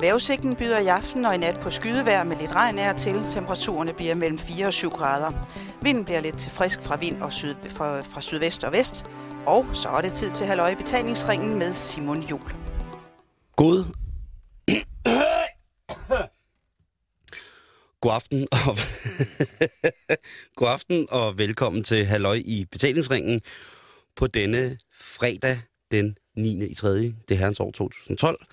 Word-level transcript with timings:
Vævesigten 0.00 0.56
byder 0.56 0.78
i 0.78 0.86
aften 0.86 1.24
og 1.24 1.34
i 1.34 1.38
nat 1.38 1.60
på 1.60 1.70
skydevejr 1.70 2.24
med 2.24 2.36
lidt 2.36 2.54
regn 2.54 2.78
af 2.78 2.94
til. 2.94 3.24
Temperaturerne 3.24 3.92
bliver 3.92 4.14
mellem 4.14 4.38
4 4.38 4.66
og 4.66 4.72
7 4.72 4.90
grader. 4.90 5.30
Vinden 5.82 6.04
bliver 6.04 6.20
lidt 6.20 6.38
til 6.38 6.50
frisk 6.50 6.82
fra 6.82 6.96
vind 6.96 7.22
og 7.22 7.32
syd, 7.32 7.54
fra, 7.68 8.00
fra 8.00 8.20
sydvest 8.20 8.64
og 8.64 8.72
vest. 8.72 9.06
Og 9.46 9.66
så 9.72 9.88
er 9.88 10.00
det 10.00 10.12
tid 10.12 10.30
til 10.30 10.46
halvøje 10.46 10.76
betalingsringen 10.76 11.58
med 11.58 11.72
Simon 11.72 12.22
Jul. 12.22 12.50
God. 13.56 13.84
God 18.00 18.12
aften, 18.12 18.48
og 18.52 18.76
God 20.56 20.68
aften 20.68 21.06
og 21.10 21.38
velkommen 21.38 21.84
til 21.84 22.06
Halløj 22.06 22.42
i 22.44 22.66
betalingsringen 22.70 23.40
på 24.16 24.26
denne 24.26 24.78
fredag 25.00 25.60
den 25.90 26.18
9. 26.36 26.66
i 26.66 26.74
3. 26.74 26.88
Det 27.28 27.38
herrens 27.38 27.60
år 27.60 27.70
2012. 27.70 28.46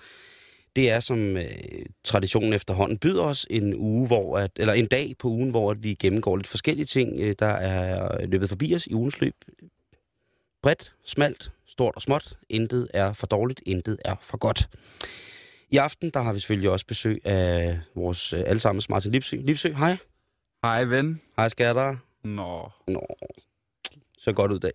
Det 0.76 0.90
er 0.90 1.00
som 1.00 1.36
øh, 1.36 1.44
traditionen 2.04 2.52
efterhånden 2.52 2.98
byder 2.98 3.22
os 3.22 3.46
en 3.50 3.74
uge, 3.74 4.06
hvor 4.06 4.38
at, 4.38 4.50
eller 4.56 4.74
en 4.74 4.86
dag 4.86 5.14
på 5.18 5.28
ugen, 5.28 5.50
hvor 5.50 5.70
at 5.70 5.82
vi 5.82 5.94
gennemgår 5.94 6.36
lidt 6.36 6.46
forskellige 6.46 6.86
ting, 6.86 7.20
øh, 7.20 7.34
der 7.38 7.46
er 7.46 8.26
løbet 8.26 8.48
forbi 8.48 8.74
os 8.74 8.86
i 8.86 8.94
ugens 8.94 9.20
løb. 9.20 9.34
Bredt, 10.62 10.92
smalt, 11.04 11.52
stort 11.66 11.96
og 11.96 12.02
småt. 12.02 12.38
Intet 12.48 12.88
er 12.94 13.12
for 13.12 13.26
dårligt, 13.26 13.62
intet 13.66 13.96
er 14.04 14.14
for 14.22 14.36
godt. 14.36 14.68
I 15.70 15.76
aften, 15.76 16.10
der 16.10 16.22
har 16.22 16.32
vi 16.32 16.38
selvfølgelig 16.40 16.70
også 16.70 16.86
besøg 16.86 17.26
af 17.26 17.80
vores 17.94 18.32
øh, 18.32 18.42
allesammens 18.46 18.88
Martin 18.88 19.12
Lipsø. 19.12 19.36
Lipsø, 19.36 19.72
hej. 19.72 19.96
Hej, 20.64 20.84
ven. 20.84 21.20
Hej, 21.36 21.48
skatter. 21.48 21.96
Nå, 22.24 22.70
Nå, 22.88 23.06
så 24.18 24.32
godt 24.32 24.52
ud 24.52 24.56
i 24.56 24.60
dag. 24.60 24.72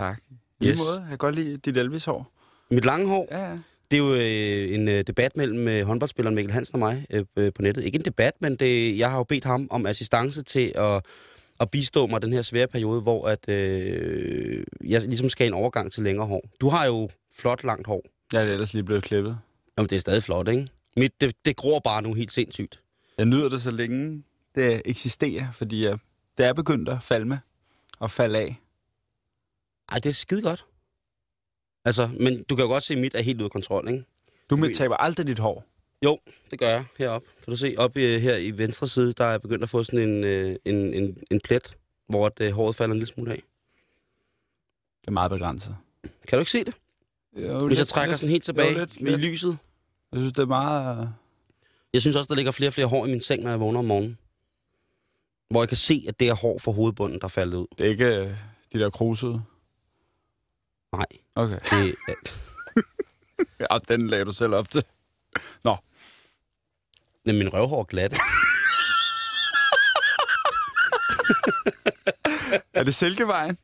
tak. 0.00 0.22
I 0.60 0.66
yes. 0.66 0.70
Yes. 0.70 0.78
måde, 0.78 1.00
jeg 1.00 1.08
kan 1.08 1.18
godt 1.18 1.34
lide 1.34 1.56
dit 1.56 1.76
Elvis-hår. 1.76 2.32
Mit 2.70 2.84
lange 2.84 3.06
hår, 3.06 3.28
Ja, 3.30 3.50
ja. 3.50 3.58
Det 3.90 3.96
er 3.96 3.98
jo 3.98 4.14
øh, 4.14 4.74
en 4.74 4.88
øh, 4.88 5.04
debat 5.06 5.36
mellem 5.36 5.68
øh, 5.68 5.86
håndboldspilleren 5.86 6.34
Mikkel 6.34 6.52
Hansen 6.52 6.74
og 6.74 6.78
mig 6.78 7.06
øh, 7.10 7.24
øh, 7.36 7.52
på 7.52 7.62
nettet. 7.62 7.84
Ikke 7.84 7.98
en 7.98 8.04
debat, 8.04 8.34
men 8.40 8.56
det, 8.56 8.98
jeg 8.98 9.10
har 9.10 9.16
jo 9.16 9.24
bedt 9.24 9.44
ham 9.44 9.68
om 9.70 9.86
assistance 9.86 10.42
til 10.42 10.72
at, 10.74 11.04
at 11.60 11.70
bistå 11.70 12.06
mig 12.06 12.22
den 12.22 12.32
her 12.32 12.42
svære 12.42 12.66
periode, 12.66 13.00
hvor 13.00 13.28
at, 13.28 13.48
øh, 13.48 14.64
jeg 14.84 15.02
ligesom 15.02 15.28
skal 15.28 15.46
en 15.46 15.54
overgang 15.54 15.92
til 15.92 16.02
længere 16.02 16.26
hår. 16.26 16.48
Du 16.60 16.68
har 16.68 16.86
jo 16.86 17.08
flot, 17.38 17.64
langt 17.64 17.86
hår. 17.86 18.04
Jeg 18.32 18.42
er 18.42 18.52
ellers 18.52 18.74
lige 18.74 18.84
blevet 18.84 19.02
klippet. 19.02 19.38
Jamen, 19.78 19.88
det 19.88 19.96
er 19.96 20.00
stadig 20.00 20.22
flot, 20.22 20.48
ikke? 20.48 20.68
Mit, 20.96 21.20
det, 21.20 21.36
det 21.44 21.56
gror 21.56 21.78
bare 21.78 22.02
nu 22.02 22.14
helt 22.14 22.32
sindssygt. 22.32 22.80
Jeg 23.18 23.26
nyder 23.26 23.48
det 23.48 23.62
så 23.62 23.70
længe 23.70 24.22
det 24.54 24.82
eksisterer, 24.84 25.52
fordi 25.52 25.84
jeg, 25.84 25.98
det 26.38 26.46
er 26.46 26.52
begyndt 26.52 26.88
at 26.88 27.02
falde 27.02 27.26
med 27.26 27.38
og 27.98 28.10
falde 28.10 28.38
af. 28.38 28.60
Ej, 29.88 29.98
det 29.98 30.08
er 30.08 30.14
skide 30.14 30.42
godt. 30.42 30.64
Altså, 31.84 32.10
men 32.20 32.42
du 32.42 32.56
kan 32.56 32.62
jo 32.64 32.68
godt 32.68 32.84
se, 32.84 32.94
at 32.94 33.00
mit 33.00 33.14
er 33.14 33.20
helt 33.22 33.38
ude 33.40 33.44
af 33.44 33.50
kontrol, 33.50 33.88
ikke? 33.88 34.04
Du 34.50 34.56
med 34.56 34.74
taber 34.74 34.96
aldrig 34.96 35.26
dit 35.26 35.38
hår. 35.38 35.64
Jo, 36.04 36.18
det 36.50 36.58
gør 36.58 36.68
jeg 36.68 36.84
heroppe. 36.98 37.28
Kan 37.44 37.50
du 37.50 37.56
se, 37.56 37.74
op 37.78 37.96
i, 37.96 38.18
her 38.18 38.36
i 38.36 38.50
venstre 38.50 38.86
side, 38.88 39.12
der 39.12 39.24
er 39.24 39.30
jeg 39.30 39.42
begyndt 39.42 39.62
at 39.62 39.68
få 39.68 39.84
sådan 39.84 40.08
en, 40.08 40.24
øh, 40.24 40.56
en, 40.64 40.94
en, 40.94 41.16
en 41.30 41.40
plet, 41.40 41.76
hvor 42.08 42.26
at, 42.26 42.32
øh, 42.40 42.52
håret 42.52 42.76
falder 42.76 42.92
en 42.92 42.98
lille 42.98 43.06
smule 43.14 43.32
af. 43.32 43.42
Det 45.00 45.08
er 45.08 45.12
meget 45.12 45.30
begrænset. 45.30 45.76
Kan 46.02 46.36
du 46.36 46.38
ikke 46.38 46.50
se 46.50 46.64
det? 46.64 46.74
Jo, 47.36 47.66
Hvis 47.66 47.78
jeg 47.78 47.86
trækker 47.86 48.16
sådan 48.16 48.30
helt 48.30 48.44
tilbage 48.44 48.72
jo, 48.72 48.78
lidt, 48.78 48.96
i 48.96 49.04
lidt. 49.04 49.20
lyset. 49.20 49.58
Jeg 50.12 50.20
synes, 50.20 50.32
det 50.32 50.42
er 50.42 50.46
meget... 50.46 51.00
øh, 51.02 51.06
Jeg 51.92 52.00
synes 52.00 52.16
også, 52.16 52.28
der 52.28 52.34
ligger 52.34 52.52
flere 52.52 52.68
og 52.68 52.72
flere 52.74 52.86
hår 52.86 53.06
i 53.06 53.10
min 53.10 53.20
seng, 53.20 53.42
når 53.42 53.50
jeg 53.50 53.60
vågner 53.60 53.78
om 53.78 53.84
morgenen. 53.84 54.18
Hvor 55.50 55.62
jeg 55.62 55.68
kan 55.68 55.76
se, 55.76 56.04
at 56.08 56.20
det 56.20 56.28
er 56.28 56.34
hår 56.34 56.58
fra 56.58 56.72
hovedbunden, 56.72 57.18
der 57.18 57.24
er 57.24 57.28
faldet 57.28 57.56
ud. 57.58 57.66
Det 57.78 57.86
er 57.86 57.90
ikke 57.90 58.16
øh, 58.16 58.28
de 58.72 58.78
der 58.78 58.90
krusede. 58.90 59.42
Nej, 60.92 61.06
Okay. 61.34 61.58
det. 62.06 62.36
Ja, 63.60 63.78
den 63.88 64.06
lagde 64.08 64.24
du 64.24 64.32
selv 64.32 64.54
op 64.54 64.70
til. 64.70 64.84
Men 67.24 67.38
min 67.38 67.48
røvhår 67.52 67.80
er 67.80 67.84
glatte. 67.84 68.16
Er 72.74 72.82
det 72.84 72.94
Silkevejen? 72.94 73.58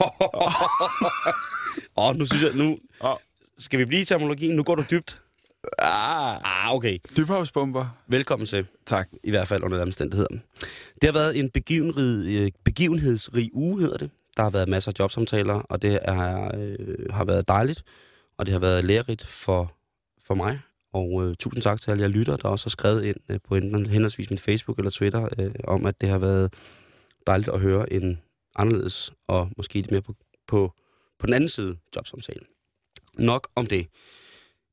Åh, 1.96 2.16
nu 2.16 2.26
synes 2.26 2.42
jeg, 2.42 2.54
nu... 2.54 2.78
Åh. 3.00 3.16
Skal 3.58 3.78
vi 3.78 3.84
blive 3.84 4.00
i 4.02 4.04
terminologien? 4.04 4.56
Nu 4.56 4.62
går 4.62 4.74
du 4.74 4.84
dybt. 4.90 5.22
Ah, 5.78 6.36
Ah, 6.44 6.74
okay. 6.74 6.98
dybhavsbomber. 7.16 7.86
Velkommen 8.06 8.46
til. 8.46 8.66
Tak. 8.86 9.08
i 9.24 9.30
hvert 9.30 9.48
fald 9.48 9.62
under 9.62 9.82
omstændigheder. 9.82 10.28
Det 10.94 11.04
har 11.04 11.12
været 11.12 11.38
en 11.38 11.50
begivenhed, 11.50 12.26
øh, 12.26 12.50
begivenhedsrig 12.64 13.50
uge, 13.54 13.80
hedder 13.80 13.96
det. 13.98 14.10
Der 14.36 14.42
har 14.42 14.50
været 14.50 14.68
masser 14.68 14.90
af 14.90 14.98
jobsamtaler, 14.98 15.54
og 15.54 15.82
det 15.82 15.98
er, 16.02 16.50
øh, 16.54 17.10
har 17.10 17.24
været 17.24 17.48
dejligt, 17.48 17.84
og 18.36 18.46
det 18.46 18.52
har 18.52 18.58
været 18.58 18.84
lærerigt 18.84 19.26
for, 19.26 19.74
for 20.24 20.34
mig. 20.34 20.60
Og 20.92 21.24
øh, 21.24 21.36
tusind 21.36 21.62
tak 21.62 21.80
til 21.80 21.90
alle 21.90 22.02
jer 22.02 22.08
lytter, 22.08 22.36
der 22.36 22.48
også 22.48 22.66
har 22.66 22.70
skrevet 22.70 23.04
ind 23.04 23.16
øh, 23.28 23.38
på 23.44 23.54
enten 23.54 23.86
henholdsvis 23.86 24.30
min 24.30 24.38
Facebook 24.38 24.78
eller 24.78 24.90
Twitter, 24.90 25.28
øh, 25.38 25.54
om 25.64 25.86
at 25.86 26.00
det 26.00 26.08
har 26.08 26.18
været 26.18 26.54
dejligt 27.26 27.50
at 27.50 27.60
høre 27.60 27.92
en 27.92 28.20
anderledes, 28.56 29.12
og 29.26 29.50
måske 29.56 29.74
lidt 29.74 29.90
mere 29.90 30.02
på, 30.02 30.14
på, 30.46 30.72
på 31.18 31.26
den 31.26 31.34
anden 31.34 31.48
side 31.48 31.76
jobsamtale. 31.96 32.40
Nok 33.14 33.48
om 33.54 33.66
det. 33.66 33.86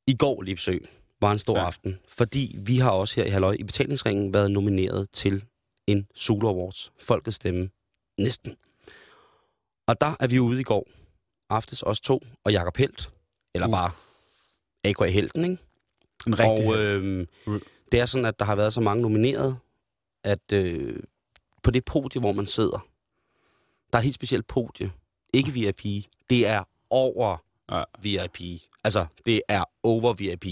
I 0.08 0.16
går, 0.16 0.42
Lipsø, 0.42 0.78
var 1.22 1.32
en 1.32 1.40
stor 1.40 1.56
ja. 1.56 1.62
Ja. 1.62 1.68
aften, 1.68 2.00
fordi 2.08 2.56
vi 2.60 2.78
har 2.78 2.92
også 2.92 3.16
her 3.16 3.28
i 3.28 3.30
Halløj 3.30 3.56
i 3.60 3.64
betalingsringen 3.64 4.34
været 4.34 4.52
nomineret 4.52 5.08
til 5.14 5.44
en 5.88 6.08
Solo 6.16 6.48
Awards, 6.50 6.92
Folkets 7.00 7.36
Stemme, 7.36 7.70
næsten. 8.18 8.56
Og 9.90 10.02
der 10.02 10.16
er 10.20 10.28
vi 10.28 10.40
ude 10.40 10.60
i 10.60 10.64
går, 10.64 10.88
aftes 11.50 11.84
os 11.84 12.00
to, 12.00 12.22
og 12.44 12.52
Jakob 12.52 12.78
Helt, 12.78 13.10
eller 13.54 13.68
Uh. 13.68 13.72
bare 13.72 13.92
A.K.A. 14.84 15.08
Helten, 15.10 15.44
ikke? 15.44 15.58
En 16.28 16.40
rigtig 16.40 16.68
og 16.68 16.78
øh, 16.78 17.28
Uh. 17.48 17.60
det 17.92 18.00
er 18.00 18.06
sådan, 18.06 18.26
at 18.26 18.40
der 18.40 18.46
har 18.46 18.56
været 18.56 18.74
så 18.74 18.82
mange 18.82 19.02
nomineret, 19.02 19.58
at 20.24 20.52
øh, 20.52 21.00
på 21.64 21.72
det 21.72 21.86
podie, 21.86 22.20
hvor 22.22 22.32
man 22.32 22.46
sidder, 22.46 22.88
der 23.94 23.98
er 23.98 24.00
et 24.00 24.04
helt 24.04 24.16
specielt 24.16 24.48
podie. 24.48 24.92
Ikke 25.34 25.52
VIP. 25.52 25.84
Det 26.30 26.48
er 26.48 26.64
over 26.90 27.38
Ja. 27.72 27.84
VIP. 28.02 28.42
Altså, 28.84 29.06
det 29.26 29.42
er 29.48 29.64
over 29.84 30.14
VIP. 30.14 30.46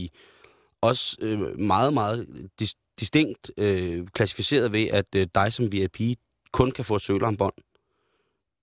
Også 0.82 1.18
øh, 1.22 1.60
meget, 1.60 1.94
meget 1.94 2.50
dis- 2.62 2.96
distinkt 3.00 3.52
øh, 3.58 4.08
klassificeret 4.08 4.72
ved, 4.72 4.88
at 4.88 5.06
øh, 5.16 5.28
dig 5.36 5.54
som 5.54 5.72
VIP 5.72 6.00
kun 6.52 6.72
kan 6.72 6.86
få 6.86 6.96
et 6.96 7.02
sølvarmbånd. 7.02 7.54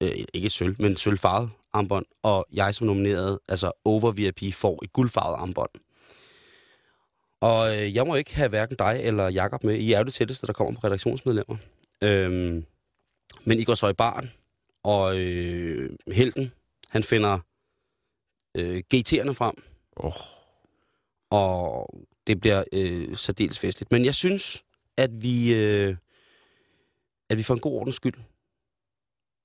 Øh, 0.04 0.25
ikke 0.34 0.50
sølv, 0.50 0.76
men 0.78 0.92
et 0.92 0.98
sølvfarvet 0.98 1.50
armbånd. 1.72 2.06
Og 2.22 2.47
jeg 2.53 2.75
som 2.75 2.87
nomineret, 2.87 3.38
altså 3.48 3.72
over 3.84 4.10
VIP, 4.10 4.54
får 4.54 4.84
et 4.84 4.92
guldfarvet 4.92 5.37
armbånd. 5.37 5.70
Og 7.41 7.76
øh, 7.76 7.94
jeg 7.94 8.06
må 8.06 8.14
ikke 8.14 8.34
have 8.34 8.48
hverken 8.48 8.76
dig 8.76 9.00
eller 9.03 9.28
Jakob 9.28 9.64
med. 9.64 9.75
I 9.75 9.93
er 9.93 9.98
jo 9.98 10.04
det 10.04 10.14
tætteste, 10.14 10.47
der 10.47 10.53
kommer 10.53 10.81
på 10.81 10.87
redaktionsmedlemmer. 10.87 11.56
Øhm, 12.03 12.64
men 13.44 13.59
I 13.59 13.64
går 13.64 13.75
så 13.75 13.88
i 13.88 13.93
barn, 13.93 14.31
og 14.82 15.19
øh, 15.19 15.91
helten, 16.12 16.53
han 16.88 17.03
finder 17.03 17.38
øh, 18.54 18.82
GT'erne 18.94 19.32
frem. 19.32 19.54
Oh. 19.97 20.12
Og 21.31 21.94
det 22.26 22.41
bliver 22.41 22.64
øh, 22.72 23.16
særdeles 23.16 23.59
festligt. 23.59 23.93
Men 23.93 24.04
jeg 24.04 24.14
synes, 24.14 24.64
at 24.97 25.10
vi, 25.22 25.54
øh, 25.54 25.97
at 27.31 27.38
vi 27.38 27.43
for 27.43 27.54
en 27.54 27.60
god 27.60 27.72
ordens 27.72 27.97
skyld, 27.97 28.14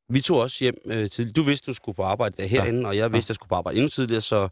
vi 0.09 0.21
tog 0.21 0.39
også 0.39 0.63
hjem 0.63 0.75
øh, 0.85 1.09
tidligt. 1.09 1.35
Du 1.35 1.43
vidste, 1.43 1.65
du 1.65 1.73
skulle 1.73 1.95
på 1.95 2.03
arbejde 2.03 2.47
herinde, 2.47 2.79
ja. 2.81 2.87
og 2.87 2.97
jeg 2.97 3.13
vidste, 3.13 3.31
jeg 3.31 3.35
skulle 3.35 3.49
på 3.49 3.55
arbejde 3.55 3.77
endnu 3.77 3.89
tidligere, 3.89 4.21
så 4.21 4.49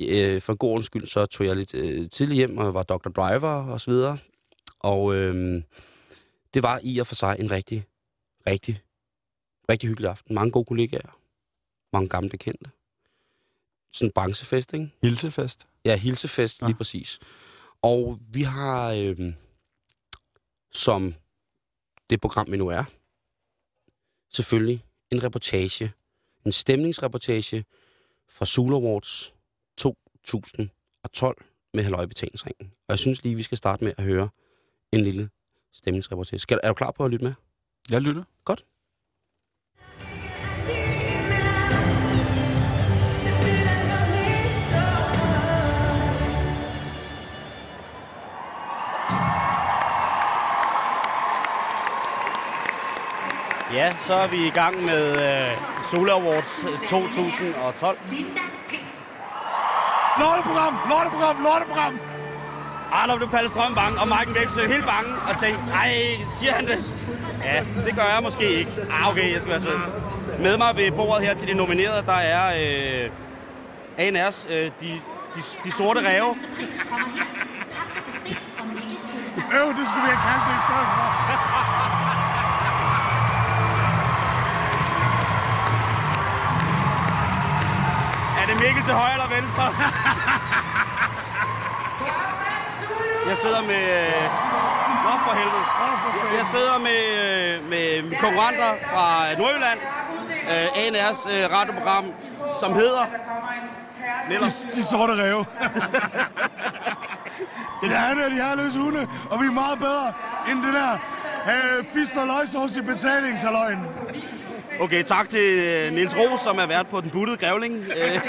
øh, 0.00 0.40
for 0.40 0.54
god 0.54 0.82
skyld, 0.82 1.06
så 1.06 1.26
tog 1.26 1.46
jeg 1.46 1.56
lidt 1.56 1.74
øh, 1.74 2.10
tidligt 2.10 2.36
hjem, 2.36 2.58
og 2.58 2.74
var 2.74 2.82
Dr. 2.82 3.08
Driver 3.08 3.48
og 3.48 3.80
så 3.80 3.90
videre. 3.90 4.18
Og 4.78 5.14
øh, 5.14 5.62
det 6.54 6.62
var 6.62 6.80
i 6.82 6.98
og 6.98 7.06
for 7.06 7.14
sig 7.14 7.36
en 7.38 7.50
rigtig, 7.50 7.84
rigtig, 8.46 8.82
rigtig 9.70 9.88
hyggelig 9.88 10.10
aften. 10.10 10.34
Mange 10.34 10.50
gode 10.50 10.64
kollegaer. 10.64 11.18
Mange 11.92 12.08
gamle 12.08 12.30
bekendte. 12.30 12.70
Sådan 13.92 14.08
en 14.08 14.12
branchefest, 14.12 14.72
ikke? 14.74 14.90
Hilsefest. 15.02 15.66
Ja, 15.84 15.96
hilsefest, 15.96 16.62
Ja. 16.62 16.66
lige 16.66 16.76
præcis. 16.76 17.18
Og 17.82 18.18
vi 18.32 18.42
har, 18.42 18.92
øh, 18.92 19.32
som 20.72 21.14
det 22.10 22.20
program, 22.20 22.52
vi 22.52 22.56
nu 22.56 22.68
er, 22.68 22.84
selvfølgelig 24.32 24.84
en 25.10 25.22
reportage, 25.22 25.92
en 26.44 26.52
stemningsreportage 26.52 27.64
fra 28.28 28.46
Sula 28.46 28.76
Awards 28.76 29.34
2012 29.76 31.44
med 31.74 31.82
Halløj 31.82 32.06
Betalingsringen. 32.06 32.72
Og 32.88 32.92
jeg 32.92 32.98
synes 32.98 33.22
lige, 33.22 33.36
vi 33.36 33.42
skal 33.42 33.58
starte 33.58 33.84
med 33.84 33.92
at 33.98 34.04
høre 34.04 34.28
en 34.92 35.00
lille 35.00 35.30
stemningsreportage. 35.72 36.40
Skal, 36.40 36.60
er 36.62 36.68
du 36.68 36.74
klar 36.74 36.90
på 36.90 37.04
at 37.04 37.10
lytte 37.10 37.24
med? 37.24 37.32
Jeg 37.90 38.02
lytter. 38.02 38.24
Godt. 38.44 38.64
Ja, 53.78 53.90
så 54.06 54.14
er 54.14 54.28
vi 54.28 54.46
i 54.46 54.50
gang 54.50 54.84
med 54.84 55.04
øh, 55.26 55.56
Solar 55.90 56.14
Awards 56.14 56.52
2012. 56.90 57.98
Lorteprogram! 60.20 60.74
Lorteprogram! 60.90 61.36
Lorteprogram! 61.42 62.00
Arnold 62.92 63.18
blev 63.18 63.30
Palle 63.30 63.50
Strøm 63.50 63.74
bange, 63.74 64.00
og 64.00 64.08
Marken 64.08 64.34
Væksø 64.34 64.66
helt 64.66 64.86
bange, 64.86 65.10
og 65.28 65.40
tænkte, 65.42 65.72
ej, 65.72 65.90
siger 66.40 66.52
han 66.52 66.66
det? 66.66 66.94
Ja, 67.44 67.64
det 67.86 67.94
gør 67.96 68.08
jeg 68.14 68.22
måske 68.22 68.50
ikke. 68.50 68.70
Ah, 68.90 69.08
okay, 69.08 69.32
jeg 69.32 69.40
skal 69.40 69.52
være 69.52 69.60
sød. 69.60 69.78
Med 70.38 70.56
mig 70.56 70.76
ved 70.76 70.92
bordet 70.92 71.26
her 71.26 71.34
til 71.34 71.48
de 71.48 71.54
nominerede, 71.54 72.02
der 72.06 72.18
er 72.36 72.44
øh, 72.62 73.10
ANR's, 73.98 74.52
øh, 74.52 74.70
de, 74.80 74.90
de, 75.34 75.40
de 75.64 75.72
sorte 75.72 76.00
ræve. 76.08 76.34
Øv, 79.58 79.68
det 79.78 79.86
skulle 79.88 80.04
vi 80.06 80.10
have 80.14 80.22
kaldt 80.28 80.44
det 80.48 80.54
i 80.58 80.62
stedet 80.66 80.88
for. 80.94 82.04
det 88.48 88.56
Mikkel 88.64 88.82
til 88.84 88.94
højre 88.94 89.12
eller 89.12 89.28
venstre? 89.36 89.64
Jeg 93.28 93.36
sidder 93.42 93.62
med... 93.62 93.82
øh, 93.98 94.22
Nå, 95.04 95.12
for 95.26 95.32
helvede. 95.40 95.64
Jeg 96.38 96.46
sidder 96.54 96.78
med, 96.78 97.00
øh, 97.22 97.68
med 97.70 98.20
konkurrenter 98.20 98.70
fra 98.90 99.34
Nordjylland. 99.38 99.78
Øh, 100.50 100.66
ANR's 100.66 101.30
øh, 101.32 101.52
radioprogram, 101.52 102.04
som 102.60 102.74
hedder... 102.74 103.04
De, 104.30 104.44
de 104.76 104.84
sorte 104.84 105.12
ræve. 105.22 105.44
det 107.82 107.96
er 107.96 108.28
de 108.28 108.34
herreløse 108.34 108.78
hunde, 108.78 109.08
og 109.30 109.40
vi 109.40 109.46
er 109.46 109.50
meget 109.50 109.78
bedre 109.78 110.12
end 110.50 110.62
det 110.62 110.74
der 110.74 110.92
øh, 111.52 111.84
fist 111.94 112.16
og 112.16 112.26
løgsovs 112.26 112.76
i 112.76 112.82
betalingshaløjen. 112.82 113.86
Okay, 114.80 115.02
tak 115.02 115.28
til 115.28 115.58
øh, 115.58 115.92
Niels 115.92 116.16
Ros, 116.16 116.40
som 116.40 116.58
er 116.58 116.66
vært 116.66 116.86
på 116.86 117.00
Den 117.00 117.10
Buttede 117.10 117.36
Grævling. 117.36 117.84
Øh. 117.96 118.20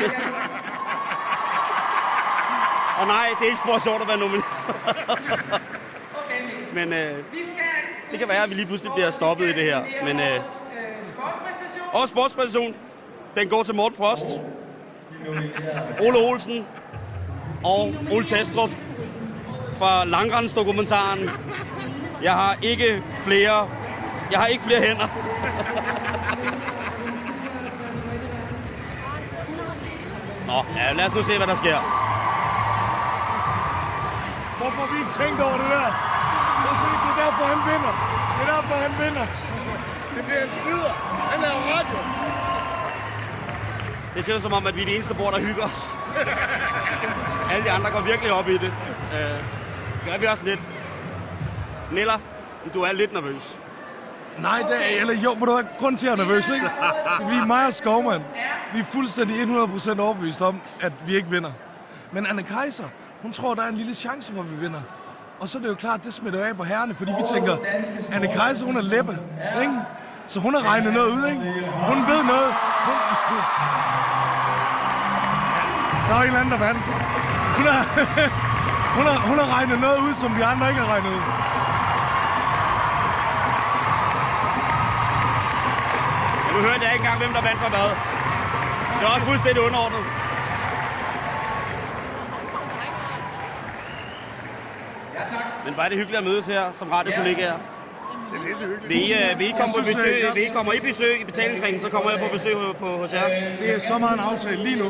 Og 3.00 3.07
nej, 3.07 3.30
det 3.40 3.46
er 3.46 3.46
ikke 3.46 3.57
spor 3.66 3.80
sjovt 3.84 4.01
at 4.01 4.07
være 4.07 4.18
nomineret. 4.18 4.46
Men 6.74 6.94
øh, 6.94 7.18
det 8.12 8.19
kan 8.19 8.28
være, 8.28 8.44
at 8.44 8.50
vi 8.50 8.56
lige 8.56 8.66
pludselig 8.66 8.92
bliver 8.96 9.12
stoppet 9.12 9.50
i 9.50 9.54
det 9.54 9.63
her. 9.63 9.84
Men, 10.04 10.19
øh, 10.19 10.40
og 11.94 12.07
sportspræstation, 12.07 12.75
den 13.36 13.50
går 13.50 13.63
til 13.63 13.75
Morten 13.75 13.98
Frost, 13.98 14.25
Ole 16.00 16.18
Olsen 16.18 16.66
og 17.63 17.94
Ole 18.12 18.25
Testrup 18.25 18.69
fra 19.80 20.06
Langrensdokumentaren. 20.06 21.30
Jeg 22.24 22.34
har 22.34 22.57
ikke 22.62 23.04
flere, 23.25 23.69
jeg 24.32 24.40
har 24.40 24.48
ikke 24.48 24.64
flere 24.64 24.82
hænder. 24.82 25.08
Nå, 30.48 30.66
ja, 30.78 30.92
lad 30.92 31.06
os 31.06 31.16
nu 31.16 31.24
se, 31.24 31.38
hvad 31.38 31.48
der 31.48 31.56
sker. 31.56 31.80
Hvorfor 34.60 34.94
vi 34.94 34.98
ikke 35.02 35.14
tænkt 35.22 35.40
over 35.42 35.58
det 35.62 35.70
der? 35.76 35.90
Det 37.04 37.10
er 37.14 37.18
derfor, 37.26 37.44
han 37.54 37.62
vinder. 37.72 37.94
Det 38.36 38.42
er 38.48 38.52
derfor, 38.56 38.76
han 38.86 38.94
vinder. 39.04 39.26
Det 40.16 40.26
bliver 40.26 40.44
en 40.44 40.52
skyder. 40.52 40.94
Han 41.32 41.40
laver 41.42 41.62
radio. 41.76 41.98
Det 44.16 44.26
ser 44.26 44.36
ud 44.36 44.42
som 44.42 44.54
om, 44.54 44.68
at 44.68 44.76
vi 44.76 44.82
er 44.82 44.86
de 44.86 44.92
eneste 44.96 45.14
bord, 45.14 45.34
der 45.34 45.40
hygger 45.40 45.64
os. 45.64 45.90
Alle 47.52 47.64
de 47.66 47.72
andre 47.72 47.92
går 47.92 48.02
virkelig 48.02 48.32
op 48.32 48.48
i 48.50 48.58
det. 48.58 48.74
Øh, 49.14 49.40
gør 50.06 50.18
vi 50.18 50.26
også 50.26 50.44
lidt. 50.44 50.60
Nilla, 51.92 52.18
du 52.74 52.82
er 52.82 52.92
lidt 52.92 53.14
nervøs. 53.14 53.58
Nej, 54.42 54.60
det 54.68 54.76
er, 54.76 55.02
eller 55.02 55.14
jo, 55.14 55.34
hvor 55.36 55.46
du 55.46 55.52
er 55.52 55.62
grund 55.80 55.98
til 55.98 56.08
at 56.08 56.18
jeg 56.18 56.24
er 56.24 56.26
nervøs, 56.28 56.50
ikke? 56.50 56.70
Vi 57.30 57.36
er 57.36 57.46
mig 57.46 57.66
og 57.66 57.74
Skovmand. 57.74 58.22
Vi 58.74 58.80
er 58.80 58.84
fuldstændig 58.84 59.42
100% 59.44 60.00
overbevist 60.02 60.42
om, 60.42 60.62
at 60.82 60.94
vi 61.06 61.16
ikke 61.16 61.30
vinder. 61.30 61.52
Men 62.12 62.26
Anne 62.26 62.44
Kaiser, 62.44 62.84
hun 63.22 63.34
tror, 63.34 63.54
der 63.56 63.64
er 63.64 63.68
en 63.68 63.76
lille 63.76 63.94
chance, 63.94 64.32
hvor 64.34 64.44
vi 64.44 64.56
vinder. 64.56 64.82
Og 65.40 65.50
så 65.50 65.58
er 65.58 65.62
det 65.62 65.70
jo 65.70 65.76
klart, 65.76 66.04
det 66.04 66.14
smitter 66.14 66.46
af 66.46 66.58
på 66.58 66.64
herrene, 66.64 66.96
fordi 66.96 67.12
vi 67.12 67.24
tænker, 67.34 67.56
Anne 68.12 68.28
Kaiser, 68.28 68.66
hun 68.66 68.78
er 68.78 68.82
læppe, 68.82 69.18
ikke? 69.62 69.74
Så 70.28 70.40
hun 70.40 70.56
har 70.56 70.72
regnet 70.72 70.94
noget 70.94 71.12
ud, 71.12 71.26
ikke? 71.28 71.42
Hun 71.90 71.98
ved 72.08 72.24
noget. 72.24 72.50
Hun... 72.86 72.96
Der 76.10 76.16
er 76.16 76.22
en 76.22 76.28
eller 76.28 76.40
anden, 76.40 76.52
der 76.52 76.60
vandt. 76.68 76.80
Hun 77.58 77.66
har, 77.74 77.82
hun, 78.98 79.06
har, 79.06 79.18
hun 79.30 79.38
har 79.40 79.58
regnet 79.58 79.80
noget 79.80 80.00
ud, 80.00 80.14
som 80.14 80.38
vi 80.38 80.42
andre 80.42 80.70
ikke 80.70 80.82
har 80.82 80.90
regnet 80.94 81.10
ud. 81.18 81.22
nu 86.60 86.66
hørte 86.68 86.84
jeg 86.86 86.94
ikke 86.94 87.04
engang, 87.04 87.20
hvem 87.24 87.34
der 87.38 87.44
vandt 87.50 87.60
for 87.64 87.70
hvad. 87.76 87.90
Det 88.96 89.04
er 89.08 89.12
også 89.16 89.26
fuldstændig 89.32 89.62
underordnet. 89.68 90.04
Men 95.66 95.74
hvor 95.74 95.84
er 95.84 95.90
det 95.90 95.98
hyggeligt 95.98 96.22
at 96.24 96.28
mødes 96.30 96.46
her 96.46 96.64
som 96.80 96.88
radiokollegaer. 96.90 97.58
Vil 98.88 98.98
I, 99.10 99.14
uh, 99.14 99.40
vil 99.40 99.48
I 99.48 99.52
komme 99.60 99.74
på 99.76 99.80
Jeg 99.80 99.86
synes, 99.86 99.96
besøg, 99.96 100.24
øh, 100.28 100.36
vil 100.36 100.44
I 100.44 100.50
kommer 100.58 100.74
I 100.74 100.80
besøg 100.80 101.22
i 101.22 101.24
betalingsringen, 101.24 101.82
så 101.82 101.90
kommer 101.92 102.12
jeg 102.12 102.20
på 102.20 102.28
besøg 102.38 102.54
på, 102.54 102.74
på, 102.80 102.98
hos 102.98 103.14
jer. 103.14 103.28
Det 103.60 103.70
er 103.76 103.80
så 103.80 103.98
meget 103.98 104.14
en 104.14 104.20
aftale 104.20 104.64
lige 104.64 104.80
nu. 104.84 104.90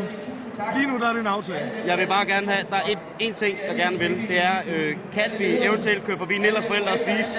Lige 0.76 0.88
nu 0.92 1.00
der 1.00 1.08
er 1.10 1.14
det 1.14 1.22
en 1.22 1.28
aftale. 1.28 1.72
Jeg 1.86 1.98
vil 1.98 2.08
bare 2.08 2.26
gerne 2.26 2.48
have, 2.52 2.66
der 2.70 2.76
er 2.76 2.88
et, 2.94 3.00
en 3.20 3.34
ting, 3.34 3.58
jeg 3.68 3.76
gerne 3.76 4.00
vil. 4.00 4.14
Det 4.28 4.38
er, 4.44 4.58
øh, 4.68 4.98
kan 5.14 5.30
vi 5.40 5.46
eventuelt 5.68 6.06
køre 6.06 6.18
forbi 6.18 6.38
Nellers 6.38 6.66
forældre 6.68 6.92
og 6.92 7.00
spise? 7.06 7.34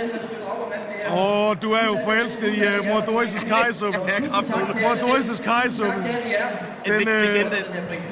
Åh, 1.11 1.49
oh, 1.49 1.57
du 1.63 1.69
er 1.81 1.85
jo 1.91 1.95
forelsket 2.05 2.51
i 2.59 2.61
uh, 2.69 2.87
mor 2.89 3.01
Doris' 3.11 3.45
kajsuppe. 3.53 3.99
Mor 4.85 4.95
Doris' 5.05 5.43
kajsuppe. 5.51 6.01
Den, 6.87 7.09
øh, 7.09 7.51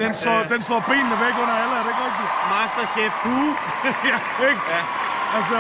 den. 0.03 0.15
slår, 0.15 0.39
den 0.53 0.63
slår 0.67 0.81
benene 0.91 1.17
væk 1.25 1.35
under 1.43 1.57
alle, 1.63 1.75
er 1.79 1.83
det 1.85 1.91
ikke 1.95 2.05
rigtigt? 2.09 2.31
Masterchef 2.53 3.15
Hu. 3.25 3.39
ja, 4.11 4.19
ikke? 4.51 4.63
Ja. 4.75 4.83
Altså, 5.37 5.59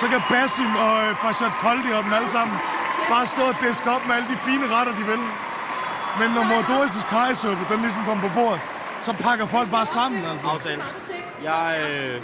så 0.00 0.04
kan 0.12 0.20
Basim 0.30 0.72
og 0.86 0.94
øh, 1.04 1.10
Farshad 1.22 1.52
Koldi 1.62 1.90
og 1.98 2.02
dem 2.04 2.12
alle 2.18 2.30
sammen 2.36 2.56
bare 3.12 3.26
stå 3.34 3.42
og 3.52 3.56
diske 3.64 3.88
op 3.94 4.02
med 4.06 4.14
alle 4.16 4.28
de 4.32 4.38
fine 4.48 4.66
retter, 4.74 4.92
de 5.00 5.04
vil. 5.12 5.22
Men 6.20 6.28
når 6.36 6.44
mor 6.50 6.62
Doris' 6.72 7.04
kajsuppe, 7.14 7.62
den 7.70 7.78
ligesom 7.84 8.02
kommer 8.08 8.22
på 8.28 8.32
bordet, 8.38 8.60
så 9.02 9.12
pakker 9.12 9.46
folk 9.46 9.70
bare 9.70 9.86
sammen, 9.86 10.24
altså. 10.24 10.46
Aftale. 10.46 10.82
Jeg, 11.44 11.80
øh, 11.90 12.20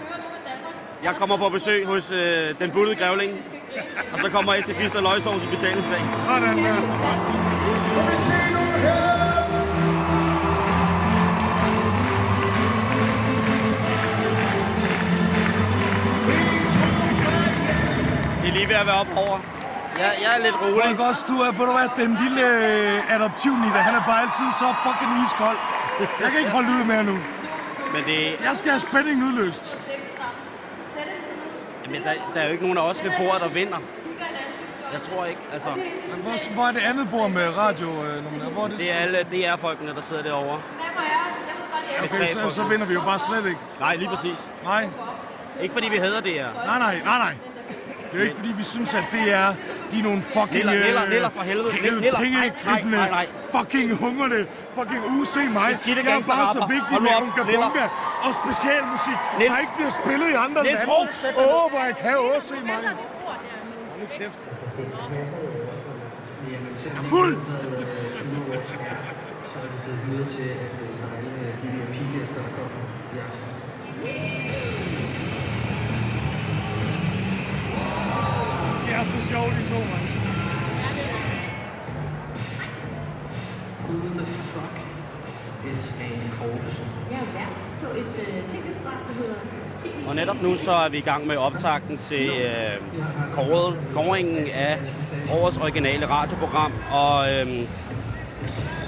jeg 1.03 1.15
kommer 1.15 1.37
på 1.37 1.49
besøg 1.49 1.87
hos 1.87 2.11
øh, 2.11 2.55
den 2.59 2.71
buttede 2.71 2.97
grævling. 2.97 3.33
Og 4.13 4.19
så 4.21 4.29
kommer 4.31 4.55
jeg 4.55 4.65
til 4.65 4.75
Fisk 4.75 4.95
og 4.95 5.03
Løgsovs 5.03 5.45
i 5.45 5.47
betalingsdag. 5.47 6.01
Sådan 6.15 6.59
der. 6.59 6.75
Det 18.43 18.49
er 18.49 18.53
lige 18.53 18.69
ved 18.69 18.75
at 18.75 18.87
være 18.87 18.97
op 18.97 19.07
over. 19.17 19.62
Jeg, 20.03 20.13
jeg 20.25 20.31
er 20.37 20.43
lidt 20.47 20.57
rolig. 20.63 20.83
Folk 20.85 21.01
også, 21.09 21.23
du 21.29 21.37
er, 21.47 21.51
ved 21.59 21.67
du 21.71 21.73
hvad, 21.79 21.89
den 22.05 22.11
lille 22.25 22.43
øh, 22.59 23.15
adoptivnitte, 23.15 23.79
han 23.89 23.95
er 24.01 24.05
bare 24.11 24.21
altid 24.27 24.49
så 24.63 24.69
fucking 24.85 25.13
iskold. 25.25 25.59
Jeg 26.23 26.29
kan 26.31 26.39
ikke 26.43 26.51
holde 26.59 26.69
ud 26.77 26.85
mere 26.93 27.05
nu. 27.05 27.17
Men 27.95 28.03
det, 28.11 28.19
Jeg 28.49 28.55
skal 28.61 28.71
have 28.71 28.81
spændingen 28.89 29.23
udløst. 29.29 29.65
jamen, 31.85 32.03
der, 32.03 32.13
der 32.35 32.41
er 32.41 32.47
jo 32.47 32.53
ikke 32.53 32.63
nogen 32.65 32.79
af 32.79 32.83
os 32.91 33.05
ved 33.05 33.13
bordet, 33.19 33.41
der 33.41 33.49
vinder. 33.49 33.79
Jeg 34.93 35.01
tror 35.03 35.25
ikke. 35.25 35.41
Altså, 35.53 35.69
Hvor, 36.23 36.55
hvor 36.55 36.65
er 36.67 36.73
det 36.73 36.81
andet 36.81 37.11
bord 37.11 37.31
med 37.31 37.57
radio? 37.57 37.89
Øh, 37.89 38.25
hvor 38.53 38.65
er 38.65 38.69
det? 38.69 38.79
det 38.79 38.93
er 38.93 38.97
alle 38.97 39.19
DR-folkene, 39.33 39.95
der 39.95 40.03
sidder 40.03 40.23
derovre. 40.23 40.61
okay, 42.05 42.27
så, 42.27 42.51
så 42.51 42.63
vinder 42.65 42.87
vi 42.87 42.95
jo 42.95 43.01
bare 43.01 43.19
slet 43.19 43.47
ikke. 43.47 43.59
Nej, 43.81 43.95
lige 43.97 44.09
præcis. 44.09 44.39
Nej, 44.65 44.89
Ikke 45.63 45.73
fordi 45.73 45.89
vi 45.89 45.97
hader 45.97 46.21
DR. 46.21 46.27
nej, 46.67 46.79
nej, 46.79 47.01
nej, 47.05 47.19
nej. 47.19 47.35
Det 47.69 48.13
er 48.13 48.19
jo 48.19 48.23
ikke 48.25 48.37
fordi, 48.37 48.53
vi 48.57 48.65
synes, 48.65 48.95
at 48.95 49.05
det 49.13 49.33
er, 49.33 49.55
de 49.93 49.99
er 49.99 50.07
nogle 50.11 50.23
fucking... 50.37 50.65
Niller, 50.65 50.75
øh, 50.75 50.85
niller, 50.87 51.05
niller 51.15 51.31
for 51.37 51.43
helvede. 51.51 51.71
penge- 51.73 52.01
Niller, 52.01 52.21
nej, 52.21 52.29
nej, 52.31 52.49
pengekribbende, 52.51 52.99
nej, 52.99 53.11
nej. 53.19 53.27
fucking 53.55 53.89
hungerne, 54.05 54.39
fucking 54.77 55.03
se 55.35 55.43
mig. 55.59 55.71
Er 55.73 55.95
Jeg 56.05 56.17
er 56.21 56.23
bare 56.35 56.47
så 56.59 56.63
vigtig 56.77 56.97
med 57.07 57.11
Unga. 57.23 57.43
Bunga 57.53 57.85
og 58.27 58.31
specialmusik, 58.43 59.19
Niels. 59.39 59.51
der 59.53 59.59
ikke 59.65 59.75
bliver 59.79 59.93
spillet 60.01 60.29
i 60.35 60.37
andre 60.47 60.61
Niels, 60.63 60.81
lande. 60.81 60.93
Åh, 61.47 61.65
hvor 61.73 61.83
jeg 61.89 61.97
kan, 62.05 62.15
se 62.51 62.55
mig. 62.71 62.79
Fuld! 67.13 67.37
så 69.53 69.59
er 69.59 69.69
vi 69.73 69.77
blevet 69.85 70.01
hyret 70.07 70.29
til 70.37 70.43
at 70.43 70.71
er 79.03 79.07
så 79.07 79.29
sjovt, 79.29 79.53
de 79.59 79.63
to, 79.73 79.79
mand. 79.93 80.07
Who 83.89 84.15
the 84.15 84.27
fuck 84.27 84.77
is 85.71 85.95
Ane 86.01 86.31
Kortesen? 86.39 86.85
Jeg 87.11 87.19
er 87.19 87.31
vært 87.39 87.59
på 87.83 87.89
et 88.01 88.15
øh, 88.21 88.51
tv-program, 88.51 89.01
der 89.09 89.15
hedder. 89.15 90.09
Og 90.09 90.15
netop 90.15 90.43
nu 90.43 90.57
så 90.57 90.73
er 90.73 90.89
vi 90.89 90.99
i 90.99 91.01
gang 91.01 91.27
med 91.27 91.37
optakten 91.37 91.99
til 92.09 92.29
øh, 92.29 92.77
kåret, 93.35 93.77
kåringen 93.95 94.47
af 94.55 94.79
årets 95.33 95.57
originale 95.57 96.07
radioprogram. 96.07 96.73
Og 96.93 97.33
øh, 97.33 97.61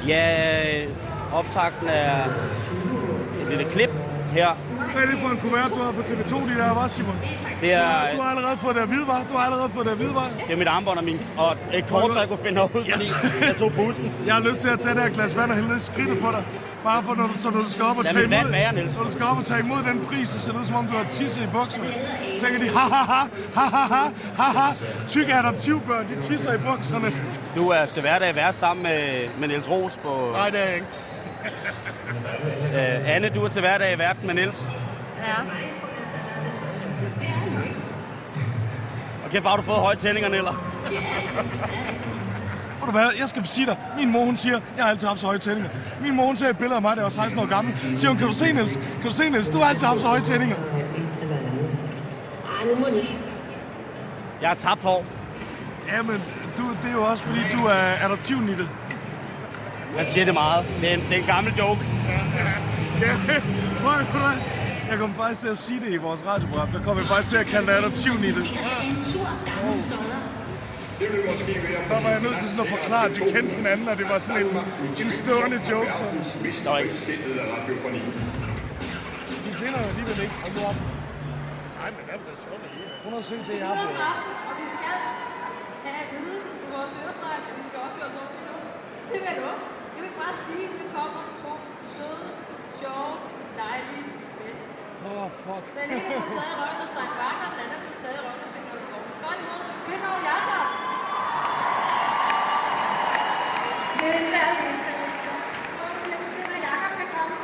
ja, 0.09 0.47
optakten 1.33 1.89
er 1.89 2.25
et 3.43 3.49
lille 3.49 3.65
klip 3.65 3.91
her. 4.41 4.51
Hvad 4.93 5.03
er 5.03 5.07
det 5.07 5.19
for 5.23 5.29
en 5.29 5.39
kuvert, 5.45 5.71
du 5.77 5.81
har 5.87 5.93
fra 5.97 6.03
TV2, 6.11 6.35
de 6.51 6.55
der, 6.61 6.75
var 6.81 6.89
Simon? 6.89 7.17
Det 7.61 7.73
er, 7.73 8.11
Du 8.15 8.21
har 8.23 8.31
allerede 8.35 8.57
fået 8.65 8.75
det 8.77 8.83
at 8.83 8.91
vide, 8.91 9.07
var? 9.07 9.21
Du 9.31 9.35
har 9.37 9.45
allerede 9.49 9.71
fået 9.75 9.87
det 9.87 9.93
at 9.93 9.99
vide, 9.99 10.15
var? 10.15 10.29
det 10.47 10.53
er 10.53 10.57
mit 10.57 10.69
armbånd 10.69 10.99
og, 10.99 11.05
min, 11.05 11.19
og 11.37 11.57
et 11.73 11.85
kort, 11.89 12.13
så 12.13 12.19
jeg 12.19 12.29
kunne 12.29 12.45
finde 12.47 12.63
ud, 12.63 12.69
fordi 12.69 12.91
jeg 13.49 13.57
tog 13.59 13.73
bussen. 13.73 14.07
Jeg 14.27 14.35
har 14.35 14.43
lyst 14.49 14.61
til 14.61 14.69
at 14.69 14.79
tage 14.81 14.95
det 14.95 15.03
her 15.03 15.11
glas 15.11 15.37
vand 15.39 15.51
og 15.51 15.57
hælde 15.57 15.69
ned 15.69 15.81
skridtet 15.81 16.19
på 16.19 16.29
dig. 16.37 16.45
Bare 16.85 17.03
for, 17.03 17.15
når 17.15 17.27
du, 17.27 17.33
så 17.39 17.51
når 17.51 17.61
du 17.61 17.71
skal 17.71 17.85
op 17.85 17.99
og 17.99 18.05
Lad 18.05 18.13
tage 18.13 18.25
imod, 18.25 18.51
være, 18.51 18.73
Niels. 18.75 18.97
når 18.97 19.05
du 19.05 19.13
skal 19.13 19.25
op 19.27 19.39
og 19.39 19.45
tage 19.45 19.61
imod 19.61 19.79
den 19.89 20.05
pris, 20.09 20.29
så 20.29 20.39
ser 20.39 20.53
det 20.53 20.59
ud 20.61 20.65
som 20.65 20.77
om, 20.77 20.87
du 20.87 20.97
har 20.97 21.05
tisse 21.11 21.43
i 21.43 21.47
bukserne. 21.53 21.89
Tænker 22.41 22.59
de, 22.61 22.69
ha 22.77 22.85
ha 22.95 23.03
ha, 23.13 23.21
ha 23.57 23.67
ha 23.77 23.85
ha, 23.95 24.05
ha 24.43 24.59
ha. 24.59 24.73
Tykke 25.09 25.35
adoptivbørn, 25.35 26.05
de 26.11 26.21
tisser 26.23 26.53
i 26.55 26.59
bukserne. 26.59 27.13
Du 27.57 27.69
er 27.69 27.87
til 27.87 28.01
hverdag 28.03 28.35
vært 28.37 28.59
sammen 28.59 28.83
med, 28.83 29.29
med 29.39 29.49
Niels 29.49 29.71
Ros 29.71 29.93
på... 30.03 30.31
Nej, 30.33 30.51
det 30.51 30.61
er 30.61 30.65
jeg 30.65 30.75
ikke. 30.75 30.87
Øh, 32.75 33.15
Anne, 33.15 33.29
du 33.29 33.45
er 33.45 33.49
til 33.49 33.61
hverdag 33.61 33.99
vært 33.99 34.25
med 34.25 34.35
Niels. 34.35 34.57
Ja. 35.19 35.43
Og 39.25 39.31
kæft, 39.31 39.43
hvor 39.43 39.51
har 39.51 39.57
du 39.57 39.63
fået 39.63 39.79
høje 39.79 39.97
tændingerne, 39.97 40.37
eller? 40.37 40.53
Ved 42.81 42.87
du 42.87 42.91
hvad, 42.91 43.11
jeg 43.19 43.29
skal 43.29 43.47
sige 43.47 43.67
dig. 43.67 43.77
Min 43.99 44.11
mor, 44.13 44.25
hun 44.25 44.37
siger, 44.37 44.61
jeg 44.77 44.85
har 44.85 44.91
altid 44.91 45.09
haft 45.09 45.21
så 45.21 45.27
høje 45.27 45.39
tændinger. 45.39 45.71
Min 46.01 46.15
mor, 46.17 46.27
hun 46.27 46.37
ser 46.37 46.49
et 46.49 46.59
billede 46.59 46.77
af 46.77 46.83
mig, 46.83 46.97
da 46.97 47.01
jeg 47.01 47.05
var 47.05 47.11
16 47.11 47.39
år 47.39 47.47
gammel. 47.47 47.77
Så 47.79 48.01
siger 48.01 48.09
hun, 48.09 48.19
kan 48.19 48.27
du 48.27 48.33
se, 48.33 48.53
Niels? 48.53 48.73
Kan 48.73 49.03
du 49.05 49.11
se, 49.13 49.31
Niels? 49.31 49.49
Du 49.49 49.59
har 49.59 49.65
altid 49.67 49.87
haft 49.87 50.01
så 50.01 50.07
høje 50.07 50.21
tændinger. 50.21 50.57
Ej, 50.57 50.63
nu 52.75 52.81
må 52.81 52.87
de... 52.87 52.93
Jeg 54.41 54.49
har 54.49 54.57
tabt 54.57 54.83
hår. 54.83 55.05
Jamen, 55.93 56.17
du, 56.57 56.63
det 56.83 56.89
er 56.89 56.93
jo 56.93 57.03
også, 57.05 57.25
fordi 57.25 57.41
du 57.59 57.65
er 57.65 58.05
adoptivnittet. 58.05 58.69
Man 59.97 60.07
siger 60.13 60.25
det 60.25 60.35
meget. 60.35 60.67
Det 60.81 60.91
er 60.91 60.95
en, 60.95 61.01
det 61.01 61.15
er 61.17 61.21
en 61.21 61.27
gammel 61.35 61.53
joke. 61.59 61.81
Ja, 63.01 63.13
du 64.13 64.19
hvad? 64.25 64.37
Jeg 64.91 64.99
kom 64.99 65.15
faktisk 65.15 65.41
til 65.41 65.49
at 65.49 65.59
sige 65.59 65.81
det 65.81 65.91
i 65.93 65.97
vores 65.97 66.21
radioprogram. 66.27 66.69
Der 66.77 66.83
kom 66.83 66.97
jeg 66.97 67.07
faktisk 67.13 67.31
til 67.35 67.41
at 67.45 67.47
kalde 67.47 67.67
det 67.67 67.73
adoptivnittet. 67.81 68.45
En 68.91 68.99
sur 69.11 69.29
gammel. 69.49 69.75
Der 71.91 71.99
var 72.05 72.11
jeg 72.17 72.21
nødt 72.27 72.39
til 72.41 72.49
sådan 72.49 72.65
at 72.67 72.71
forklare, 72.79 73.05
at 73.09 73.15
vi 73.17 73.21
kendte 73.35 73.55
hinanden, 73.61 73.89
og 73.89 73.97
det 74.01 74.07
var 74.13 74.19
sådan 74.19 74.47
en, 74.47 74.51
en 75.03 75.11
stående 75.21 75.59
joke. 75.71 75.91
Sådan. 76.01 76.21
Der 76.65 76.71
var 76.71 76.79
ikke. 76.79 76.95
De 79.47 79.51
finder 79.61 79.79
jo 79.83 79.87
alligevel 79.93 80.19
ikke. 80.25 80.35
Hold 80.43 80.53
nu 80.57 80.63
op. 80.71 80.79
Nej, 81.81 81.89
men 81.97 82.01
det 82.07 82.13
er 82.15 82.19
da 82.29 82.35
sjovt 82.47 82.63
alligevel. 82.69 82.95
Prøv 83.03 83.11
nu 83.13 83.19
at 83.23 83.27
se, 83.31 83.35
se 83.49 83.53
jeg 83.63 83.67
har 83.69 83.75
på. 83.75 83.89
og 84.51 84.55
vi 84.61 84.67
skal 84.77 84.95
have 85.85 85.99
at 86.03 86.09
vide 86.13 86.39
i 86.65 86.67
vores 86.75 86.93
ørestreg, 87.03 87.37
at 87.51 87.55
vi 87.59 87.63
skal 87.69 87.79
opføre 87.87 88.07
os 88.11 88.17
ordentligt 88.21 88.47
nu. 88.51 88.57
Det 89.11 89.19
vil. 89.25 89.35
Jeg 89.41 89.74
vil 90.05 90.15
bare 90.23 90.37
sige, 90.47 90.65
at 90.71 90.75
vi 90.81 90.87
kommer 90.97 91.23
to 91.43 91.53
søde, 91.93 92.29
sjove, 92.79 93.15
dejlige 93.63 94.05
mænd. 94.39 94.59
Åh, 95.07 95.23
oh, 95.23 95.29
fuck. 95.45 95.65
Den 95.79 95.89
ene 95.97 96.01
er 96.01 96.07
blevet 96.09 96.27
taget 96.35 96.51
i 96.53 96.57
røven 96.61 96.79
og 96.85 96.89
stræk 96.93 97.13
bakker, 97.21 97.47
den 97.53 97.59
anden 97.63 97.77
er 97.79 97.83
blevet 97.85 97.99
taget 98.03 98.17
i 98.21 98.23
røven 98.27 98.41
og 98.47 98.51
fik 98.55 98.65
noget 98.71 98.85
på. 98.93 98.97
Så 99.15 99.19
godt 99.25 99.39
imod. 99.43 99.61
Fedt 99.87 100.05
over 100.11 100.21
Jakob. 100.31 100.67
Kan 106.99 107.09
komme? 107.17 107.35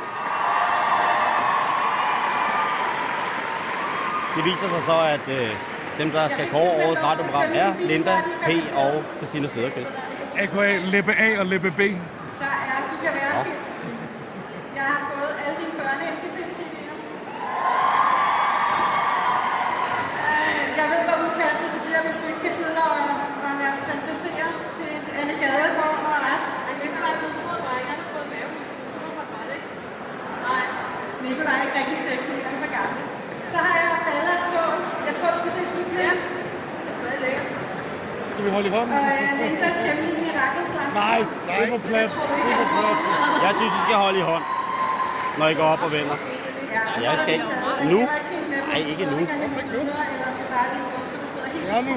Det 4.35 4.43
viser 4.49 4.67
sig 4.73 4.83
så, 4.85 4.97
at 5.15 5.25
øh, 5.37 5.49
dem, 5.97 6.11
der 6.11 6.29
skal 6.29 6.49
kåre 6.49 6.71
årets 6.85 7.01
radioprogram, 7.03 7.49
er 7.53 7.73
Linda, 7.79 8.15
P. 8.45 8.49
og 8.75 9.03
Christina 9.17 9.47
Søderqvist. 9.47 9.93
AKA 10.37 10.77
Leppe 10.85 11.13
A 11.13 11.39
og 11.39 11.45
Leppe 11.45 11.71
B. 11.71 11.81
Der 12.41 12.53
er, 12.71 12.77
du 12.91 12.95
kan 13.03 13.13
være 13.19 13.33
Nå. 13.45 13.51
Jeg 14.77 14.85
har 14.93 15.01
fået 15.11 15.33
alle 15.43 15.55
dine 15.61 15.75
børne 15.79 16.03
MGP-CD'er. 16.15 16.95
Øh, 20.27 20.63
Jeg 20.79 20.85
ved, 20.91 21.01
hvor 21.07 21.17
upassende 21.27 21.69
det 21.75 21.81
bliver, 21.85 22.01
hvis 22.07 22.17
du 22.21 22.25
ikke 22.31 22.41
kan 22.45 22.53
sidde 22.59 22.73
der 22.79 22.87
og, 22.97 23.03
og 23.45 23.51
lade 23.61 23.75
fantasere 23.89 24.49
til 24.77 24.91
Anne 25.19 25.35
Gadegaard 25.41 25.97
og 26.09 26.21
Nicolaj 26.81 27.11
er 27.15 27.19
blevet 27.21 27.35
spurgt 27.39 27.61
mig, 27.67 27.79
han 27.89 27.97
har 28.01 28.07
fået 28.13 28.27
mavemuskler, 28.33 28.85
så 28.93 28.97
bare 29.33 29.45
det. 29.51 29.61
Nej, 30.47 30.63
Nicolaj 31.23 31.55
er 31.59 31.63
ikke 31.65 31.77
rigtig 31.81 31.97
sexy, 32.07 32.33
han 32.45 32.53
er 32.57 32.59
for 32.63 32.71
gammel. 32.77 33.01
Så 33.53 33.57
har 33.65 33.73
jeg 33.83 33.89
bader 34.07 34.33
af 34.37 34.41
stål. 34.47 34.77
Jeg 35.07 35.13
tror, 35.17 35.29
du 35.35 35.39
skal 35.43 35.53
se 35.57 35.63
slutningen. 35.71 36.17
Det 36.83 36.89
er 36.91 36.95
stadig 36.99 37.19
lækkert. 37.25 37.47
Skal 38.31 38.41
vi 38.45 38.49
holde 38.55 38.67
i 38.69 38.73
hånden? 38.77 38.93
Og 38.99 39.03
øh, 39.15 39.29
Lindas 39.41 39.77
hemmelige 39.87 40.10
mirakelslang. 40.93 41.47
Nej, 41.47 41.59
det 41.59 41.67
er 41.67 41.71
for 41.75 41.81
plat. 41.89 42.09
Det 42.09 42.51
er 42.51 42.57
for 42.61 42.69
plat. 42.77 42.97
Jeg 43.45 43.51
synes, 43.57 43.73
I 43.79 43.81
skal 43.85 43.95
holde 44.05 44.19
i 44.19 44.25
hånd, 44.31 44.43
når 45.39 45.47
I 45.47 45.55
går 45.59 45.67
op 45.73 45.83
og 45.87 45.91
vender. 45.91 46.17
Jeg 47.05 47.13
skal 47.21 47.33
ikke. 47.33 47.45
Nu? 47.91 47.99
Nej, 48.69 48.77
ikke 48.91 49.05
nu. 49.13 49.17
Ja, 51.69 51.81
nu. 51.81 51.95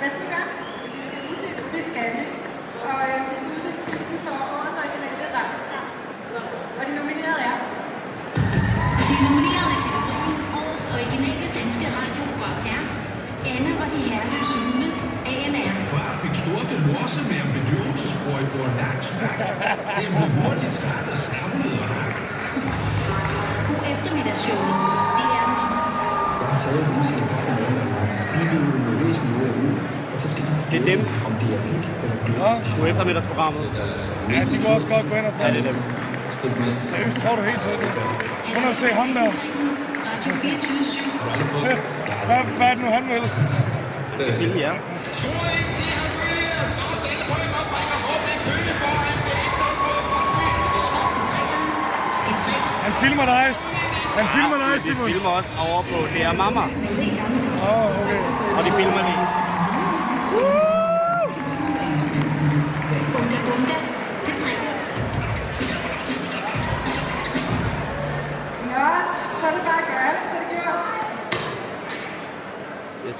Hvad 0.00 0.10
skal 0.10 0.22
vi 0.24 0.28
gøre? 0.34 0.48
Det 1.74 1.82
skal 1.90 2.06
vi. 2.16 2.22
Og 2.88 2.98
øh, 3.08 3.18
vi 3.30 3.34
skal 3.38 3.48
uddele 3.56 3.78
prisen 3.86 4.18
for 4.26 4.34
årets 4.56 4.76
originale 4.82 5.26
radioprogram. 5.36 5.86
Og 6.78 6.82
de 6.86 6.92
nominerede 6.98 7.40
er... 7.50 7.65
Anne 13.54 13.70
og 13.82 13.86
de 13.94 13.98
herreløse 14.10 14.56
hunde, 14.64 14.88
AMR. 15.34 15.70
Far 15.92 16.10
fik 16.22 16.34
storke 16.42 16.74
morse 16.88 17.20
med 17.30 17.38
en 17.44 17.50
bedøvelsesbror 17.56 18.38
i 18.44 18.46
Borg 18.52 18.70
Naksværk. 18.82 19.38
Det 19.98 20.06
blev 20.16 20.28
hurtigt 20.38 20.72
træt 20.78 21.06
og 21.14 21.18
samlet 21.28 21.72
og 21.82 21.88
hak. 21.94 22.14
God 23.68 23.82
eftermiddagsshowet, 23.94 24.74
det 25.18 25.26
er 25.40 25.46
Jeg 26.40 26.48
har 26.52 26.58
taget 26.64 26.80
en 26.86 26.90
indstilling 26.96 27.28
fra 27.32 27.40
en 27.52 27.58
anden. 27.66 27.88
Vi 28.38 28.44
vil 28.52 28.62
jo 28.90 28.94
væsentligt 29.04 29.36
ud 29.38 29.44
af 29.48 29.52
ud, 29.64 29.72
og 30.14 30.18
så 30.22 30.26
skal 30.32 30.42
Det 30.70 30.78
er 30.82 30.86
dem. 30.92 31.00
om 31.28 31.32
det 31.40 31.48
er 31.56 31.60
pik 31.68 31.84
eller 32.04 32.16
dyr. 32.26 32.38
Nå, 32.44 32.50
Du 32.76 32.78
er 32.84 32.88
eftermiddagsprogrammet. 32.92 33.62
ja, 34.32 34.38
de 34.50 34.56
kunne 34.62 34.74
også 34.78 34.88
godt 34.94 35.04
gå 35.10 35.14
ind 35.20 35.26
og 35.30 35.34
Ja, 35.36 35.38
tage 35.42 35.52
det 35.56 35.60
er 35.62 35.68
dem. 35.72 35.78
Seriøst, 36.90 37.16
tror 37.22 37.34
du 37.38 37.42
helt 37.50 37.62
sikkert? 37.68 37.92
Prøv 38.52 38.60
nu 38.64 38.68
at 38.74 38.78
se 38.82 38.88
ham 39.00 39.08
der. 39.18 39.28
Radio 40.10 40.32
24 40.42 40.84
7. 40.84 41.02
Hvad, 42.26 42.36
hvad 42.56 42.66
er 42.66 42.74
det 42.74 42.84
nu, 42.84 42.90
han 42.90 43.04
vil? 43.08 43.22
Film, 44.38 44.56
ja. 44.58 44.72
P3. 52.26 52.46
Han 52.86 52.92
filmer 53.02 53.24
dig. 53.24 53.46
Han 54.18 54.26
filmer 54.34 54.56
dig, 54.64 54.74
De 54.76 54.80
Simon. 54.82 55.06
filmer 55.10 55.30
også 55.30 55.50
over 55.68 55.82
på 55.82 55.96
DR 56.14 56.32
Mamma, 56.36 56.60
Åh, 56.60 56.68
oh, 57.68 58.00
okay. 58.00 58.18
og 58.56 58.60
de 58.66 58.70
filmer 58.78 59.02
lige. 59.08 59.25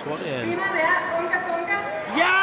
Jeg 0.07 0.13
tror, 0.15 0.25
det 0.25 0.35
er... 0.35 0.41
Er 0.41 1.19
Unga 1.19 1.39
Bunga. 1.47 1.79
Ja! 2.17 2.35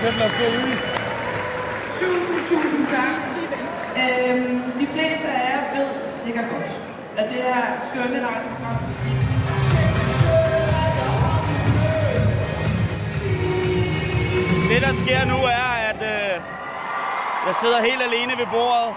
Kæft, 0.00 0.18
lad 0.18 0.26
os 0.26 0.32
gå 0.32 0.44
ud. 0.44 0.72
Tusind, 2.00 2.40
tusind 2.50 2.86
tak. 2.86 3.16
Øhm, 4.00 4.62
de 4.80 4.86
fleste 4.86 5.26
af 5.28 5.50
jer 5.50 5.62
ved 5.78 5.88
sikkert 6.24 6.44
godt, 6.50 6.72
at 7.16 7.24
det 7.30 7.42
her 7.42 7.64
skønne 7.80 8.26
radioprogram 8.26 8.79
Det, 14.70 14.82
der 14.82 14.92
sker 15.04 15.24
nu, 15.24 15.34
er, 15.34 15.72
at 15.90 15.96
øh, 15.96 16.40
jeg 17.46 17.54
sidder 17.60 17.82
helt 17.82 18.02
alene 18.02 18.32
ved 18.38 18.46
bordet. 18.52 18.94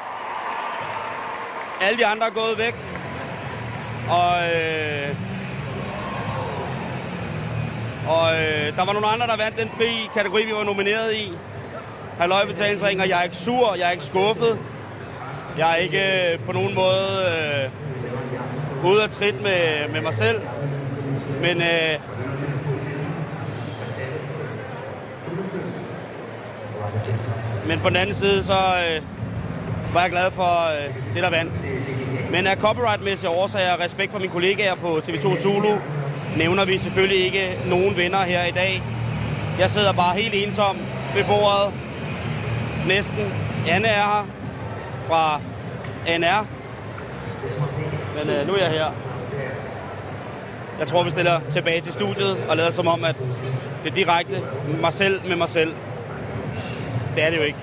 Alle 1.82 1.98
de 2.00 2.06
andre 2.06 2.28
er 2.28 2.32
gået 2.32 2.58
væk. 2.58 2.76
Og, 4.10 4.34
øh, 4.54 5.16
og 8.08 8.34
øh, 8.42 8.76
der 8.76 8.86
var 8.86 8.94
nogle 8.94 9.08
andre, 9.08 9.28
der 9.28 9.38
vandt 9.38 9.60
den 9.60 9.70
fri 9.78 10.10
kategori, 10.14 10.46
vi 10.46 10.54
var 10.54 10.64
nomineret 10.64 11.14
i. 11.14 11.32
Halløj 12.18 12.46
betalingsring, 12.46 13.02
og 13.02 13.10
jeg 13.10 13.20
er 13.20 13.24
ikke 13.24 13.36
sur, 13.36 13.76
jeg 13.76 13.88
er 13.88 13.92
ikke 13.92 14.04
skuffet. 14.04 14.60
Jeg 15.58 15.72
er 15.72 15.76
ikke 15.76 16.32
øh, 16.34 16.40
på 16.40 16.52
nogen 16.52 16.76
måde 16.76 17.10
øh, 18.84 18.92
ude 18.92 19.04
af 19.04 19.10
trit 19.10 19.42
med, 19.42 19.90
med 19.94 20.02
mig 20.02 20.16
selv. 20.16 20.42
Men 21.42 21.62
øh, 21.62 22.00
men 27.68 27.80
på 27.80 27.90
den 27.90 27.98
anden 27.98 28.16
side, 28.16 28.44
så 28.44 28.54
øh, 28.54 29.02
var 29.94 30.02
jeg 30.02 30.10
glad 30.10 30.32
for 30.32 30.78
øh, 30.78 31.14
det, 31.14 31.24
der 31.24 31.30
vandt. 31.30 31.52
Men 32.32 32.48
af 32.48 32.58
copyrightmæssige 32.58 33.30
årsager 33.30 33.74
og 33.74 33.80
respekt 33.80 34.12
for 34.12 34.20
mine 34.20 34.32
kollegaer 34.32 34.76
på 34.76 34.98
TV2 34.98 35.42
Zulu, 35.42 35.76
nævner 36.38 36.66
vi 36.66 36.78
selvfølgelig 36.78 37.26
ikke 37.26 37.58
nogen 37.70 37.98
vinder 37.98 38.24
her 38.24 38.44
i 38.46 38.52
dag. 38.52 38.84
Jeg 39.60 39.70
sidder 39.70 39.94
bare 39.94 40.16
helt 40.16 40.34
ensom 40.34 40.78
ved 41.16 41.24
bordet. 41.24 41.74
Næsten. 42.88 43.34
Anne 43.68 43.88
er 43.88 43.94
her 43.94 44.28
fra 45.08 45.40
NR. 46.18 46.48
Men 48.18 48.36
øh, 48.36 48.48
nu 48.48 48.54
er 48.54 48.58
jeg 48.58 48.72
her. 48.72 48.92
Jeg 50.80 50.88
tror, 50.88 51.04
vi 51.04 51.12
stiller 51.12 51.40
tilbage 51.52 51.82
til 51.82 51.94
studiet 51.94 52.38
og 52.50 52.58
lader 52.58 52.72
som 52.72 52.88
om, 52.88 53.04
at 53.04 53.16
det 53.84 53.92
er 53.92 53.96
direkte 53.96 54.42
mig 54.82 54.94
selv 54.94 55.28
med 55.28 55.36
mig 55.36 55.50
selv. 55.50 55.74
Det 57.16 57.24
er 57.24 57.30
det 57.30 57.38
jo 57.38 57.44
ikke. 57.44 57.60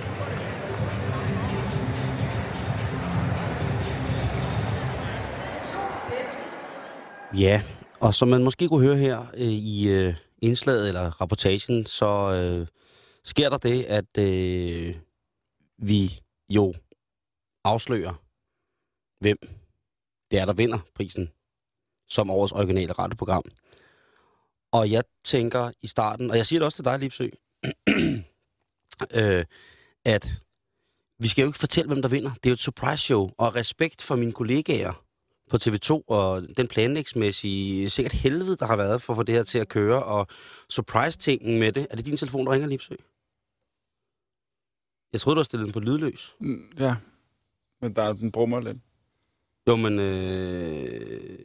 Ja, 7.39 7.63
og 8.01 8.15
som 8.15 8.29
man 8.29 8.45
måske 8.45 8.69
kunne 8.69 8.87
høre 8.87 8.97
her 8.97 9.27
øh, 9.35 9.41
i 9.47 9.89
øh, 9.89 10.15
indslaget 10.43 10.89
eller 10.89 11.21
rapportagen, 11.21 11.87
så 11.87 12.33
øh, 12.33 12.67
sker 13.25 13.49
der 13.49 13.59
det, 13.59 13.85
at 13.85 14.19
øh, 14.19 14.97
vi 15.79 16.11
jo 16.49 16.75
afslører, 17.65 18.15
hvem 19.21 19.37
det 20.31 20.39
er, 20.39 20.45
der 20.45 20.53
vinder 20.53 20.79
prisen 20.95 21.31
som 22.09 22.31
årets 22.31 22.53
originale 22.53 22.93
radioprogram. 22.93 23.45
Og 24.73 24.91
jeg 24.91 25.05
tænker 25.25 25.71
i 25.83 25.87
starten, 25.87 26.31
og 26.31 26.37
jeg 26.37 26.47
siger 26.47 26.61
det 26.61 26.65
også 26.65 26.77
til 26.77 26.85
dig, 26.85 26.99
Lipsø, 26.99 27.29
øh, 29.15 29.45
at 30.05 30.29
vi 31.19 31.29
skal 31.29 31.43
jo 31.43 31.49
ikke 31.49 31.59
fortælle, 31.59 31.89
hvem 31.89 32.03
der 32.03 32.09
vinder. 32.09 32.31
Det 32.35 32.47
er 32.47 32.51
jo 32.51 32.55
et 32.55 32.61
surprise 32.61 33.03
show, 33.03 33.31
og 33.39 33.55
respekt 33.55 34.03
for 34.03 34.17
mine 34.17 34.33
kollegaer 34.33 35.05
på 35.51 35.57
TV2 35.57 36.03
og 36.07 36.43
den 36.57 36.69
planlægsmæssige 36.69 37.91
sikkert 37.91 38.13
helvede, 38.13 38.57
der 38.57 38.67
har 38.67 38.77
været 38.77 39.03
for 39.03 39.13
at 39.13 39.17
få 39.17 39.23
det 39.23 39.35
her 39.35 39.43
til 39.43 39.59
at 39.59 39.69
køre, 39.69 40.03
og 40.03 40.27
surprise-tingen 40.71 41.59
med 41.59 41.73
det. 41.73 41.87
Er 41.91 41.97
det 41.97 42.07
din 42.07 42.17
telefon, 42.17 42.47
der 42.47 42.53
ringer, 42.53 42.69
Lipsø? 42.69 42.95
Jeg 45.13 45.21
troede, 45.21 45.35
du 45.35 45.39
har 45.41 45.45
stillet 45.45 45.67
den 45.67 45.73
på 45.73 45.81
lydløs. 45.81 46.35
Mm, 46.41 46.73
Ja, 46.79 46.97
men 47.81 47.97
der, 47.97 48.13
den 48.13 48.33
brummer 48.33 48.61
lidt. 48.61 48.79
Jo, 49.69 49.77
men... 49.77 49.99
Øh... 49.99 51.39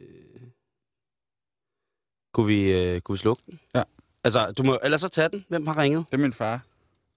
Kunne, 2.34 2.46
vi, 2.46 2.72
øh, 2.72 3.00
kunne 3.00 3.14
vi 3.14 3.18
slukke 3.18 3.42
den? 3.46 3.60
Ja. 3.74 3.82
Altså, 4.24 4.52
du 4.52 4.62
må 4.62 4.78
ellers 4.82 5.00
så 5.00 5.08
tage 5.08 5.28
den. 5.28 5.44
Hvem 5.48 5.66
har 5.66 5.78
ringet? 5.78 6.04
Det 6.10 6.14
er 6.14 6.22
min 6.22 6.32
far. 6.32 6.60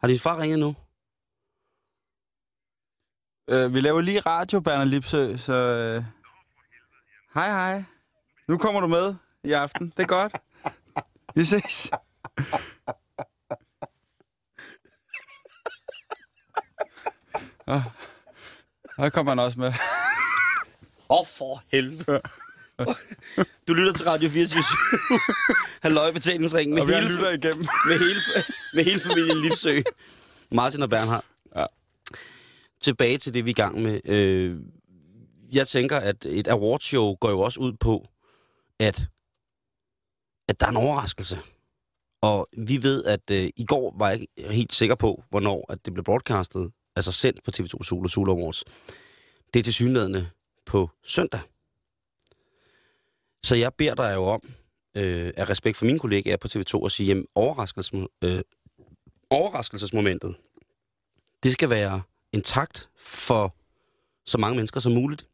Har 0.02 0.08
din 0.08 0.20
far 0.20 0.40
ringet 0.42 0.60
nu? 0.60 0.76
Øh, 3.50 3.74
vi 3.74 3.82
laver 3.82 4.02
lige 4.02 4.20
radio, 4.20 4.60
Berner 4.60 4.86
Lipsø, 4.86 5.38
så... 5.38 5.54
Øh... 5.54 6.04
Hej, 7.34 7.50
hej. 7.50 7.84
Nu 8.48 8.58
kommer 8.58 8.82
du 8.82 8.88
med 8.88 9.16
i 9.44 9.52
aften. 9.52 9.94
Det 9.98 10.04
er 10.04 10.08
godt. 10.08 10.36
Vi 11.36 11.46
ses. 11.46 11.92
Ah, 17.68 17.82
Der 18.98 19.10
kommer 19.10 19.32
han 19.32 19.40
også 19.40 19.60
med. 19.60 19.68
Åh, 19.68 21.20
oh, 21.20 21.26
for 21.26 21.64
helvede. 21.72 22.22
du 23.68 23.74
lytter 23.74 23.94
til 23.94 24.06
Radio 24.06 24.30
24 24.30 24.64
Halløj 25.84 26.12
betalingsringen 26.12 26.76
med 26.76 26.82
Og 26.82 26.90
hele, 26.90 27.08
lytter 27.08 27.32
igennem. 27.32 27.68
med 27.90 28.00
hele, 28.00 28.20
med 28.74 28.84
hele 28.84 29.00
familien 29.00 29.42
Lipsø. 29.42 29.82
Martin 30.52 30.82
og 30.84 30.90
Bernhard. 30.90 31.26
Ja. 31.56 31.66
Tilbage 32.82 33.18
til 33.18 33.34
det, 33.34 33.46
vi 33.46 33.50
er 33.50 33.54
i 33.54 33.62
gang 33.62 33.82
med. 33.82 34.02
Øh, 34.06 34.58
jeg 35.54 35.68
tænker, 35.68 35.98
at 35.98 36.26
et 36.26 36.48
awardshow 36.48 37.16
går 37.16 37.30
jo 37.30 37.40
også 37.40 37.60
ud 37.60 37.74
på, 37.74 38.08
at, 38.80 39.06
at 40.48 40.60
der 40.60 40.66
er 40.66 40.70
en 40.70 40.78
overraskelse. 40.78 41.40
Og 42.22 42.50
vi 42.58 42.84
ved, 42.84 43.04
at 43.04 43.32
øh, 43.32 43.50
i 43.56 43.66
går 43.66 43.96
var 43.98 44.10
jeg 44.10 44.20
ikke 44.20 44.54
helt 44.54 44.74
sikker 44.74 44.96
på, 44.96 45.24
hvornår 45.30 45.66
at 45.72 45.86
det 45.86 45.94
blev 45.94 46.04
broadcastet, 46.04 46.72
altså 46.96 47.12
sendt 47.12 47.44
på 47.44 47.52
TV2 47.58 47.84
Sol 47.84 48.04
og 48.04 48.10
Sol 48.10 48.30
Awards. 48.30 48.64
Det 49.54 49.60
er 49.60 49.64
til 49.64 49.74
synlædende 49.74 50.30
på 50.66 50.90
søndag. 51.04 51.40
Så 53.44 53.56
jeg 53.56 53.74
beder 53.74 53.96
dig 53.96 54.16
jo 54.16 54.24
om, 54.24 54.42
øh, 54.96 55.34
af 55.38 55.50
respekt 55.50 55.78
for 55.78 55.86
mine 55.86 56.00
kollegaer 56.00 56.38
på 56.38 56.48
TV2, 56.48 56.86
at 56.86 56.92
sige, 56.92 57.08
jamen, 57.08 57.26
overraskelses, 57.36 57.94
øh, 58.24 58.42
overraskelsesmomentet, 59.30 60.36
det 61.44 61.54
skal 61.54 61.70
være 61.70 62.02
intakt 62.34 62.90
for 62.98 63.56
så 64.26 64.38
mange 64.38 64.56
mennesker 64.56 64.80
som 64.80 64.92
muligt 64.92 65.28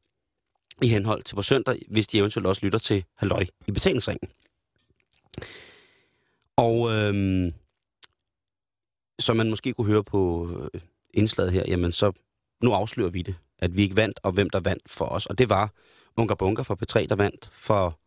i 0.81 0.87
henhold 0.87 1.23
til 1.23 1.35
på 1.35 1.41
søndag, 1.41 1.81
hvis 1.89 2.07
de 2.07 2.17
eventuelt 2.17 2.47
også 2.47 2.61
lytter 2.65 2.79
til 2.79 3.05
Halløj 3.15 3.45
i 3.67 3.71
betalingsringen. 3.71 4.29
Og 6.57 6.91
øhm, 6.91 7.53
som 9.19 9.37
man 9.37 9.49
måske 9.49 9.73
kunne 9.73 9.87
høre 9.87 10.03
på 10.03 10.49
øh, 10.73 10.81
indslaget 11.13 11.51
her, 11.51 11.63
jamen 11.67 11.91
så 11.91 12.11
nu 12.63 12.73
afslører 12.73 13.09
vi 13.09 13.21
det, 13.21 13.35
at 13.59 13.77
vi 13.77 13.81
ikke 13.81 13.95
vandt, 13.95 14.19
og 14.23 14.31
hvem 14.31 14.49
der 14.49 14.59
vandt 14.59 14.83
for 14.89 15.05
os. 15.05 15.25
Og 15.25 15.37
det 15.37 15.49
var 15.49 15.73
Unga 16.17 16.33
Bunga 16.33 16.61
fra 16.61 16.75
P3, 16.75 17.07
der 17.07 17.15
vandt 17.15 17.49
for 17.53 17.99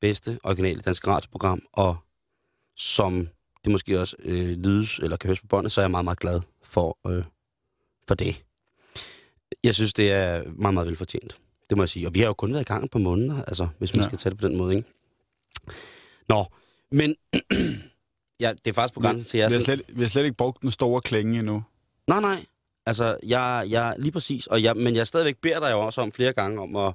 bedste 0.00 0.38
originale 0.42 0.80
danske 0.80 1.08
radioprogram, 1.08 1.62
og 1.72 1.96
som 2.76 3.28
det 3.64 3.72
måske 3.72 4.00
også 4.00 4.16
øh, 4.18 4.48
lydes, 4.48 4.98
eller 4.98 5.16
kan 5.16 5.28
høres 5.28 5.40
på 5.40 5.46
båndet, 5.46 5.72
så 5.72 5.80
er 5.80 5.84
jeg 5.84 5.90
meget, 5.90 6.04
meget 6.04 6.18
glad 6.18 6.40
for, 6.62 6.98
øh, 7.08 7.24
for 8.08 8.14
det. 8.14 8.44
Jeg 9.64 9.74
synes, 9.74 9.94
det 9.94 10.12
er 10.12 10.42
meget, 10.44 10.74
meget 10.74 10.88
velfortjent. 10.88 11.38
Det 11.70 11.76
må 11.76 11.82
jeg 11.82 11.88
sige. 11.88 12.06
Og 12.06 12.14
vi 12.14 12.20
har 12.20 12.26
jo 12.26 12.34
kun 12.34 12.52
været 12.52 12.62
i 12.62 12.64
gang 12.64 12.90
på 12.90 12.98
måneder, 12.98 13.44
altså, 13.44 13.68
hvis 13.78 13.94
man 13.94 14.02
ja. 14.02 14.08
Skal 14.08 14.18
tage 14.18 14.30
det 14.30 14.40
på 14.40 14.48
den 14.48 14.56
måde, 14.56 14.76
ikke? 14.76 14.88
Nå, 16.28 16.44
men 16.90 17.16
ja, 18.40 18.52
det 18.64 18.70
er 18.70 18.72
faktisk 18.72 18.94
på 18.94 19.00
grænsen 19.00 19.28
til, 19.30 19.38
Vi 19.38 19.42
at 19.42 19.50
jeg 19.50 19.58
har, 19.58 19.64
slet, 19.64 19.82
vi 19.88 20.00
har 20.00 20.08
slet 20.08 20.24
ikke 20.24 20.36
brugt 20.36 20.62
den 20.62 20.70
store 20.70 21.00
klinge 21.00 21.38
endnu. 21.38 21.62
Nej, 22.06 22.20
nej. 22.20 22.46
Altså, 22.86 23.18
jeg, 23.22 23.66
jeg 23.68 23.94
lige 23.98 24.12
præcis. 24.12 24.46
Og 24.46 24.62
jeg, 24.62 24.76
men 24.76 24.94
jeg 24.94 25.06
stadigvæk 25.06 25.36
beder 25.36 25.60
dig 25.60 25.70
jo 25.70 25.80
også 25.80 26.00
om 26.00 26.12
flere 26.12 26.32
gange 26.32 26.60
om 26.60 26.76
at... 26.76 26.94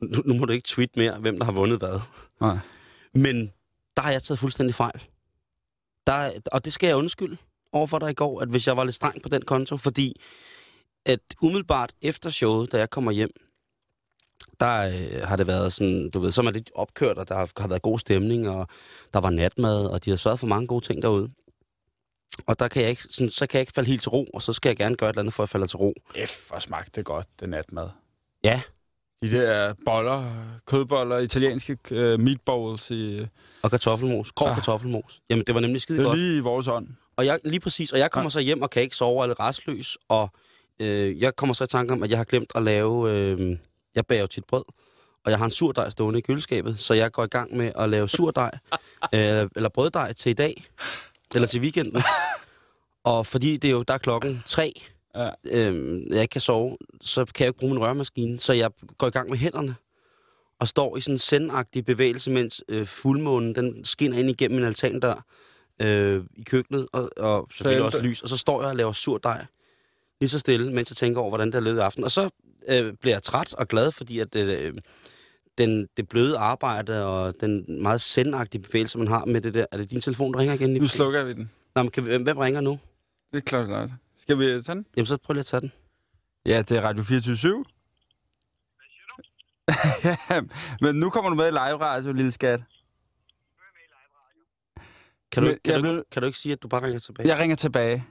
Nu, 0.00 0.22
nu 0.24 0.34
må 0.34 0.44
du 0.44 0.52
ikke 0.52 0.66
tweet 0.68 0.96
mere, 0.96 1.18
hvem 1.18 1.38
der 1.38 1.44
har 1.44 1.52
vundet 1.52 1.78
hvad. 1.78 2.00
Nej. 2.40 2.58
Men 3.14 3.52
der 3.96 4.02
har 4.02 4.10
jeg 4.10 4.22
taget 4.22 4.38
fuldstændig 4.38 4.74
fejl. 4.74 5.02
Der, 6.06 6.30
og 6.52 6.64
det 6.64 6.72
skal 6.72 6.86
jeg 6.86 6.96
undskylde 6.96 7.36
over 7.72 7.86
for 7.86 7.98
dig 7.98 8.10
i 8.10 8.14
går, 8.14 8.40
at 8.40 8.48
hvis 8.48 8.66
jeg 8.66 8.76
var 8.76 8.84
lidt 8.84 8.94
streng 8.94 9.22
på 9.22 9.28
den 9.28 9.42
konto, 9.42 9.76
fordi 9.76 10.20
at 11.04 11.20
umiddelbart 11.42 11.92
efter 12.02 12.30
showet, 12.30 12.72
da 12.72 12.78
jeg 12.78 12.90
kommer 12.90 13.12
hjem, 13.12 13.30
der 14.60 14.78
øh, 14.78 15.28
har 15.28 15.36
det 15.36 15.46
været 15.46 15.72
sådan, 15.72 16.10
du 16.10 16.18
ved, 16.18 16.32
så 16.32 16.40
er 16.40 16.44
man 16.44 16.54
lidt 16.54 16.70
opkørt, 16.74 17.18
og 17.18 17.28
der 17.28 17.34
har, 17.34 17.50
har 17.56 17.68
været 17.68 17.82
god 17.82 17.98
stemning, 17.98 18.48
og 18.48 18.68
der 19.14 19.20
var 19.20 19.30
natmad, 19.30 19.86
og 19.86 20.04
de 20.04 20.10
har 20.10 20.16
sørget 20.16 20.40
for 20.40 20.46
mange 20.46 20.66
gode 20.66 20.84
ting 20.84 21.02
derude. 21.02 21.30
Og 22.46 22.58
der 22.58 22.68
kan 22.68 22.82
jeg 22.82 22.90
ikke, 22.90 23.02
sådan, 23.02 23.30
så 23.30 23.46
kan 23.46 23.58
jeg 23.58 23.60
ikke 23.60 23.72
falde 23.72 23.88
helt 23.88 24.02
til 24.02 24.10
ro, 24.10 24.24
og 24.34 24.42
så 24.42 24.52
skal 24.52 24.70
jeg 24.70 24.76
gerne 24.76 24.96
gøre 24.96 25.10
et 25.10 25.12
eller 25.12 25.22
andet, 25.22 25.34
for 25.34 25.42
at 25.42 25.48
falde 25.48 25.66
til 25.66 25.76
ro. 25.76 25.94
F, 26.26 26.48
hvor 26.48 26.58
smagte 26.58 26.90
det 26.94 27.04
godt, 27.04 27.26
det 27.40 27.48
natmad. 27.48 27.88
Ja. 28.44 28.62
De 29.22 29.30
der 29.30 29.74
boller, 29.84 30.24
kødboller, 30.66 31.18
italienske 31.18 31.78
uh, 31.90 32.20
meatballs 32.20 32.90
i... 32.90 33.26
Og 33.62 33.70
kartoffelmos, 33.70 34.32
grov 34.32 34.48
Ah. 34.48 34.52
ah. 34.52 34.56
kartoffelmos. 34.56 35.20
Jamen, 35.30 35.44
det 35.46 35.54
var 35.54 35.60
nemlig 35.60 35.82
skide 35.82 35.98
Det 35.98 36.04
er 36.04 36.08
godt. 36.08 36.18
lige 36.18 36.36
i 36.36 36.40
vores 36.40 36.68
ånd. 36.68 36.88
Og 37.16 37.26
jeg, 37.26 37.38
lige 37.44 37.60
præcis, 37.60 37.92
og 37.92 37.98
jeg 37.98 38.10
kommer 38.10 38.30
så 38.30 38.40
hjem 38.40 38.62
og 38.62 38.70
kan 38.70 38.82
ikke 38.82 38.96
sove 38.96 39.24
eller 39.24 39.40
restløs, 39.40 39.98
og 40.08 40.28
øh, 40.80 41.20
jeg 41.22 41.36
kommer 41.36 41.54
så 41.54 41.64
i 41.64 41.66
tanke 41.66 41.92
om, 41.92 42.02
at 42.02 42.10
jeg 42.10 42.18
har 42.18 42.24
glemt 42.24 42.52
at 42.54 42.62
lave, 42.62 43.10
øh, 43.10 43.56
jeg 43.94 44.06
bager 44.06 44.20
jo 44.20 44.26
tit 44.26 44.44
brød, 44.44 44.64
og 45.24 45.30
jeg 45.30 45.38
har 45.38 45.44
en 45.44 45.50
surdej 45.50 45.90
stående 45.90 46.18
i 46.18 46.22
køleskabet, 46.22 46.80
så 46.80 46.94
jeg 46.94 47.12
går 47.12 47.24
i 47.24 47.28
gang 47.28 47.56
med 47.56 47.72
at 47.78 47.88
lave 47.88 48.08
surdej, 48.08 48.58
øh, 49.14 49.48
eller 49.56 49.68
brøddej 49.68 50.12
til 50.12 50.30
i 50.30 50.32
dag, 50.32 50.64
eller 51.34 51.48
til 51.48 51.60
weekenden. 51.60 52.02
Og 53.04 53.26
fordi 53.26 53.56
det 53.56 53.68
er 53.68 53.72
jo, 53.72 53.82
der 53.82 53.94
er 53.94 53.98
klokken 53.98 54.42
tre, 54.46 54.82
Ja. 55.16 55.30
øh, 55.44 56.02
jeg 56.10 56.20
ikke 56.22 56.32
kan 56.32 56.40
sove, 56.40 56.76
så 57.00 57.24
kan 57.24 57.44
jeg 57.44 57.48
ikke 57.48 57.58
bruge 57.58 57.74
min 57.74 57.82
rørmaskine, 57.82 58.40
så 58.40 58.52
jeg 58.52 58.70
går 58.98 59.06
i 59.06 59.10
gang 59.10 59.30
med 59.30 59.38
hænderne, 59.38 59.74
og 60.60 60.68
står 60.68 60.96
i 60.96 61.00
sådan 61.00 61.14
en 61.14 61.18
sendagtig 61.18 61.84
bevægelse, 61.84 62.30
mens 62.30 62.64
øh, 62.68 62.86
fuldmånen 62.86 63.54
den 63.54 63.84
skinner 63.84 64.18
ind 64.18 64.30
igennem 64.30 64.56
min 64.56 64.66
altandør 64.66 65.24
øh, 65.82 66.24
i 66.34 66.42
køkkenet, 66.42 66.86
og, 66.92 67.10
og 67.16 67.48
selvfølgelig 67.52 67.80
Så 67.80 67.96
også 67.96 68.06
lys, 68.06 68.22
og 68.22 68.28
så 68.28 68.36
står 68.36 68.60
jeg 68.62 68.70
og 68.70 68.76
laver 68.76 68.92
sur 68.92 69.18
dej, 69.18 69.46
lige 70.20 70.30
så 70.30 70.38
stille, 70.38 70.72
mens 70.72 70.90
jeg 70.90 70.96
tænker 70.96 71.20
over, 71.20 71.30
hvordan 71.30 71.46
det 71.46 71.54
har 71.54 71.60
løbet 71.60 71.78
i 71.78 71.82
aften. 71.82 72.04
Og 72.04 72.10
så 72.10 72.30
øh, 72.68 72.92
bliver 73.00 73.14
jeg 73.14 73.22
træt 73.22 73.54
og 73.54 73.68
glad, 73.68 73.92
fordi 73.92 74.18
at 74.18 74.36
øh, 74.36 74.74
den, 75.58 75.88
det 75.96 76.08
bløde 76.08 76.38
arbejde 76.38 77.06
og 77.06 77.34
den 77.40 77.82
meget 77.82 78.00
sendagtige 78.00 78.62
bevægelse, 78.62 78.98
man 78.98 79.08
har 79.08 79.24
med 79.24 79.40
det 79.40 79.54
der... 79.54 79.66
Er 79.72 79.76
det 79.76 79.90
din 79.90 80.00
telefon, 80.00 80.32
der 80.32 80.38
ringer 80.38 80.54
igen? 80.54 80.70
Nu 80.70 80.88
slukker 80.88 81.24
vi 81.24 81.32
den. 81.32 81.50
Nå, 81.74 81.82
men 81.82 81.90
kan 81.90 82.02
hvem 82.02 82.38
ringer 82.38 82.60
nu? 82.60 82.78
Det 83.32 83.38
er 83.38 83.42
klart, 83.42 83.66
klart. 83.66 83.90
Skal 84.26 84.38
vi 84.38 84.44
tage 84.44 84.74
den? 84.74 84.86
Jamen, 84.96 85.06
så 85.06 85.16
prøv 85.16 85.32
lige 85.32 85.40
at 85.40 85.46
tage 85.46 85.60
den. 85.60 85.72
Ja, 86.46 86.62
det 86.62 86.76
er 86.76 86.80
Radio 86.82 87.02
24 87.04 87.64
ja, 90.04 90.40
men 90.84 90.96
nu 91.00 91.10
kommer 91.10 91.30
du 91.30 91.36
med 91.36 91.46
i 91.48 91.50
live 91.50 91.76
radio, 91.80 92.12
lille 92.12 92.32
skat. 92.32 92.60
Kan 95.32 95.42
du, 95.42 95.54
kan, 95.64 95.74
du, 95.74 95.80
blev- 95.82 96.04
kan 96.12 96.22
du 96.22 96.26
ikke 96.26 96.38
sige, 96.38 96.52
at 96.52 96.62
du 96.62 96.68
bare 96.68 96.82
ringer 96.82 96.98
tilbage? 96.98 97.28
Jeg 97.28 97.38
ringer 97.38 97.56
tilbage. 97.56 98.06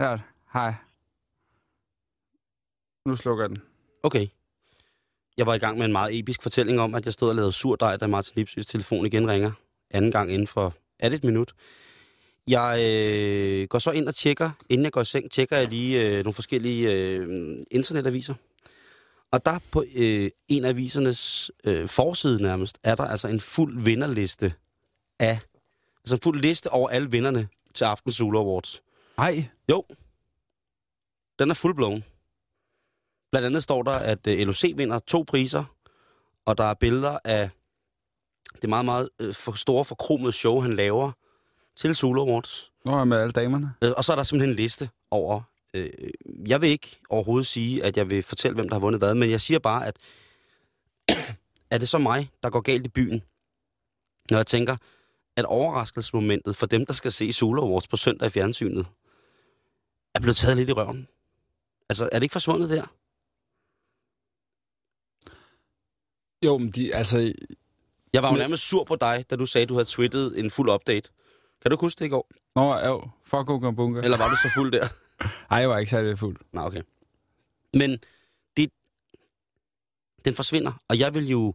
Ja, 0.00 0.16
hej. 0.52 0.74
Nu 3.06 3.16
slukker 3.16 3.44
jeg 3.44 3.50
den. 3.50 3.62
Okay. 4.02 4.26
Jeg 5.36 5.46
var 5.46 5.54
i 5.54 5.58
gang 5.58 5.78
med 5.78 5.86
en 5.86 5.92
meget 5.92 6.18
episk 6.18 6.42
fortælling 6.42 6.80
om, 6.80 6.94
at 6.94 7.04
jeg 7.04 7.12
stod 7.12 7.28
og 7.28 7.34
lavede 7.34 7.52
surdej, 7.52 7.96
da 7.96 8.06
Martin 8.06 8.32
Lipsøs 8.36 8.66
telefon 8.66 9.06
igen 9.06 9.30
ringer. 9.30 9.52
Anden 9.90 10.10
gang 10.10 10.32
inden 10.32 10.46
for... 10.46 10.74
Er 10.98 11.08
det 11.08 11.16
et 11.16 11.24
minut? 11.24 11.52
Jeg 12.48 12.80
øh, 12.84 13.68
går 13.68 13.78
så 13.78 13.90
ind 13.90 14.08
og 14.08 14.14
tjekker, 14.14 14.50
inden 14.68 14.84
jeg 14.84 14.92
går 14.92 15.00
i 15.00 15.04
seng, 15.04 15.30
tjekker 15.30 15.56
jeg 15.56 15.68
lige 15.68 16.06
øh, 16.06 16.24
nogle 16.24 16.32
forskellige 16.32 16.92
øh, 16.92 17.56
internetaviser. 17.70 18.34
Og 19.30 19.44
der 19.44 19.58
på 19.70 19.84
øh, 19.94 20.30
en 20.48 20.64
af 20.64 20.68
avisernes 20.68 21.50
øh, 21.64 21.88
forside 21.88 22.42
nærmest, 22.42 22.78
er 22.82 22.94
der 22.94 23.04
altså 23.04 23.28
en 23.28 23.40
fuld 23.40 23.82
vinderliste 23.82 24.54
af... 25.18 25.38
Altså 26.04 26.14
en 26.14 26.20
fuld 26.20 26.40
liste 26.40 26.70
over 26.70 26.88
alle 26.88 27.10
vinderne 27.10 27.48
til 27.74 27.84
Aftens 27.84 28.16
Zulu 28.16 28.38
Awards. 28.38 28.82
Nej. 29.18 29.48
Jo. 29.70 29.84
Den 31.38 31.50
er 31.50 31.54
fuldblåen. 31.54 32.04
Blandt 33.30 33.46
andet 33.46 33.62
står 33.62 33.82
der, 33.82 33.92
at 33.92 34.26
øh, 34.26 34.46
LOC 34.46 34.64
vinder 34.76 34.98
to 34.98 35.24
priser, 35.28 35.64
og 36.44 36.58
der 36.58 36.64
er 36.64 36.74
billeder 36.74 37.18
af 37.24 37.50
det 38.62 38.68
meget, 38.68 38.84
meget 38.84 39.10
øh, 39.18 39.34
for 39.34 39.52
store 39.52 39.84
forkromede 39.84 40.32
show, 40.32 40.60
han 40.60 40.72
laver 40.72 41.12
til 41.78 41.96
Zulu 41.96 42.20
Awards. 42.20 42.72
Nå, 42.84 43.04
med 43.04 43.18
alle 43.18 43.32
damerne. 43.32 43.74
Øh, 43.84 43.90
og 43.96 44.04
så 44.04 44.12
er 44.12 44.16
der 44.16 44.22
simpelthen 44.22 44.50
en 44.50 44.56
liste 44.56 44.90
over... 45.10 45.42
Øh, 45.74 45.90
jeg 46.46 46.60
vil 46.60 46.68
ikke 46.68 47.00
overhovedet 47.08 47.46
sige, 47.46 47.84
at 47.84 47.96
jeg 47.96 48.10
vil 48.10 48.22
fortælle, 48.22 48.54
hvem 48.54 48.68
der 48.68 48.74
har 48.74 48.80
vundet 48.80 49.00
hvad, 49.00 49.14
men 49.14 49.30
jeg 49.30 49.40
siger 49.40 49.58
bare, 49.58 49.86
at 49.86 49.96
er 51.70 51.78
det 51.78 51.88
så 51.88 51.98
mig, 51.98 52.30
der 52.42 52.50
går 52.50 52.60
galt 52.60 52.86
i 52.86 52.88
byen, 52.88 53.22
når 54.30 54.38
jeg 54.38 54.46
tænker, 54.46 54.76
at 55.36 55.44
overraskelsesmomentet 55.44 56.56
for 56.56 56.66
dem, 56.66 56.86
der 56.86 56.92
skal 56.92 57.12
se 57.12 57.32
Zulu 57.32 57.62
Awards 57.62 57.88
på 57.88 57.96
søndag 57.96 58.26
i 58.26 58.30
fjernsynet, 58.30 58.86
er 60.14 60.20
blevet 60.20 60.36
taget 60.36 60.56
lidt 60.56 60.68
i 60.68 60.72
røven. 60.72 61.08
Altså, 61.88 62.08
er 62.12 62.18
det 62.18 62.22
ikke 62.22 62.32
forsvundet 62.32 62.70
der? 62.70 62.86
Jo, 66.46 66.58
men 66.58 66.70
de, 66.70 66.94
altså... 66.94 67.32
Jeg 68.12 68.22
var 68.22 68.30
jo 68.30 68.36
nærmest 68.36 68.62
sur 68.62 68.84
på 68.84 68.96
dig, 68.96 69.24
da 69.30 69.36
du 69.36 69.46
sagde, 69.46 69.62
at 69.62 69.68
du 69.68 69.74
havde 69.74 69.84
twittet 69.84 70.38
en 70.38 70.50
fuld 70.50 70.70
update. 70.70 71.10
Kan 71.62 71.70
du 71.70 71.76
huske 71.76 71.98
det 71.98 72.06
i 72.06 72.08
går? 72.08 72.28
Nå, 72.56 72.78
jo, 72.86 73.08
fuck 73.24 73.46
Bunker. 73.76 74.02
Eller 74.02 74.18
var 74.18 74.28
du 74.28 74.36
så 74.36 74.50
fuld 74.54 74.72
der? 74.72 74.88
Ej, 75.50 75.58
jeg 75.58 75.70
var 75.70 75.78
ikke 75.78 75.90
særlig 75.90 76.18
fuld. 76.18 76.36
Nå, 76.52 76.60
okay. 76.60 76.82
Men 77.74 77.98
det, 78.56 78.70
den 80.24 80.34
forsvinder, 80.34 80.72
og 80.88 80.98
jeg 80.98 81.14
vil 81.14 81.28
jo 81.28 81.54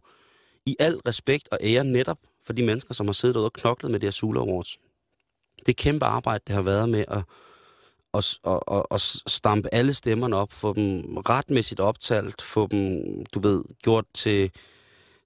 i 0.66 0.76
al 0.78 1.00
respekt 1.08 1.48
og 1.52 1.58
ære 1.62 1.84
netop 1.84 2.18
for 2.42 2.52
de 2.52 2.62
mennesker, 2.62 2.94
som 2.94 3.06
har 3.06 3.12
siddet 3.12 3.34
derude 3.34 3.46
og 3.46 3.52
knoklet 3.52 3.90
med 3.90 4.00
det 4.00 4.06
her 4.06 4.10
Sula 4.10 4.40
Awards. 4.40 4.78
Det 5.66 5.76
kæmpe 5.76 6.06
arbejde, 6.06 6.44
det 6.46 6.54
har 6.54 6.62
været 6.62 6.88
med 6.88 7.04
at, 7.08 7.22
at, 8.14 8.38
at, 8.46 8.60
at, 8.72 8.86
at 8.90 9.00
stampe 9.26 9.74
alle 9.74 9.94
stemmerne 9.94 10.36
op, 10.36 10.52
få 10.52 10.72
dem 10.72 11.16
retmæssigt 11.16 11.80
optalt, 11.80 12.42
få 12.42 12.66
dem, 12.66 13.00
du 13.26 13.40
ved, 13.40 13.64
gjort 13.82 14.04
til, 14.14 14.50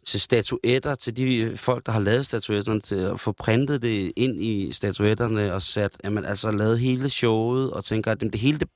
til 0.09 0.21
statuetter, 0.21 0.95
til 0.95 1.17
de 1.17 1.37
øh, 1.37 1.57
folk, 1.57 1.87
der 1.87 1.93
har 1.93 2.01
lavet 2.01 2.27
statuetterne, 2.27 2.81
til 2.81 2.97
at 2.97 3.21
få 3.21 3.33
printet 3.33 3.83
det 3.83 4.13
ind 4.17 4.41
i 4.43 4.73
statuetterne 4.73 5.55
og 5.55 5.63
sat, 5.63 5.97
jamen 6.05 6.25
altså 6.25 6.51
lavet 6.51 6.79
hele 6.79 7.11
showet, 7.11 7.73
og 7.73 7.85
tænker, 7.85 8.13
at 8.13 8.21
det, 8.21 8.33
det 8.33 8.41
hele 8.41 8.59
det 8.59 8.69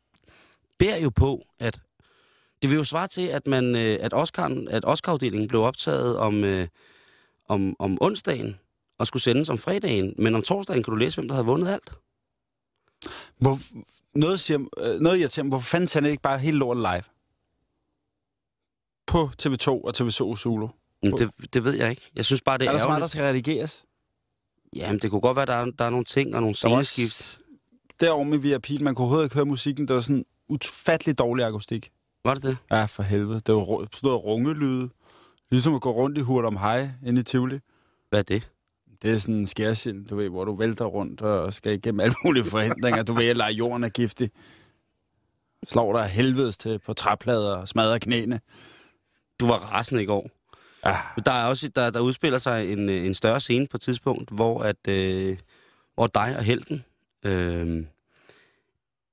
bærer 0.78 0.98
jo 0.98 1.10
på, 1.10 1.42
at 1.58 1.80
det 2.62 2.70
vil 2.70 2.76
jo 2.76 2.84
svare 2.84 3.08
til, 3.08 3.26
at 3.26 3.46
man, 3.46 3.76
øh, 3.76 3.98
at 4.00 4.14
Oscar, 4.14 4.64
at 4.70 4.84
Oscar-afdelingen 4.84 5.48
blev 5.48 5.62
optaget 5.62 6.16
om, 6.16 6.44
øh, 6.44 6.68
om, 7.48 7.76
om 7.78 7.98
onsdagen, 8.00 8.58
og 8.98 9.06
skulle 9.06 9.22
sendes 9.22 9.48
om 9.48 9.58
fredagen, 9.58 10.14
men 10.18 10.34
om 10.34 10.42
torsdagen 10.42 10.82
kan 10.82 10.92
du 10.92 10.96
læse, 10.96 11.16
hvem 11.16 11.28
der 11.28 11.34
havde 11.34 11.46
vundet 11.46 11.68
alt. 11.68 11.92
Hvor, 13.38 13.58
noget, 14.14 14.40
siger, 14.40 14.58
øh, 14.78 15.00
noget 15.00 15.18
irriterer 15.18 15.44
mig. 15.44 15.48
Hvorfor 15.48 15.66
fanden 15.66 15.88
sender 15.88 16.08
det 16.08 16.12
ikke 16.12 16.22
bare 16.22 16.38
helt 16.38 16.56
lort 16.56 16.76
live? 16.76 17.02
På 19.06 19.30
TV2 19.42 19.68
og 19.68 19.92
TV2 19.96 20.36
Zulu. 20.36 20.68
Men 21.02 21.12
det, 21.18 21.30
det 21.54 21.64
ved 21.64 21.72
jeg 21.74 21.90
ikke. 21.90 22.10
Jeg 22.16 22.24
synes 22.24 22.40
bare, 22.42 22.58
det 22.58 22.64
er 22.66 22.68
er 22.68 22.72
der 22.72 22.80
så 22.82 22.88
meget, 22.88 23.00
der 23.00 23.06
skal 23.06 23.22
redigeres? 23.22 23.84
Jamen, 24.76 24.98
det 25.00 25.10
kunne 25.10 25.20
godt 25.20 25.36
være, 25.36 25.46
der 25.46 25.54
er, 25.54 25.64
der 25.64 25.84
er 25.84 25.90
nogle 25.90 26.04
ting 26.04 26.34
og 26.34 26.40
nogle 26.40 26.54
Der 26.54 26.82
sceneskift. 26.82 27.40
derovre 28.00 28.24
med 28.24 28.38
VIP, 28.38 28.80
man 28.80 28.94
kunne 28.94 29.02
overhovedet 29.02 29.26
ikke 29.26 29.34
høre 29.34 29.44
musikken. 29.46 29.88
Det 29.88 29.94
var 29.94 30.00
sådan 30.02 30.24
utfattelig 30.48 31.18
dårlig 31.18 31.44
akustik. 31.46 31.90
Var 32.24 32.34
det 32.34 32.42
det? 32.42 32.56
Ja, 32.70 32.84
for 32.84 33.02
helvede. 33.02 33.40
Det 33.40 33.54
var 33.54 33.60
ru- 33.62 33.84
sådan 33.92 33.98
noget 34.02 34.24
rungelyde. 34.24 34.88
Ligesom 35.50 35.74
at 35.74 35.80
gå 35.80 35.90
rundt 35.92 36.18
i 36.18 36.20
hurt 36.20 36.44
om 36.44 36.56
hej 36.56 36.90
inde 37.06 37.20
i 37.20 37.24
Tivoli. 37.24 37.58
Hvad 38.08 38.18
er 38.18 38.22
det? 38.22 38.48
Det 39.02 39.10
er 39.10 39.18
sådan 39.18 39.34
en 39.34 39.46
skærsild, 39.46 40.06
du 40.06 40.16
ved, 40.16 40.28
hvor 40.28 40.44
du 40.44 40.54
vælter 40.54 40.84
rundt 40.84 41.20
og 41.20 41.52
skal 41.52 41.72
igennem 41.72 42.00
alle 42.00 42.14
mulige 42.24 42.44
forhindringer. 42.44 43.02
Du 43.02 43.12
ved, 43.12 43.26
at 43.26 43.36
lege 43.36 43.52
jorden 43.52 43.84
er 43.84 43.88
giftig. 43.88 44.30
Slår 45.68 45.92
dig 45.92 46.02
af 46.02 46.10
helvedes 46.10 46.58
til 46.58 46.78
på 46.78 46.92
træplader 46.94 47.56
og 47.56 47.68
smadrer 47.68 47.98
knæene. 47.98 48.40
Du 49.40 49.46
var 49.46 49.58
rasende 49.58 50.02
i 50.02 50.06
går. 50.06 50.30
Ah. 50.82 50.96
Der 51.26 51.32
er 51.32 51.44
også 51.44 51.68
der, 51.68 51.90
der 51.90 52.00
udspiller 52.00 52.38
sig 52.38 52.72
en, 52.72 52.88
øh, 52.88 53.06
en 53.06 53.14
større 53.14 53.40
scene 53.40 53.66
på 53.66 53.76
et 53.76 53.80
tidspunkt, 53.80 54.30
hvor 54.30 54.62
at 54.62 54.88
øh, 54.88 55.38
hvor 55.94 56.06
dig 56.06 56.36
og 56.36 56.44
helten 56.44 56.84
øh, 57.24 57.84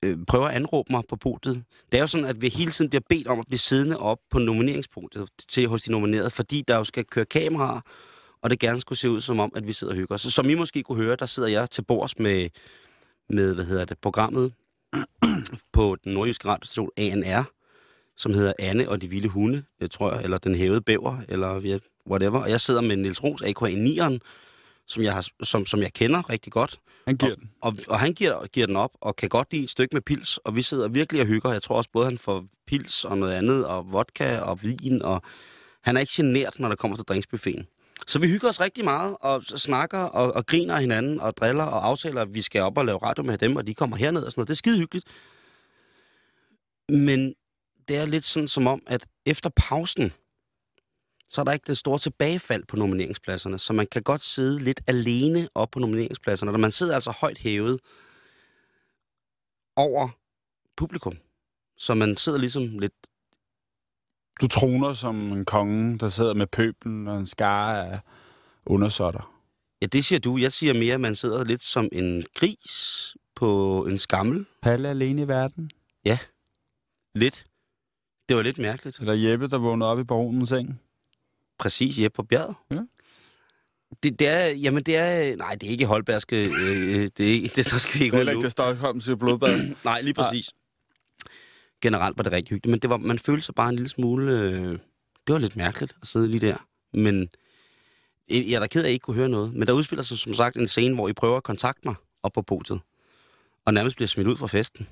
øh, 0.05 0.17
prøver 0.27 0.47
at 0.47 0.55
anråbe 0.55 0.91
mig 0.91 1.03
på 1.09 1.15
podiet. 1.15 1.63
Det 1.91 1.97
er 1.97 2.01
jo 2.01 2.07
sådan, 2.07 2.25
at 2.25 2.41
vi 2.41 2.49
hele 2.49 2.71
tiden 2.71 2.89
bliver 2.89 3.01
bedt 3.09 3.27
om 3.27 3.39
at 3.39 3.45
blive 3.47 3.59
siddende 3.59 3.97
op 3.97 4.19
på 4.29 4.39
nomineringspunktet 4.39 5.29
til 5.49 5.67
hos 5.67 5.81
de 5.81 5.91
nominerede, 5.91 6.29
fordi 6.29 6.63
der 6.67 6.77
jo 6.77 6.83
skal 6.83 7.05
køre 7.05 7.25
kameraer, 7.25 7.81
og 8.41 8.49
det 8.49 8.59
gerne 8.59 8.79
skulle 8.81 8.99
se 8.99 9.09
ud 9.09 9.21
som 9.21 9.39
om, 9.39 9.51
at 9.55 9.67
vi 9.67 9.73
sidder 9.73 9.93
og 9.93 9.97
hygger 9.97 10.15
os. 10.15 10.21
Så 10.21 10.31
som 10.31 10.49
I 10.49 10.55
måske 10.55 10.83
kunne 10.83 11.03
høre, 11.03 11.15
der 11.15 11.25
sidder 11.25 11.49
jeg 11.49 11.69
til 11.69 11.81
bords 11.81 12.19
med, 12.19 12.49
med 13.29 13.53
hvad 13.55 13.65
hedder 13.65 13.85
det, 13.85 13.97
programmet 13.97 14.53
på 15.73 15.97
den 16.03 16.13
nordjyske 16.13 16.47
radiostation 16.47 16.89
ANR, 16.97 17.43
som 18.19 18.33
hedder 18.33 18.53
Anne 18.59 18.89
og 18.89 19.01
de 19.01 19.09
vilde 19.09 19.27
hunde, 19.27 19.63
jeg 19.81 19.91
tror 19.91 20.13
jeg, 20.13 20.23
eller 20.23 20.37
Den 20.37 20.55
hævede 20.55 20.81
bæver, 20.81 21.17
eller 21.29 21.79
whatever. 22.09 22.39
Og 22.39 22.49
jeg 22.49 22.61
sidder 22.61 22.81
med 22.81 22.97
Niels 22.97 23.23
Ros, 23.23 23.41
AKA 23.41 23.65
9'eren, 23.65 24.17
som 24.87 25.03
jeg, 25.03 25.13
har, 25.13 25.27
som, 25.43 25.65
som 25.65 25.81
jeg 25.81 25.93
kender 25.93 26.29
rigtig 26.29 26.51
godt. 26.51 26.79
Han 27.07 27.17
giver 27.17 27.31
og, 27.31 27.37
den. 27.37 27.51
Og, 27.61 27.75
og 27.87 27.99
han 27.99 28.13
giver, 28.13 28.47
giver 28.47 28.67
den 28.67 28.75
op, 28.75 28.91
og 29.01 29.15
kan 29.15 29.29
godt 29.29 29.51
lide 29.51 29.63
et 29.63 29.69
stykke 29.69 29.95
med 29.95 30.01
pils, 30.01 30.37
og 30.37 30.55
vi 30.55 30.61
sidder 30.61 30.87
virkelig 30.87 31.21
og 31.21 31.27
hygger. 31.27 31.51
Jeg 31.51 31.61
tror 31.61 31.75
også 31.75 31.89
både, 31.93 32.05
han 32.05 32.17
får 32.17 32.45
pils 32.67 33.05
og 33.05 33.17
noget 33.17 33.33
andet, 33.33 33.65
og 33.65 33.91
vodka 33.91 34.39
og 34.39 34.63
vin, 34.63 35.01
og 35.01 35.21
han 35.81 35.97
er 35.97 36.01
ikke 36.01 36.13
genert, 36.15 36.59
når 36.59 36.67
der 36.67 36.75
kommer 36.75 36.97
til 36.97 37.05
drinksbuffeten. 37.05 37.67
Så 38.07 38.19
vi 38.19 38.27
hygger 38.27 38.49
os 38.49 38.61
rigtig 38.61 38.83
meget, 38.83 39.17
og 39.21 39.43
snakker 39.43 39.99
og, 39.99 40.35
og 40.35 40.45
griner 40.45 40.79
hinanden, 40.79 41.19
og 41.19 41.37
driller 41.37 41.63
og 41.63 41.87
aftaler, 41.87 42.21
at 42.21 42.33
vi 42.33 42.41
skal 42.41 42.61
op 42.61 42.77
og 42.77 42.85
lave 42.85 42.97
radio 42.97 43.23
med 43.23 43.37
dem, 43.37 43.55
og 43.55 43.67
de 43.67 43.73
kommer 43.73 43.97
herned 43.97 44.21
og 44.23 44.31
sådan 44.31 44.39
noget. 44.39 44.47
Det 44.47 44.53
er 44.53 44.57
skide 44.57 44.79
hyggeligt. 44.79 45.05
Men 46.89 47.33
det 47.89 47.97
er 47.97 48.05
lidt 48.05 48.25
sådan 48.25 48.47
som 48.47 48.67
om, 48.67 48.81
at 48.87 49.07
efter 49.25 49.49
pausen, 49.55 50.13
så 51.29 51.41
er 51.41 51.45
der 51.45 51.51
ikke 51.51 51.67
det 51.67 51.77
store 51.77 51.99
tilbagefald 51.99 52.63
på 52.65 52.75
nomineringspladserne, 52.75 53.59
så 53.59 53.73
man 53.73 53.87
kan 53.87 54.03
godt 54.03 54.23
sidde 54.23 54.59
lidt 54.59 54.81
alene 54.87 55.49
op 55.55 55.71
på 55.71 55.79
nomineringspladserne, 55.79 56.51
og 56.51 56.59
man 56.59 56.71
sidder 56.71 56.93
altså 56.93 57.11
højt 57.11 57.37
hævet 57.37 57.79
over 59.75 60.09
publikum. 60.77 61.17
Så 61.77 61.93
man 61.93 62.17
sidder 62.17 62.37
ligesom 62.37 62.79
lidt... 62.79 62.93
Du 64.41 64.47
troner 64.47 64.93
som 64.93 65.31
en 65.31 65.45
konge, 65.45 65.99
der 65.99 66.09
sidder 66.09 66.33
med 66.33 66.47
pøblen 66.47 67.07
og 67.07 67.19
en 67.19 67.27
skare 67.27 67.91
af 67.91 67.99
undersåtter. 68.65 69.41
Ja, 69.81 69.85
det 69.85 70.05
siger 70.05 70.19
du. 70.19 70.37
Jeg 70.37 70.51
siger 70.51 70.73
mere, 70.73 70.93
at 70.93 71.01
man 71.01 71.15
sidder 71.15 71.43
lidt 71.43 71.63
som 71.63 71.89
en 71.91 72.25
gris 72.35 73.17
på 73.35 73.85
en 73.85 73.97
skammel. 73.97 74.45
Palle 74.61 74.89
alene 74.89 75.21
i 75.21 75.27
verden. 75.27 75.71
Ja, 76.05 76.17
lidt. 77.15 77.48
Det 78.29 78.37
var 78.37 78.41
lidt 78.43 78.57
mærkeligt. 78.57 78.99
Eller 78.99 79.13
Jeppe, 79.13 79.47
der 79.47 79.57
vågnede 79.57 79.89
op 79.89 79.99
i 79.99 80.03
baronens 80.03 80.49
seng. 80.49 80.81
Præcis, 81.59 81.99
Jeppe 81.99 82.15
på 82.15 82.23
bjerget. 82.23 82.55
Ja. 82.73 82.79
Det, 84.03 84.19
det 84.19 84.27
er, 84.27 84.45
jamen 84.47 84.83
det 84.83 84.95
er, 84.95 85.35
nej, 85.35 85.55
det 85.55 85.67
er 85.67 85.71
ikke 85.71 85.85
Holbergske, 85.85 86.35
øh, 86.43 87.09
det, 87.17 87.19
er, 87.19 87.31
ikke- 87.33 87.47
det 87.55 87.71
der 87.71 87.77
skal 87.77 87.99
vi 87.99 88.05
ikke 88.05 88.17
Det 88.19 88.27
er 88.27 88.31
ikke 88.31 88.43
det 88.43 88.51
Stockholmske 88.51 89.17
blodbad. 89.17 89.75
Nej, 89.85 90.01
lige 90.01 90.13
præcis. 90.13 90.49
Generelt 91.81 92.17
var 92.17 92.23
det 92.23 92.31
rigtig 92.31 92.49
hyggeligt, 92.49 92.71
men 92.71 92.79
det 92.79 92.89
var, 92.89 92.97
man 92.97 93.19
følte 93.19 93.45
sig 93.45 93.55
bare 93.55 93.69
en 93.69 93.75
lille 93.75 93.89
smule... 93.89 94.31
Øh, 94.31 94.79
det 95.27 95.33
var 95.33 95.37
lidt 95.37 95.55
mærkeligt 95.55 95.95
at 96.01 96.07
sidde 96.07 96.27
lige 96.27 96.47
der. 96.47 96.67
Men 96.93 97.29
øh, 98.31 98.49
jeg 98.49 98.55
er 98.55 98.59
da 98.59 98.67
ked 98.67 98.81
af, 98.81 98.85
at 98.85 98.89
I 98.89 98.93
ikke 98.93 99.03
kunne 99.03 99.15
høre 99.15 99.29
noget. 99.29 99.53
Men 99.53 99.67
der 99.67 99.73
udspiller 99.73 100.03
sig 100.03 100.17
som 100.17 100.33
sagt 100.33 100.55
en 100.55 100.67
scene, 100.67 100.95
hvor 100.95 101.09
I 101.09 101.13
prøver 101.13 101.37
at 101.37 101.43
kontakte 101.43 101.81
mig 101.87 101.95
op 102.23 102.33
på 102.33 102.41
podiet. 102.41 102.79
Og 103.65 103.73
nærmest 103.73 103.95
bliver 103.95 104.07
smidt 104.07 104.27
ud 104.27 104.37
fra 104.37 104.47
festen. 104.47 104.87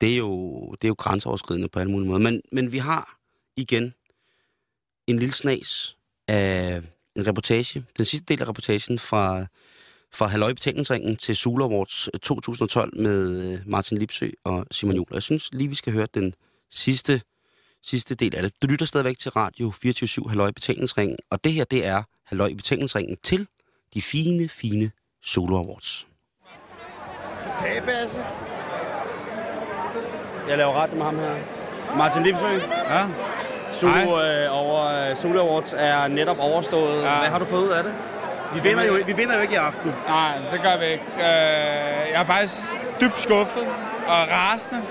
Det 0.00 0.12
er 0.12 0.16
jo, 0.16 0.60
det 0.72 0.84
er 0.84 0.88
jo 0.88 0.94
grænseoverskridende 0.98 1.68
på 1.68 1.78
alle 1.78 1.92
mulige 1.92 2.08
måder. 2.08 2.20
Men, 2.20 2.42
men 2.52 2.72
vi 2.72 2.78
har 2.78 3.18
igen 3.56 3.94
en 5.06 5.18
lille 5.18 5.34
snas 5.34 5.96
af 6.28 6.82
en 7.16 7.26
reportage. 7.26 7.84
Den 7.96 8.04
sidste 8.04 8.24
del 8.24 8.42
af 8.42 8.48
reportagen 8.48 8.98
fra, 8.98 9.46
fra 10.12 10.26
Halløj 10.26 10.52
Betalingsringen 10.52 11.16
til 11.16 11.36
Sula 11.36 11.64
Awards 11.64 12.08
øh, 12.14 12.20
2012 12.20 13.00
med 13.00 13.52
øh, 13.52 13.60
Martin 13.66 13.98
Lipsø 13.98 14.30
og 14.44 14.66
Simon 14.70 14.96
Juhl. 14.96 15.08
Jeg 15.12 15.22
synes 15.22 15.48
lige, 15.52 15.68
vi 15.68 15.74
skal 15.74 15.92
høre 15.92 16.06
den 16.14 16.34
sidste, 16.70 17.20
sidste 17.82 18.14
del 18.14 18.34
af 18.34 18.42
det. 18.42 18.52
Du 18.62 18.66
lytter 18.66 18.86
stadigvæk 18.86 19.18
til 19.18 19.30
Radio 19.30 19.72
24-7 20.24 20.28
Halløj 20.28 20.50
Betalingsringen, 20.50 21.18
og 21.30 21.44
det 21.44 21.52
her, 21.52 21.64
det 21.64 21.86
er 21.86 22.02
Halløj 22.24 22.54
Betalingsringen 22.54 23.16
til 23.22 23.46
de 23.94 24.02
fine, 24.02 24.48
fine 24.48 24.90
Solo 25.22 25.56
Awards. 25.56 26.06
Kagebasse. 27.58 28.18
Jeg 30.48 30.58
laver 30.58 30.82
ret 30.82 30.92
med 30.92 31.04
ham 31.04 31.18
her. 31.18 31.30
Martin 31.96 32.22
Lipsø. 32.22 32.46
Ja. 32.90 33.04
Zulu 33.74 34.20
øh, 34.20 34.46
over 34.50 35.10
øh, 35.10 35.16
Zulu 35.16 35.40
Awards 35.40 35.74
er 35.78 36.08
netop 36.08 36.36
overstået. 36.40 36.96
Ja. 36.96 37.18
Hvad 37.18 37.28
har 37.30 37.38
du 37.38 37.44
fået 37.44 37.62
ud 37.62 37.68
af 37.68 37.84
det? 37.84 37.94
Vi 38.54 38.60
vinder, 38.68 38.84
jo, 38.84 38.98
vi 39.06 39.12
vinder 39.12 39.34
jo 39.34 39.40
ikke 39.40 39.54
i 39.54 39.56
aften. 39.56 39.92
Nej, 40.08 40.38
det 40.52 40.62
gør 40.62 40.78
vi 40.78 40.84
ikke. 40.84 41.04
Øh, 41.16 42.12
jeg 42.12 42.20
er 42.20 42.24
faktisk 42.24 42.62
dybt 43.00 43.20
skuffet 43.20 43.62
og 44.06 44.28
rasende. 44.32 44.82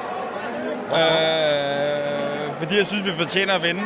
Øh, 0.91 2.53
fordi 2.59 2.77
jeg 2.77 2.85
synes, 2.85 3.05
vi 3.05 3.11
fortjener 3.17 3.53
at 3.53 3.63
vinde. 3.63 3.83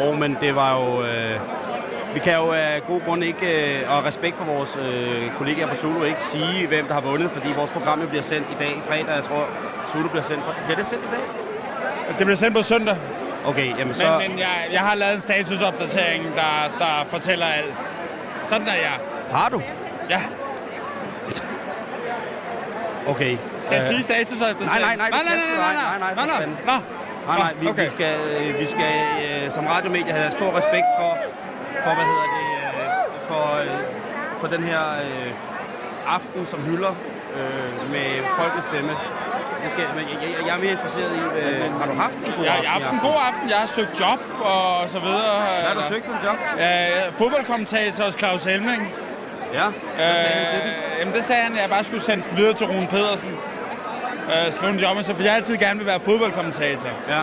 Jo, 0.00 0.12
men 0.12 0.38
det 0.40 0.54
var 0.54 0.80
jo... 0.80 1.02
Øh, 1.02 1.40
vi 2.14 2.20
kan 2.20 2.34
jo 2.34 2.52
af 2.52 2.82
god 2.86 3.00
grund 3.06 3.24
ikke, 3.24 3.80
øh, 3.80 3.96
og 3.96 4.04
respekt 4.04 4.36
for 4.36 4.44
vores 4.44 4.76
øh, 4.82 5.30
kollegaer 5.38 5.66
på 5.66 5.76
Zulu, 5.76 6.04
ikke 6.04 6.24
sige, 6.32 6.66
hvem 6.66 6.86
der 6.86 6.94
har 6.94 7.00
vundet, 7.00 7.30
fordi 7.30 7.48
vores 7.56 7.70
program 7.70 8.08
bliver 8.08 8.22
sendt 8.22 8.46
i 8.50 8.56
dag, 8.58 8.82
fredag, 8.88 9.14
jeg 9.14 9.24
tror, 9.24 9.48
Zulu 9.92 10.08
bliver 10.08 10.24
sendt. 10.24 10.42
Bliver 10.64 10.78
det 10.78 10.86
sendt 10.86 11.04
i 11.04 11.10
dag? 11.10 11.24
Det 12.18 12.26
bliver 12.26 12.36
sendt 12.36 12.56
på 12.56 12.62
søndag. 12.62 12.96
Okay, 13.46 13.78
jamen 13.78 13.94
så... 13.94 14.18
Men, 14.20 14.30
men 14.30 14.38
jeg, 14.38 14.68
jeg 14.72 14.80
har 14.80 14.94
lavet 14.94 15.14
en 15.14 15.20
statusopdatering, 15.20 16.24
der, 16.24 16.52
der 16.78 17.04
fortæller 17.08 17.46
alt. 17.46 17.74
Sådan 18.48 18.68
er 18.68 18.74
jeg. 18.74 18.96
Har 19.30 19.48
du? 19.48 19.62
Ja. 20.10 20.20
Okay. 23.06 23.36
Skal 23.60 23.74
jeg 23.74 23.82
sige 23.82 24.02
statusopdatering? 24.02 24.66
Nej, 24.66 24.80
nej, 24.80 24.96
nej. 24.96 25.10
Nej, 25.10 25.20
nej, 25.24 25.34
det 25.34 25.42
nej, 25.42 25.46
kan 25.46 25.56
du 25.56 25.62
nej, 25.62 25.74
ej, 25.74 25.98
nej, 25.98 25.98
nej, 25.98 26.14
nej, 26.14 26.22
for 26.22 26.26
nej, 26.26 26.40
fanden. 26.40 26.56
Nå. 26.66 26.76
Nej, 27.26 27.38
nej, 27.38 27.52
vi, 27.60 27.66
okay. 27.68 27.84
vi 27.84 27.90
skal, 27.90 28.14
øh, 28.30 28.60
vi 28.60 28.66
skal 28.74 28.92
øh, 29.24 29.52
som 29.52 29.66
radiomedie 29.66 30.12
have 30.12 30.32
stor 30.32 30.56
respekt 30.56 30.88
for, 30.98 31.10
for 31.84 31.92
hvad 31.98 32.06
hedder 32.12 32.28
det, 32.36 32.46
øh, 32.58 32.86
for, 33.28 33.46
øh, 33.62 33.80
for 34.40 34.46
den 34.54 34.62
her 34.70 34.82
øh, 35.06 35.32
aften, 36.16 36.46
som 36.52 36.60
hylder 36.68 36.94
øh, 37.36 37.90
med 37.94 38.08
folkets 38.38 38.66
stemme. 38.66 38.92
Jeg, 39.64 39.70
skal, 39.74 39.84
men 39.96 40.04
jeg, 40.12 40.18
jeg, 40.22 40.46
jeg 40.46 40.54
er 40.56 40.60
mere 40.64 40.72
interesseret 40.76 41.12
i, 41.20 41.22
øh, 41.40 41.80
har 41.80 41.86
du 41.92 41.94
haft 42.04 42.16
en 42.26 42.32
god 42.36 42.44
Jeg, 42.44 42.52
aften? 42.52 42.64
jeg 42.64 42.72
har 42.72 42.80
haft 42.80 42.94
en 42.94 43.00
god 43.10 43.18
aften. 43.30 43.44
Jeg 43.54 43.58
har 43.64 43.66
søgt 43.78 43.94
job 44.00 44.20
og 44.52 44.88
så 44.94 44.98
videre. 45.06 45.36
Hvad 45.60 45.68
har 45.72 45.74
du 45.74 45.84
søgt 45.94 46.04
for 46.06 46.12
en 46.12 46.22
job? 46.26 46.38
Ja, 46.58 47.08
fodboldkommentator 47.20 48.04
hos 48.04 48.14
Claus 48.18 48.44
Helming. 48.44 48.82
Ja, 49.58 49.66
hvad 49.96 50.14
sagde 50.22 50.34
han 50.40 50.46
til 50.54 50.60
den? 50.64 50.68
Øh, 50.70 50.98
jamen 50.98 51.14
det 51.14 51.24
sagde 51.24 51.42
han, 51.42 51.52
at 51.56 51.60
jeg 51.62 51.70
bare 51.70 51.84
skulle 51.84 52.02
sende 52.02 52.24
den 52.28 52.36
videre 52.38 52.54
til 52.54 52.66
Rune 52.66 52.86
Pedersen. 52.94 53.32
Øh, 54.32 54.52
skrive 54.52 54.72
en 54.72 54.78
job, 54.78 54.96
så 55.02 55.14
for 55.16 55.22
jeg 55.22 55.34
altid 55.34 55.56
gerne 55.56 55.78
vil 55.78 55.86
være 55.86 56.00
fodboldkommentator. 56.00 56.90
Ja. 57.08 57.20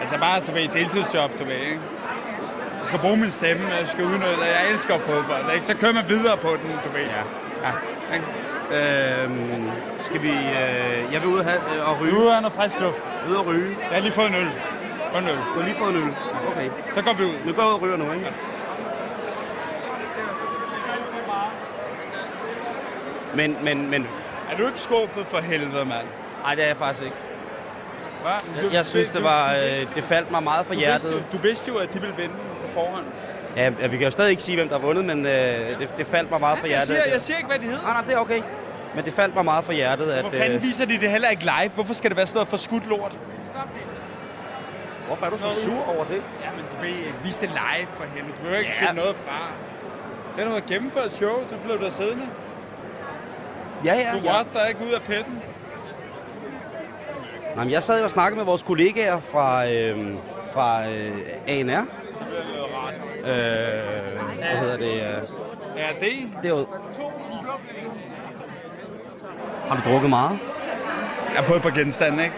Altså 0.00 0.18
bare, 0.18 0.40
du 0.46 0.50
ved, 0.52 0.68
deltidsjob, 0.68 1.30
du 1.38 1.44
ved, 1.44 1.54
ikke? 1.70 1.80
Jeg 2.88 2.98
skal 2.98 3.06
bruge 3.08 3.16
min 3.16 3.30
stemme, 3.30 3.68
jeg 3.68 3.86
skal 3.86 4.04
udnytte, 4.04 4.44
jeg 4.56 4.70
elsker 4.72 4.98
fodbold, 4.98 5.54
ikke? 5.54 5.66
Så 5.66 5.76
kører 5.76 5.92
man 5.92 6.04
videre 6.08 6.36
på 6.36 6.48
den, 6.48 6.70
du 6.84 6.90
ved. 6.96 7.06
Ja. 7.16 7.22
ja. 7.66 7.72
Øhm, 8.78 9.70
skal 10.06 10.22
vi... 10.22 10.30
Øh, 10.30 11.12
jeg 11.12 11.20
vil 11.22 11.28
ud 11.28 11.38
og, 11.38 11.44
have, 11.44 11.60
øh, 11.76 11.90
og 11.90 12.00
ryge. 12.00 12.12
Nu 12.12 12.20
er 12.28 12.40
noget 12.40 12.52
frisk 12.52 12.80
luft. 12.80 13.02
Ud 13.30 13.34
og 13.34 13.46
ryge. 13.46 13.76
Jeg 13.80 13.88
har 13.90 14.00
lige 14.00 14.12
fået 14.12 14.28
en 14.28 14.34
øl. 14.34 14.48
Få 15.12 15.18
en 15.18 15.28
øl. 15.28 15.36
Du 15.36 15.60
har 15.60 15.62
lige 15.62 15.78
fået 15.78 15.90
en 15.90 15.96
øl. 15.96 16.14
Okay. 16.50 16.70
Så 16.94 17.02
går 17.02 17.12
vi 17.12 17.24
ud. 17.24 17.34
Nu 17.46 17.52
går 17.52 17.66
ud 17.68 17.72
og 17.72 17.82
ryger 17.82 17.96
nu, 17.96 18.12
ikke? 18.12 18.32
Men, 23.34 23.56
men, 23.62 23.90
men... 23.90 24.06
Er 24.50 24.56
du 24.56 24.66
ikke 24.66 24.80
skuffet 24.80 25.26
for 25.26 25.38
helvede, 25.38 25.84
mand? 25.84 26.06
Nej, 26.42 26.54
det 26.54 26.64
er 26.64 26.68
jeg 26.68 26.76
faktisk 26.76 27.04
ikke. 27.04 27.16
Hvad? 28.22 28.62
Jeg, 28.62 28.72
jeg 28.72 28.86
synes, 28.86 29.08
det 29.08 29.24
var... 29.24 29.54
Øh, 29.54 29.94
det 29.94 30.04
faldt 30.04 30.30
mig 30.30 30.42
meget 30.42 30.66
for 30.66 30.74
du 30.74 30.80
hjertet. 30.80 31.10
Vidste, 31.10 31.26
du 31.32 31.38
vidste 31.38 31.70
jo, 31.70 31.76
at 31.76 31.94
de 31.94 32.00
ville 32.00 32.16
vinde 32.16 32.34
på 32.74 32.80
forhånd. 32.80 33.04
Ja, 33.56 33.70
ja, 33.80 33.86
vi 33.86 33.96
kan 33.96 34.04
jo 34.04 34.10
stadig 34.10 34.30
ikke 34.30 34.42
sige, 34.42 34.56
hvem 34.56 34.68
der 34.68 34.78
har 34.78 34.86
vundet, 34.86 35.04
men 35.04 35.26
øh, 35.26 35.78
det, 35.78 35.88
det 35.98 36.06
faldt 36.06 36.30
mig 36.30 36.40
meget 36.40 36.58
for 36.58 36.66
Jeg 36.66 36.70
hjertet. 36.70 36.88
siger, 36.88 37.02
at- 37.02 37.12
jeg 37.12 37.20
siger 37.20 37.36
ikke, 37.36 37.48
hvad 37.48 37.58
de 37.58 37.64
hedder. 37.64 37.82
Nej, 37.82 37.92
nej, 37.92 38.02
det 38.02 38.14
er 38.14 38.18
okay. 38.18 38.42
Men 38.94 39.04
det 39.04 39.12
faldt 39.12 39.34
mig 39.34 39.44
meget 39.44 39.64
for 39.64 39.72
hjertet, 39.72 40.10
at... 40.10 40.20
Hvorfor 40.20 40.36
fanden 40.38 40.56
øh, 40.56 40.62
viser 40.62 40.86
de 40.86 40.92
det 41.00 41.10
heller 41.10 41.28
ikke 41.28 41.42
live? 41.42 41.70
Hvorfor 41.74 41.94
skal 41.94 42.10
det 42.10 42.16
være 42.16 42.26
sådan 42.26 42.36
noget 42.36 42.48
for 42.48 42.56
skudt 42.56 42.88
lort? 42.88 43.18
Hvorfor 45.06 45.26
er 45.26 45.30
du 45.30 45.36
så 45.38 45.60
sur 45.64 45.94
over 45.94 46.04
det? 46.04 46.22
Jamen, 46.44 46.64
du 46.72 46.76
ved, 46.86 47.12
vis 47.24 47.36
det 47.36 47.48
live 47.48 47.86
for 47.96 48.04
helvede. 48.14 48.32
Du 48.32 48.36
behøver 48.42 48.58
ikke 48.58 48.72
Ja. 48.80 48.86
ja. 48.86 48.92
noget 48.92 49.16
fra. 49.26 49.38
Det 50.36 50.44
er 50.44 50.48
noget 50.48 50.66
gennemført 50.66 51.14
show. 51.14 51.30
Du 51.50 51.56
blev 51.64 51.80
der 51.80 51.90
siddende. 51.90 52.26
Ja, 53.84 53.94
ja, 53.94 54.10
Du 54.12 54.18
ja. 54.24 54.32
rørte 54.36 54.48
dig 54.54 54.62
ikke 54.68 54.80
ud 54.88 54.92
af 54.92 55.02
petten. 55.02 55.42
Nej, 57.54 57.64
men 57.64 57.72
jeg 57.72 57.82
sad 57.82 58.02
og 58.04 58.10
snakkede 58.10 58.36
med 58.36 58.44
vores 58.44 58.62
kollegaer 58.62 59.20
fra, 59.20 59.68
øh, 59.68 60.14
fra 60.52 60.88
øh, 60.88 61.12
ANR. 61.46 61.84
Øh, 63.18 63.24
hvad 64.38 64.58
hedder 64.60 64.76
det? 64.76 64.94
Øh, 64.94 65.22
Ja, 65.76 65.86
det. 66.00 66.12
derud. 66.42 66.66
Har 69.68 69.76
du 69.76 69.90
drukket 69.90 70.10
meget? 70.10 70.38
Jeg 71.28 71.36
har 71.36 71.42
fået 71.42 71.56
et 71.56 71.62
par 71.62 71.70
genstande, 71.70 72.24
ikke? 72.24 72.34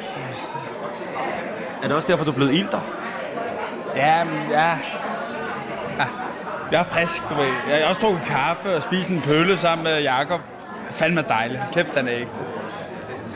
Er 1.82 1.86
det 1.86 1.92
også 1.96 2.08
derfor, 2.08 2.24
du 2.24 2.30
er 2.30 2.34
blevet 2.34 2.54
ilter? 2.54 2.80
Ja, 3.96 4.18
ja. 4.50 4.68
ja. 5.98 6.06
Jeg 6.72 6.80
er 6.80 6.84
frisk, 6.84 7.28
du 7.30 7.34
ved. 7.34 7.44
Jeg 7.68 7.82
har 7.82 7.88
også 7.88 8.00
drukket 8.00 8.22
kaffe 8.26 8.76
og 8.76 8.82
spist 8.82 9.08
en 9.08 9.20
pølle 9.20 9.56
sammen 9.56 9.84
med 9.84 10.02
Jakob. 10.02 10.40
Fandme 10.90 11.22
dejligt. 11.28 11.62
Kæft, 11.72 11.94
han 11.96 12.08
er 12.08 12.12
ikke. 12.12 12.30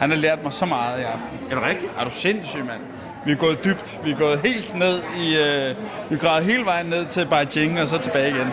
Han 0.00 0.11
har 0.11 0.16
lært 0.16 0.42
mig 0.42 0.52
så 0.52 0.66
meget 0.66 1.00
i 1.00 1.02
aften. 1.02 1.38
Er 1.50 1.54
det 1.54 1.64
rigtigt? 1.64 1.92
Er 1.98 2.04
du 2.04 2.11
sindssyg, 2.11 2.64
mand? 2.64 2.80
Vi 3.26 3.32
er 3.32 3.37
gået 3.37 3.64
dybt. 3.64 3.98
Vi 4.04 4.10
er 4.10 4.16
gået 4.16 4.40
helt 4.40 4.74
ned 4.74 5.02
i... 5.16 5.37
Øh, 5.37 5.76
vi 6.10 6.14
er 6.14 6.40
hele 6.40 6.64
vejen 6.64 6.87
ned 6.87 7.06
til 7.06 7.26
Beijing 7.26 7.80
og 7.80 7.88
så 7.88 7.98
tilbage 7.98 8.30
igen. 8.30 8.52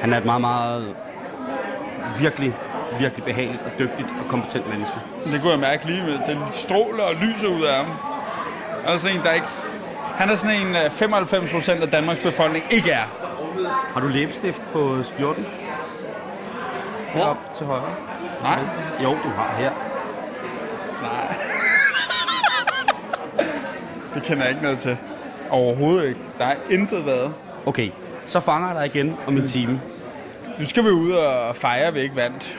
Han 0.00 0.12
er 0.12 0.18
et 0.18 0.24
meget, 0.24 0.40
meget 0.40 0.94
virkelig, 2.18 2.54
virkelig 2.98 3.24
behageligt 3.24 3.62
og 3.62 3.70
dygtigt 3.78 4.08
og 4.20 4.28
kompetent 4.28 4.68
menneske. 4.68 4.94
Det 5.24 5.40
kunne 5.40 5.50
jeg 5.50 5.60
mærke 5.60 5.86
lige 5.86 6.02
med. 6.02 6.12
Det 6.12 6.38
stråler 6.54 7.02
og 7.02 7.14
lyser 7.14 7.48
ud 7.48 7.62
af 7.62 7.76
ham. 7.76 7.86
Altså 8.86 9.08
en, 9.08 9.20
der 9.20 9.32
ikke... 9.32 9.46
Han 10.16 10.30
er 10.30 10.34
sådan 10.34 10.66
en, 10.66 10.76
øh, 10.76 10.90
95 10.90 11.50
procent 11.50 11.82
af 11.82 11.90
Danmarks 11.90 12.20
befolkning 12.20 12.64
ikke 12.70 12.90
er. 12.90 13.04
Har 13.94 14.00
du 14.00 14.08
læbestift 14.08 14.62
på 14.72 15.02
skjorten? 15.02 15.46
Herop 17.06 17.38
til 17.58 17.66
højre. 17.66 17.94
Nej. 18.42 18.58
Jo, 19.02 19.10
du 19.10 19.28
har 19.28 19.54
her. 19.58 19.70
Nej. 21.02 21.36
Det 24.22 24.28
kender 24.28 24.42
jeg 24.42 24.50
ikke 24.50 24.62
noget 24.62 24.78
til. 24.78 24.96
Overhovedet 25.50 26.08
ikke. 26.08 26.20
Der 26.38 26.44
er 26.44 26.56
intet 26.70 27.06
været. 27.06 27.34
Okay, 27.66 27.90
så 28.26 28.40
fanger 28.40 28.68
jeg 28.68 28.76
dig 28.76 28.96
igen 28.96 29.14
om 29.26 29.36
en 29.36 29.48
time. 29.48 29.80
Nu 30.58 30.64
skal 30.64 30.84
vi 30.84 30.88
ud 30.88 31.10
og 31.10 31.56
fejre, 31.56 31.86
at 31.86 31.94
vi 31.94 32.00
ikke 32.00 32.16
vandt. 32.16 32.58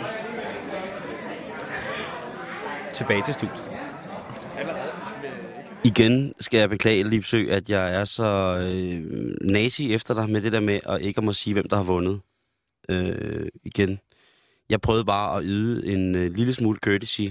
Tilbage 2.94 3.24
til 3.26 3.34
studiet. 3.34 3.70
Igen 5.84 6.34
skal 6.40 6.58
jeg 6.58 6.70
beklage, 6.70 7.04
Lipsø, 7.04 7.46
at 7.50 7.70
jeg 7.70 7.96
er 7.96 8.06
så 8.06 8.58
øh, 8.62 9.36
nazi 9.42 9.94
efter 9.94 10.14
dig 10.14 10.30
med 10.30 10.42
det 10.42 10.52
der 10.52 10.60
med 10.60 10.80
at 10.86 11.02
ikke 11.02 11.18
at 11.18 11.24
må 11.24 11.34
sige, 11.34 11.54
hvem 11.54 11.70
der 11.70 11.76
har 11.76 11.84
vundet. 11.84 12.22
Øh, 12.90 13.48
igen. 13.64 14.00
Jeg 14.70 14.82
prøvede 14.82 15.06
bare 15.06 15.38
at 15.38 15.44
yde 15.46 15.88
en 15.94 16.16
øh, 16.16 16.32
lille 16.32 16.54
smule 16.54 16.78
courtesy 16.78 17.22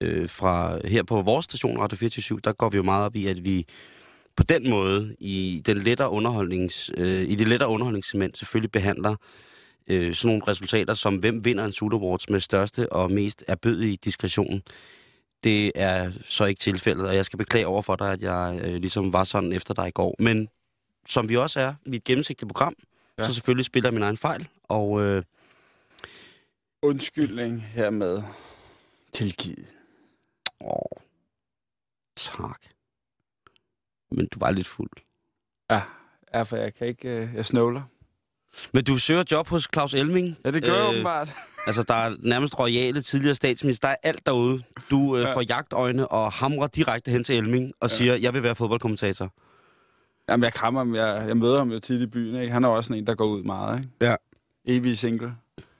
øh, 0.00 0.28
fra 0.28 0.78
her 0.88 1.02
på 1.02 1.22
vores 1.22 1.44
station, 1.44 1.78
Radio 1.78 1.96
24 1.96 2.40
Der 2.44 2.52
går 2.52 2.68
vi 2.68 2.76
jo 2.76 2.82
meget 2.82 3.04
op 3.04 3.16
i, 3.16 3.26
at 3.26 3.44
vi 3.44 3.66
på 4.36 4.42
den 4.42 4.70
måde 4.70 5.16
i, 5.20 5.62
den 5.66 5.78
lettere 5.78 6.10
underholdnings, 6.10 6.90
øh, 6.96 7.22
i 7.22 7.34
det 7.34 7.48
lettere 7.48 7.68
underholdningssegment 7.68 8.38
selvfølgelig 8.38 8.72
behandler 8.72 9.16
øh, 9.88 10.14
sådan 10.14 10.28
nogle 10.28 10.42
resultater 10.48 10.94
som, 10.94 11.16
hvem 11.16 11.44
vinder 11.44 11.64
en 11.64 11.72
Sud 11.72 11.92
Awards 11.92 12.30
med 12.30 12.40
største 12.40 12.92
og 12.92 13.10
mest 13.12 13.44
erbødige 13.48 13.98
diskretion. 14.04 14.62
Det 15.44 15.72
er 15.74 16.12
så 16.28 16.44
ikke 16.44 16.58
tilfældet, 16.58 17.06
og 17.06 17.14
jeg 17.14 17.24
skal 17.24 17.36
beklage 17.36 17.66
over 17.66 17.82
for 17.82 17.96
dig, 17.96 18.12
at 18.12 18.22
jeg 18.22 18.60
øh, 18.62 18.74
ligesom 18.74 19.12
var 19.12 19.24
sådan 19.24 19.52
efter 19.52 19.74
dig 19.74 19.88
i 19.88 19.90
går. 19.90 20.14
Men 20.18 20.48
som 21.06 21.28
vi 21.28 21.36
også 21.36 21.60
er 21.60 21.74
i 21.86 21.96
et 21.96 22.04
gennemsigtigt 22.04 22.48
program, 22.48 22.74
ja. 23.18 23.24
så 23.24 23.34
selvfølgelig 23.34 23.64
spiller 23.64 23.88
jeg 23.88 23.94
min 23.94 24.02
egen 24.02 24.16
fejl, 24.16 24.48
og 24.64 25.02
øh, 25.02 25.22
Undskyldning 26.82 27.62
hermed. 27.62 28.22
Tilgivet. 29.12 29.77
Åh, 30.70 31.02
tak. 32.16 32.60
Men 34.10 34.28
du 34.32 34.38
var 34.38 34.50
lidt 34.50 34.66
fuld. 34.66 34.90
Ja, 35.70 35.82
ja 36.34 36.42
for 36.42 36.56
jeg 36.56 36.74
kan 36.74 36.86
ikke... 36.86 37.08
øh, 37.22 37.34
Jeg 37.34 37.46
snøvler. 37.46 37.82
Men 38.72 38.84
du 38.84 38.98
søger 38.98 39.24
job 39.32 39.48
hos 39.48 39.68
Claus 39.74 39.94
Elming. 39.94 40.36
Ja, 40.44 40.50
det 40.50 40.64
gør 40.64 40.74
jeg 40.74 40.88
åbenbart. 40.88 41.28
Altså, 41.66 41.82
der 41.82 41.94
er 41.94 42.16
nærmest 42.20 42.58
royale 42.58 43.02
tidligere 43.02 43.34
statsminister. 43.34 43.88
Der 43.88 43.92
er 43.94 44.08
alt 44.08 44.26
derude. 44.26 44.62
Du 44.90 45.16
øh, 45.16 45.22
Ja. 45.22 45.34
får 45.34 45.40
jagtøjne 45.48 46.08
og 46.08 46.32
hamrer 46.32 46.66
direkte 46.66 47.10
hen 47.10 47.24
til 47.24 47.36
Elming 47.36 47.72
og 47.80 47.90
ja. 47.90 47.96
siger, 47.96 48.14
jeg 48.14 48.34
vil 48.34 48.42
være 48.42 48.54
fodboldkommentator. 48.54 49.32
Jamen, 50.28 50.44
jeg 50.44 50.52
krammer 50.52 50.80
ham. 50.80 50.94
Jeg, 50.94 51.24
jeg 51.28 51.36
møder 51.36 51.58
ham 51.58 51.72
jo 51.72 51.80
tit 51.80 52.00
i 52.02 52.06
byen, 52.06 52.40
ikke? 52.40 52.52
Han 52.52 52.64
er 52.64 52.68
også 52.68 52.94
en, 52.94 53.06
der 53.06 53.14
går 53.14 53.24
ud 53.26 53.42
meget, 53.42 53.78
ikke? 53.78 53.90
Ja. 54.00 54.16
Evig 54.64 54.98
single. 54.98 55.34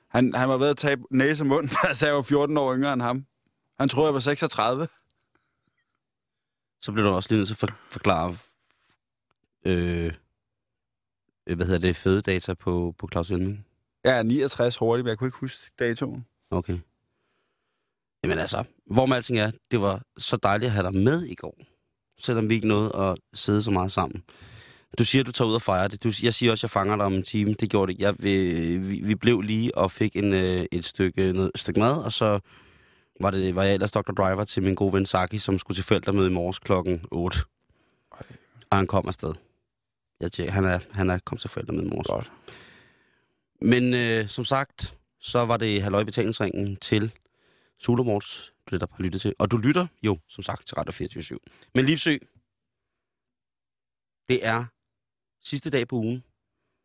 Han, 0.09 0.35
han 0.35 0.49
var 0.49 0.57
ved 0.57 0.69
at 0.69 0.77
tabe 0.77 1.03
næse 1.11 1.43
og 1.43 1.47
mund, 1.47 1.69
da 2.01 2.07
jeg 2.07 2.15
var 2.15 2.23
14 2.23 2.57
år 2.57 2.75
yngre 2.75 2.93
end 2.93 3.03
ham. 3.03 3.25
Han 3.79 3.89
troede, 3.89 4.07
jeg 4.07 4.15
var 4.15 4.21
36. 4.21 4.89
Så 6.83 6.93
bliver 6.93 7.09
du 7.09 7.15
også 7.15 7.29
lige 7.31 7.39
nødt 7.39 7.49
til 7.49 7.55
at 7.55 7.59
for- 7.59 7.79
forklare, 7.87 8.37
øh, 9.67 10.13
øh, 11.47 11.57
hvad 11.57 11.67
hedder 11.67 11.81
det, 11.81 11.97
fødedata 11.97 12.55
på, 12.55 12.95
på 12.99 13.09
Claus 13.13 13.31
Elming. 13.31 13.67
Er 14.05 14.23
69 14.23 14.77
hurtigt, 14.77 15.05
men 15.05 15.09
jeg 15.11 15.19
kunne 15.19 15.29
ikke 15.29 15.39
huske 15.39 15.71
datoen. 15.79 16.27
Okay. 16.51 16.79
Jamen 18.25 18.39
altså, 18.39 18.65
hvor 18.87 19.07
med 19.07 19.17
alting 19.17 19.39
er, 19.39 19.51
det 19.71 19.81
var 19.81 20.03
så 20.19 20.37
dejligt 20.37 20.67
at 20.67 20.73
have 20.73 20.93
dig 20.93 20.95
med 21.03 21.23
i 21.25 21.35
går. 21.35 21.59
Selvom 22.19 22.49
vi 22.49 22.55
ikke 22.55 22.69
nåede 22.69 22.97
at 22.97 23.19
sidde 23.35 23.63
så 23.63 23.71
meget 23.71 23.93
sammen. 23.93 24.25
Du 24.99 25.05
siger, 25.05 25.25
du 25.25 25.33
tager 25.33 25.49
ud 25.49 25.55
og 25.55 25.63
fejrer 25.63 25.89
det. 25.89 26.05
Du, 26.05 26.13
jeg 26.23 26.35
siger 26.35 26.53
også, 26.53 26.61
at 26.61 26.63
jeg 26.63 26.71
fanger 26.71 26.97
dig 26.97 27.07
om 27.07 27.15
en 27.15 27.23
time. 27.23 27.55
Det 27.55 27.71
gjorde 27.71 27.93
det. 27.93 28.01
Jeg, 28.01 28.15
vi, 28.19 28.77
vi, 28.79 29.01
vi 29.01 29.15
blev 29.15 29.41
lige 29.41 29.79
og 29.79 29.91
fik 29.91 30.17
en, 30.17 30.33
øh, 30.33 30.67
et 30.73 30.85
stykke, 30.85 31.33
noget, 31.33 31.51
et 31.55 31.61
stykke 31.61 31.81
mad, 31.81 32.03
og 32.03 32.13
så 32.13 32.41
var, 33.21 33.31
det, 33.31 33.55
var 33.55 33.63
jeg 33.63 33.75
ellers 33.75 33.93
Dr. 33.93 34.01
Driver 34.13 34.45
til 34.45 34.63
min 34.63 34.75
gode 34.75 34.93
ven 34.93 35.07
Saki, 35.07 35.39
som 35.39 35.59
skulle 35.59 35.77
til 35.77 35.85
forældremøde 35.85 36.27
i 36.27 36.33
morges 36.33 36.59
klokken 36.59 37.05
8. 37.11 37.39
Og 38.71 38.77
han 38.77 38.87
kom 38.87 39.07
afsted. 39.09 39.35
Jeg 40.21 40.33
tjekker, 40.33 40.53
han 40.53 40.65
er, 40.65 40.79
han 40.91 41.11
er 41.11 41.19
kommet 41.19 41.41
til 41.41 41.51
forældremøde 41.51 41.87
i 41.87 41.89
morges. 41.91 42.07
Godt. 42.07 42.33
Men 43.63 43.95
øh, 43.95 44.29
som 44.29 44.45
sagt, 44.45 44.95
så 45.21 45.45
var 45.47 45.57
det 45.57 45.83
halvøj 45.83 46.05
betalingsringen 46.05 46.77
til 46.77 47.13
Sulermorts, 47.79 48.53
du 48.71 48.75
netop 48.75 48.93
har 48.93 49.03
lyttet 49.05 49.21
til. 49.21 49.35
Og 49.39 49.51
du 49.51 49.57
lytter 49.57 49.87
jo, 50.03 50.19
som 50.29 50.43
sagt, 50.43 50.67
til 50.67 50.75
Radio 50.75 50.93
24 50.93 51.39
Men 51.75 51.85
Livsø, 51.87 52.17
det 54.29 54.47
er 54.47 54.65
sidste 55.45 55.71
dag 55.71 55.89
på 55.89 55.97
ugen, 55.97 56.25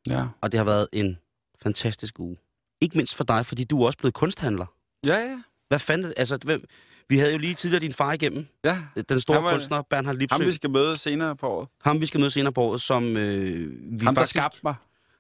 Ja. 0.07 0.27
og 0.41 0.51
det 0.51 0.57
har 0.57 0.65
været 0.65 0.87
en 0.93 1.17
fantastisk 1.63 2.19
uge. 2.19 2.37
Ikke 2.81 2.97
mindst 2.97 3.15
for 3.15 3.23
dig, 3.23 3.45
fordi 3.45 3.63
du 3.63 3.81
er 3.81 3.85
også 3.85 3.97
blevet 3.97 4.13
kunsthandler. 4.13 4.65
Ja, 5.05 5.15
ja. 5.15 5.41
Hvad 5.73 5.79
fanden, 5.79 6.13
altså, 6.17 6.37
hvem, 6.45 6.63
vi 7.09 7.17
havde 7.17 7.31
jo 7.31 7.37
lige 7.37 7.53
tidligere 7.53 7.81
din 7.81 7.93
far 7.93 8.13
igennem. 8.13 8.45
Ja. 8.65 8.81
Den 9.09 9.19
store 9.21 9.43
var- 9.43 9.51
kunstner, 9.53 9.81
Bernhard 9.81 10.15
Lipsø. 10.15 10.35
Ham, 10.37 10.45
vi 10.45 10.51
skal 10.51 10.69
møde 10.69 10.97
senere 10.97 11.35
på 11.35 11.47
året. 11.49 11.67
ham, 11.81 12.01
vi 12.01 12.05
skal 12.05 12.19
møde 12.19 12.31
senere 12.31 12.53
på 12.53 12.61
året, 12.61 12.81
som 12.81 13.17
øh, 13.17 13.71
vi 13.99 14.05
Ham, 14.05 14.15
der 14.15 14.21
faktisk... 14.21 14.39
skabte 14.39 14.59
mig. 14.63 14.75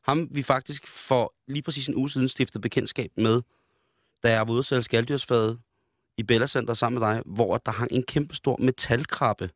Ham 0.05 0.27
vi 0.31 0.43
faktisk 0.43 0.87
for 0.87 1.33
lige 1.47 1.61
præcis 1.63 1.87
en 1.87 1.95
uge 1.95 2.09
siden 2.09 2.27
stiftede 2.29 2.61
bekendtskab 2.61 3.11
med, 3.17 3.41
da 4.23 4.31
jeg 4.31 4.47
var 4.47 4.51
ude 4.53 4.59
og 4.59 4.65
sælge 4.65 4.83
skalddyrsfade 4.83 5.59
i 6.17 6.23
Bella 6.23 6.47
Center 6.47 6.73
sammen 6.73 6.99
med 6.99 7.07
dig, 7.07 7.21
hvor 7.25 7.57
der 7.57 7.71
hang 7.71 7.91
en 7.91 8.03
kæmpe 8.03 8.35
stor 8.35 8.57
metalkrabbe, 8.59 9.49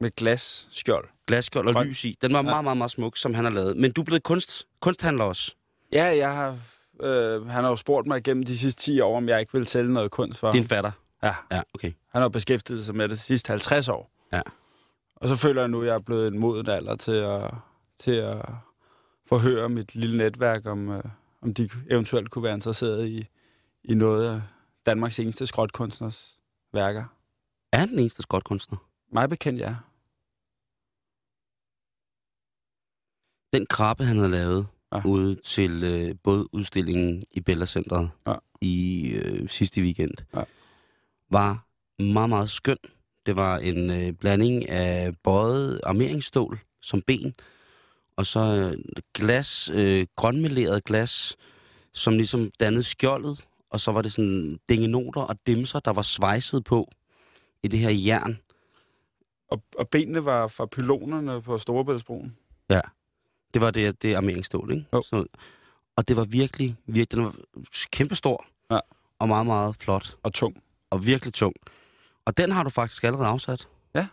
Med 0.00 0.10
glas 0.16 0.68
skjold. 0.70 1.08
glasskjold 1.26 1.68
og 1.68 1.74
Grøn. 1.74 1.86
lys 1.86 2.04
i. 2.04 2.18
Den 2.22 2.32
var 2.32 2.38
Ja. 2.38 2.42
meget, 2.42 2.64
meget, 2.64 2.76
meget 2.78 2.90
smuk, 2.90 3.16
som 3.16 3.34
han 3.34 3.44
har 3.44 3.52
lavet. 3.52 3.76
Men 3.76 3.92
du 3.92 4.00
er 4.00 4.04
blevet 4.04 4.22
kunst, 4.22 4.66
kunsthandler 4.80 5.24
også. 5.24 5.54
Ja, 5.92 6.04
jeg 6.04 6.34
har... 6.34 6.58
Øh, 7.00 7.46
han 7.46 7.64
har 7.64 7.70
jo 7.70 7.76
spurgt 7.76 8.06
mig 8.06 8.18
igennem 8.18 8.44
de 8.44 8.58
sidste 8.58 8.82
10 8.82 9.00
år, 9.00 9.16
om 9.16 9.28
jeg 9.28 9.40
ikke 9.40 9.52
vil 9.52 9.66
sælge 9.66 9.92
noget 9.92 10.10
kunst 10.10 10.38
for 10.40 10.52
Din 10.52 10.62
ham. 10.62 10.68
fatter. 10.68 10.90
Ja, 11.22 11.34
Ja, 11.50 11.62
okay. 11.74 11.92
han 12.08 12.22
har 12.22 12.28
beskæftiget 12.28 12.84
sig 12.84 12.94
med 12.96 13.08
det 13.08 13.16
de 13.16 13.22
sidste 13.22 13.48
50 13.48 13.88
år. 13.88 14.10
Ja. 14.32 14.40
Og 15.16 15.28
så 15.28 15.36
føler 15.36 15.62
jeg 15.62 15.68
nu, 15.68 15.80
at 15.80 15.86
jeg 15.86 15.94
er 15.94 15.98
blevet 15.98 16.28
en 16.32 16.38
moden 16.38 16.68
alder 16.68 16.96
til 16.96 17.12
at, 17.12 17.54
til 17.98 18.12
at 18.12 18.48
forhøre 19.26 19.68
mit 19.68 19.94
lille 19.94 20.16
netværk, 20.18 20.66
om, 20.66 20.88
øh, 20.90 21.04
om 21.42 21.54
de 21.54 21.68
eventuelt 21.90 22.30
kunne 22.30 22.44
være 22.44 22.54
interesseret 22.54 23.06
i, 23.08 23.26
i 23.84 23.94
noget 23.94 24.34
af 24.34 24.42
Danmarks 24.86 25.18
eneste 25.18 25.46
skrotkunstners 25.46 26.38
værker. 26.72 27.04
Er 27.72 27.78
han 27.78 27.88
den 27.88 27.98
eneste 27.98 28.22
skotkunstner? 28.22 28.78
Mig 29.12 29.28
bekendt, 29.28 29.60
ja. 29.60 29.74
Den 33.52 33.66
krabbe, 33.66 34.04
han 34.04 34.16
havde 34.16 34.30
lavet 34.30 34.66
Ja. 34.92 34.96
ja. 34.96 35.06
ude 35.06 35.34
til 35.44 35.84
øh, 35.84 36.14
både 36.22 36.54
udstillingen 36.54 37.22
i 37.32 37.40
Bella 37.40 37.66
Centeret 37.66 38.10
Ja. 38.26 38.34
i 38.60 39.08
øh, 39.12 39.48
sidste 39.48 39.80
weekend, 39.80 40.14
Ja. 40.36 40.42
var 41.30 41.66
meget, 42.02 42.28
meget 42.28 42.50
skøn. 42.50 42.76
Det 43.26 43.36
var 43.36 43.58
en 43.58 43.90
øh, 43.90 44.12
blanding 44.12 44.68
af 44.68 45.16
bøjet 45.24 45.80
armeringsstål 45.84 46.58
som 46.82 47.02
ben, 47.02 47.34
og 48.16 48.26
så 48.26 48.40
øh, 48.40 48.84
glas, 49.14 49.70
øh, 49.74 50.06
grønmeleret 50.16 50.84
glas, 50.84 51.36
som 51.92 52.14
ligesom 52.16 52.50
dannede 52.60 52.82
skjoldet, 52.82 53.44
og 53.70 53.80
så 53.80 53.92
var 53.92 54.02
det 54.02 54.12
sådan 54.12 54.58
dingenoter 54.68 55.20
og 55.20 55.36
dimser, 55.46 55.80
der 55.80 55.92
var 55.92 56.02
svejset 56.02 56.64
på 56.64 56.88
i 57.62 57.68
det 57.68 57.78
her 57.78 57.90
jern. 57.90 58.38
Og, 59.48 59.62
og 59.78 59.88
benene 59.88 60.24
var 60.24 60.46
fra 60.46 60.66
pylonerne 60.66 61.42
på 61.42 61.58
Storebæltsbroen. 61.58 62.36
Det 63.54 63.62
var 63.62 63.70
det, 63.70 64.02
det 64.02 64.14
armeringsstål, 64.14 64.70
ikke? 64.70 64.86
Jo. 64.92 65.02
Så, 65.02 65.26
og 65.96 66.08
det 66.08 66.16
var 66.16 66.24
virkelig, 66.24 66.76
virkelig, 66.86 67.10
den 67.10 67.24
var 67.24 67.34
kæmpestor. 67.90 68.46
Ja. 68.70 68.78
Og 69.18 69.28
meget, 69.28 69.46
meget 69.46 69.76
flot. 69.76 70.16
Og 70.22 70.32
tung. 70.32 70.62
Og 70.90 71.06
virkelig 71.06 71.34
tung. 71.34 71.54
Og 72.24 72.36
den 72.36 72.52
har 72.52 72.62
du 72.62 72.70
faktisk 72.70 73.04
allerede 73.04 73.28
afsat. 73.28 73.68
Ja. 73.94 74.06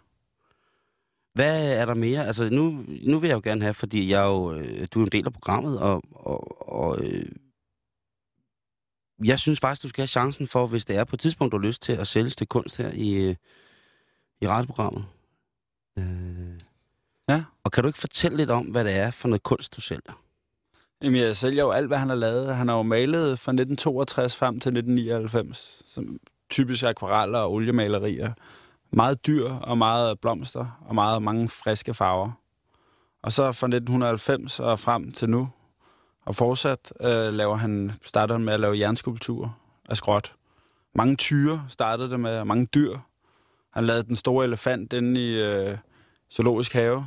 Hvad 1.34 1.74
er 1.74 1.86
der 1.86 1.94
mere? 1.94 2.28
Altså, 2.28 2.50
nu, 2.50 2.86
nu 3.02 3.20
vil 3.20 3.28
jeg 3.28 3.36
jo 3.36 3.42
gerne 3.44 3.62
have, 3.62 3.74
fordi 3.74 4.12
jeg 4.12 4.24
jo, 4.24 4.54
øh, 4.54 4.88
du 4.94 5.00
er 5.00 5.06
en 5.06 5.12
del 5.12 5.26
af 5.26 5.34
programmet, 5.34 5.80
og, 5.80 6.04
og, 6.12 6.70
og 6.74 7.00
øh, 7.06 7.32
jeg 9.26 9.40
synes 9.40 9.60
faktisk, 9.60 9.84
du 9.84 9.90
skal 9.90 10.02
have 10.02 10.08
chancen 10.08 10.48
for, 10.48 10.68
hvis 10.68 10.86
det 10.86 10.96
er 10.96 11.04
på 11.04 11.16
et 11.16 11.20
tidspunkt, 11.20 11.52
du 11.52 11.58
har 11.58 11.68
lyst 11.68 11.82
til 11.82 11.94
at 11.94 12.08
sælge 12.08 12.26
et 12.26 12.32
stykke 12.32 12.50
kunst 12.50 12.78
her 12.78 12.92
i, 12.94 13.14
øh, 13.14 13.36
i 14.42 14.48
radioprogrammet. 14.48 15.06
Øh, 15.98 16.60
Ja. 17.30 17.44
Og 17.64 17.72
kan 17.72 17.84
du 17.84 17.90
ikke 17.90 18.00
fortælle 18.00 18.38
lidt 18.38 18.50
om, 18.50 18.66
hvad 18.66 18.84
det 18.84 18.96
er 18.96 19.12
for 19.12 19.28
noget 19.28 19.44
kunst, 19.44 19.76
du 19.76 19.82
sælger? 19.82 20.22
Jamen, 21.04 21.22
jeg 21.22 21.36
sælger 21.36 21.64
jo 21.64 21.72
alt, 21.72 21.88
hvad 21.88 21.98
han 21.98 22.10
har 22.10 22.16
lavet. 22.16 22.56
Han 22.56 22.68
har 22.68 22.76
jo 22.76 22.84
malet 22.84 23.40
fra 23.40 23.52
1962 23.52 24.36
frem 24.36 24.60
til 24.60 24.70
1999. 24.70 25.84
Som 25.88 26.18
typisk 26.50 26.84
akvareller 26.84 27.40
og 27.40 27.54
oliemalerier. 27.54 28.34
Meget 28.92 29.26
dyr 29.26 29.50
og 29.50 29.78
meget 29.78 30.20
blomster 30.20 30.80
og 30.86 30.96
meget 30.96 31.22
mange 31.22 31.50
friske 31.50 31.94
farver. 31.94 32.32
Og 33.24 33.32
så 33.32 33.44
fra 33.44 33.68
1990 33.68 34.60
og 34.60 34.80
frem 34.80 35.12
til 35.12 35.30
nu, 35.30 35.50
og 36.26 36.36
fortsat, 36.36 36.94
øh, 37.02 37.34
laver 37.34 37.56
han, 37.56 37.92
starter 38.06 38.36
han 38.36 38.44
med 38.44 38.54
at 38.54 38.60
lave 38.60 38.80
jernskulpturer 38.80 39.50
af 39.90 39.98
skråt. 39.98 40.36
Mange 40.96 41.16
tyre 41.16 41.66
startede 41.68 42.10
det 42.10 42.20
med, 42.20 42.44
mange 42.44 42.66
dyr. 42.66 42.98
Han 43.74 43.84
lavede 43.84 44.04
den 44.04 44.16
store 44.16 44.46
elefant 44.46 44.94
inde 44.94 45.22
i 45.22 45.42
øh, 45.42 45.78
zoologisk 46.32 46.74
have. 46.74 47.06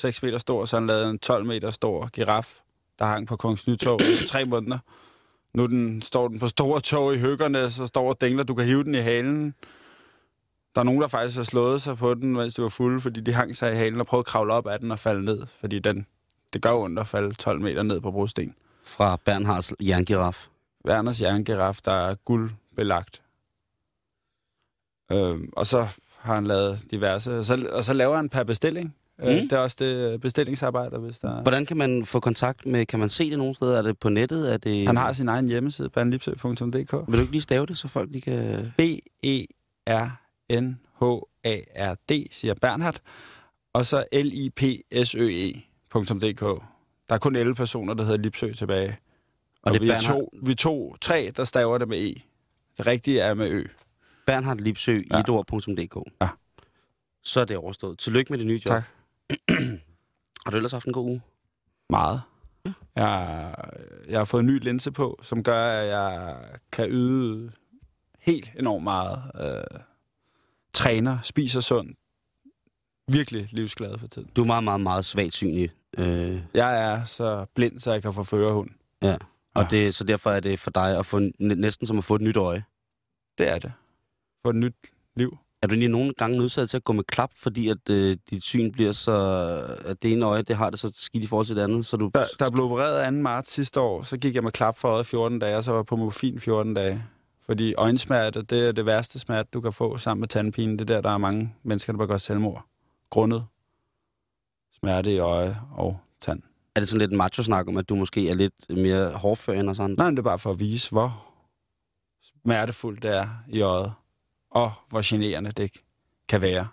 6 0.00 0.22
meter 0.22 0.38
stor, 0.38 0.64
så 0.64 0.76
han 0.76 0.86
lavede 0.86 1.10
en 1.10 1.18
12 1.18 1.46
meter 1.46 1.70
stor 1.70 2.08
giraf, 2.12 2.60
der 2.98 3.04
hang 3.04 3.26
på 3.26 3.36
Kongens 3.36 3.66
Nytorv 3.66 4.00
i 4.00 4.26
tre 4.26 4.44
måneder. 4.44 4.78
Nu 5.54 5.66
den, 5.66 6.02
står 6.02 6.28
den 6.28 6.38
på 6.38 6.48
store 6.48 6.80
tog 6.80 7.14
i 7.14 7.18
høggerne, 7.18 7.70
så 7.70 7.86
står 7.86 8.08
og 8.08 8.20
dingler. 8.20 8.44
Du 8.44 8.54
kan 8.54 8.64
hive 8.64 8.84
den 8.84 8.94
i 8.94 8.98
halen. 8.98 9.54
Der 10.74 10.80
er 10.80 10.84
nogen, 10.84 11.00
der 11.00 11.08
faktisk 11.08 11.36
har 11.36 11.44
slået 11.44 11.82
sig 11.82 11.96
på 11.96 12.14
den, 12.14 12.32
mens 12.32 12.54
de 12.54 12.62
var 12.62 12.68
fulde, 12.68 13.00
fordi 13.00 13.20
de 13.20 13.32
hang 13.32 13.56
sig 13.56 13.72
i 13.72 13.76
halen 13.76 14.00
og 14.00 14.06
prøvede 14.06 14.22
at 14.22 14.26
kravle 14.26 14.52
op 14.52 14.66
af 14.66 14.80
den 14.80 14.90
og 14.90 14.98
falde 14.98 15.24
ned. 15.24 15.46
Fordi 15.60 15.78
den, 15.78 16.06
det 16.52 16.62
gør 16.62 16.72
ondt 16.72 16.98
at 16.98 17.06
falde 17.06 17.34
12 17.34 17.60
meter 17.60 17.82
ned 17.82 18.00
på 18.00 18.10
brosten. 18.10 18.54
Fra 18.84 19.18
Bernhards 19.24 19.72
jerngiraf. 19.80 20.46
Werners 20.86 21.20
jerngiraf, 21.20 21.78
der 21.84 21.92
er 21.92 22.14
guldbelagt. 22.14 23.22
Øhm, 25.12 25.52
og 25.52 25.66
så 25.66 25.88
har 26.18 26.34
han 26.34 26.46
lavet 26.46 26.80
diverse. 26.90 27.38
Og 27.38 27.44
så, 27.44 27.68
og 27.72 27.84
så 27.84 27.92
laver 27.92 28.16
han 28.16 28.28
per 28.28 28.44
bestilling. 28.44 28.94
Mm. 29.18 29.24
Øh, 29.28 29.34
det 29.34 29.52
er 29.52 29.58
også 29.58 29.76
det 29.80 30.20
bestillingsarbejde, 30.20 30.98
hvis 30.98 31.18
der 31.18 31.38
er... 31.38 31.42
Hvordan 31.42 31.66
kan 31.66 31.76
man 31.76 32.06
få 32.06 32.20
kontakt 32.20 32.66
med, 32.66 32.86
kan 32.86 32.98
man 32.98 33.08
se 33.08 33.30
det 33.30 33.38
nogen 33.38 33.54
steder? 33.54 33.78
Er 33.78 33.82
det 33.82 33.98
på 33.98 34.08
nettet? 34.08 34.52
Er 34.52 34.56
det... 34.56 34.86
Han 34.86 34.96
har 34.96 35.12
sin 35.12 35.28
egen 35.28 35.48
hjemmeside, 35.48 35.90
banlipsø.dk. 35.90 36.92
Vil 37.08 37.16
du 37.16 37.20
ikke 37.20 37.32
lige 37.32 37.42
stave 37.42 37.66
det, 37.66 37.78
så 37.78 37.88
folk 37.88 38.10
lige 38.10 38.22
kan... 38.22 38.72
E 38.78 38.98
B-E-R-N-H-A-R-D, 41.00 42.26
siger 42.30 42.54
Bernhard. 42.62 43.00
Og 43.72 43.86
så 43.86 44.04
L-I-P-S-Ø-E.dk. 44.12 46.40
Der 47.08 47.14
er 47.14 47.18
kun 47.18 47.36
11 47.36 47.54
personer, 47.54 47.94
der 47.94 48.04
hedder 48.04 48.18
Lipsø 48.18 48.52
tilbage. 48.52 48.88
Og, 48.88 48.94
Og 49.62 49.72
det 49.72 49.78
er 49.78 49.82
vi, 49.84 49.90
er 49.90 49.94
Bernhard- 49.98 50.12
to, 50.12 50.32
vi 50.42 50.54
to, 50.54 50.96
tre, 51.00 51.32
der 51.36 51.44
staver 51.44 51.78
det 51.78 51.88
med 51.88 51.98
E. 51.98 52.14
Det 52.78 52.86
rigtige 52.86 53.20
er 53.20 53.34
med 53.34 53.50
Ø. 53.50 53.64
Bernhard 54.26 54.58
Lipsø, 54.58 55.00
Ja. 55.10 55.20
etord.dk. 55.20 55.96
Ja. 56.22 56.28
Så 57.24 57.40
er 57.40 57.44
det 57.44 57.56
overstået. 57.56 57.98
Tillykke 57.98 58.32
med 58.32 58.38
det 58.38 58.46
nye 58.46 58.60
job. 58.66 58.72
Tak. 58.72 58.82
har 60.44 60.50
du 60.50 60.56
ellers 60.56 60.72
haft 60.72 60.86
en 60.86 60.92
god 60.92 61.04
uge? 61.04 61.22
Meget. 61.90 62.22
Jeg, 62.96 63.54
jeg 64.08 64.18
har 64.20 64.24
fået 64.24 64.40
en 64.40 64.46
ny 64.46 64.60
linse 64.64 64.92
på, 64.92 65.18
som 65.22 65.42
gør, 65.42 65.70
at 65.80 65.88
jeg 65.88 66.36
kan 66.72 66.88
yde 66.90 67.52
helt 68.20 68.50
enormt 68.58 68.84
meget. 68.84 69.22
Øh, 69.40 69.80
træner, 70.74 71.18
spiser 71.22 71.60
sundt. 71.60 71.98
Virkelig 73.12 73.48
livsglad 73.52 73.98
for 73.98 74.06
tiden. 74.06 74.30
Du 74.36 74.42
er 74.42 74.46
meget, 74.46 74.64
meget, 74.64 74.80
meget 74.80 75.04
svagt 75.04 75.34
synlig. 75.34 75.70
Øh, 75.98 76.42
Jeg 76.54 76.82
er 76.92 77.04
så 77.04 77.46
blind, 77.54 77.80
så 77.80 77.92
jeg 77.92 78.02
kan 78.02 78.12
få 78.12 78.24
førerhund. 78.24 78.70
ja. 79.02 79.16
Og 79.54 79.62
Ja. 79.62 79.68
det, 79.70 79.94
så 79.94 80.04
derfor 80.04 80.30
er 80.30 80.40
det 80.40 80.58
for 80.58 80.70
dig 80.70 80.98
at 80.98 81.06
få 81.06 81.20
næsten 81.40 81.86
som 81.86 81.98
at 81.98 82.04
få 82.04 82.14
et 82.14 82.20
nyt 82.20 82.36
øje. 82.36 82.64
Det 83.38 83.48
er 83.48 83.58
det. 83.58 83.72
For 84.42 84.50
et 84.50 84.56
nyt 84.56 84.74
liv. 85.16 85.38
Er 85.62 85.66
du 85.66 85.74
lige 85.74 85.88
nogle 85.88 86.14
gange 86.14 86.38
nødsaget 86.38 86.70
til 86.70 86.76
at 86.76 86.84
gå 86.84 86.92
med 86.92 87.04
klap, 87.04 87.30
fordi 87.34 87.68
at 87.68 87.90
øh, 87.90 88.16
dit 88.30 88.42
syn 88.42 88.72
bliver 88.72 88.92
så... 88.92 89.12
At 89.84 90.02
det 90.02 90.12
ene 90.12 90.26
øje, 90.26 90.42
det 90.42 90.56
har 90.56 90.70
det 90.70 90.78
så 90.78 90.90
skidt 90.94 91.24
i 91.24 91.26
forhold 91.26 91.46
til 91.46 91.56
det 91.56 91.62
andet, 91.62 91.86
så 91.86 91.96
du... 91.96 92.10
Der, 92.14 92.24
der 92.38 92.50
blev 92.50 92.64
opereret 92.64 93.14
2. 93.14 93.20
marts 93.20 93.50
sidste 93.50 93.80
år, 93.80 94.02
så 94.02 94.18
gik 94.18 94.34
jeg 94.34 94.44
med 94.44 94.52
klap 94.52 94.76
for 94.76 94.88
øjet 94.88 95.06
14 95.06 95.38
dage, 95.38 95.56
og 95.56 95.64
så 95.64 95.72
var 95.72 95.82
på 95.82 95.96
morfin 95.96 96.40
14 96.40 96.74
dage. 96.74 97.04
Fordi 97.46 97.74
øjensmerte, 97.74 98.42
det 98.42 98.68
er 98.68 98.72
det 98.72 98.86
værste 98.86 99.18
smerte, 99.18 99.48
du 99.52 99.60
kan 99.60 99.72
få 99.72 99.98
sammen 99.98 100.20
med 100.20 100.28
tandpine. 100.28 100.72
Det 100.72 100.80
er 100.80 100.84
der, 100.84 101.00
der 101.00 101.10
er 101.10 101.18
mange 101.18 101.54
mennesker, 101.62 101.92
der 101.92 101.98
begår 101.98 102.18
selvmord. 102.18 102.66
Grundet 103.10 103.44
smerte 104.78 105.14
i 105.14 105.18
øje 105.18 105.56
og 105.76 106.00
tand. 106.20 106.42
Er 106.74 106.80
det 106.80 106.88
sådan 106.88 106.98
lidt 106.98 107.10
en 107.10 107.16
macho-snak 107.16 107.68
om, 107.68 107.76
at 107.76 107.88
du 107.88 107.94
måske 107.94 108.28
er 108.30 108.34
lidt 108.34 108.54
mere 108.70 109.10
hårdfør 109.10 109.52
end 109.52 109.70
os 109.70 109.78
andre? 109.78 109.96
Nej, 109.96 110.06
men 110.06 110.16
det 110.16 110.18
er 110.18 110.24
bare 110.24 110.38
for 110.38 110.50
at 110.50 110.60
vise, 110.60 110.90
hvor 110.90 111.26
smertefuldt 112.22 113.02
det 113.02 113.16
er 113.16 113.28
i 113.48 113.60
øjet. 113.60 113.92
Og 114.58 114.72
hvor 114.88 115.00
generende 115.04 115.52
det 115.52 115.70
kan 116.28 116.42
være. 116.42 116.68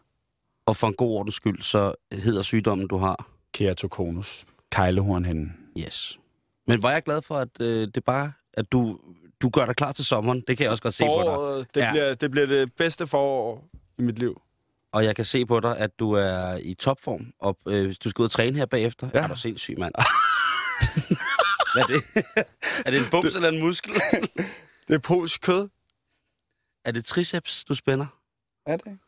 Og 0.65 0.75
for 0.75 0.87
en 0.87 0.93
god 0.93 1.11
ordens 1.11 1.35
skyld, 1.35 1.61
så 1.61 1.93
hedder 2.11 2.41
sygdommen, 2.41 2.87
du 2.87 2.97
har? 2.97 3.27
Keratokonus. 3.53 4.45
Kejlehornhænden. 4.71 5.57
Yes. 5.77 6.19
Men 6.67 6.83
var 6.83 6.91
jeg 6.91 7.03
glad 7.03 7.21
for, 7.21 7.37
at 7.37 7.61
øh, 7.61 7.87
det 7.95 8.03
bare, 8.03 8.31
at 8.53 8.71
du, 8.71 8.99
du 9.41 9.49
gør 9.49 9.65
dig 9.65 9.75
klar 9.75 9.91
til 9.91 10.05
sommeren. 10.05 10.43
Det 10.47 10.57
kan 10.57 10.63
jeg 10.63 10.71
også 10.71 10.83
godt 10.83 10.93
se 10.93 11.03
på 11.03 11.57
dig. 11.57 11.65
Det, 11.75 11.81
ja. 11.81 11.91
bliver, 11.91 12.13
det 12.13 12.31
bliver 12.31 12.45
det 12.45 12.73
bedste 12.73 13.07
forår 13.07 13.67
i 13.97 14.01
mit 14.01 14.19
liv. 14.19 14.41
Og 14.91 15.05
jeg 15.05 15.15
kan 15.15 15.25
se 15.25 15.45
på 15.45 15.59
dig, 15.59 15.77
at 15.77 15.99
du 15.99 16.11
er 16.11 16.57
i 16.57 16.73
topform, 16.73 17.33
og 17.39 17.57
øh, 17.67 17.95
du 18.03 18.09
skal 18.09 18.21
ud 18.21 18.25
og 18.25 18.31
træne 18.31 18.57
her 18.57 18.65
bagefter. 18.65 19.09
Ja. 19.13 19.19
Er 19.19 19.27
du 19.27 19.35
sindssyg, 19.35 19.75
mand? 19.79 19.93
Hvad 21.73 21.83
er 21.83 21.87
det? 21.87 22.25
er 22.85 22.91
det 22.91 22.99
en 22.99 23.05
bums 23.11 23.25
det... 23.25 23.35
eller 23.35 23.49
en 23.49 23.59
muskel? 23.59 23.93
det 24.87 24.95
er 24.95 24.99
polsk 24.99 25.41
kød. 25.41 25.69
Er 26.85 26.91
det 26.91 27.05
triceps, 27.05 27.63
du 27.63 27.75
spænder? 27.75 28.05
Er 28.65 28.77
det? 28.77 28.99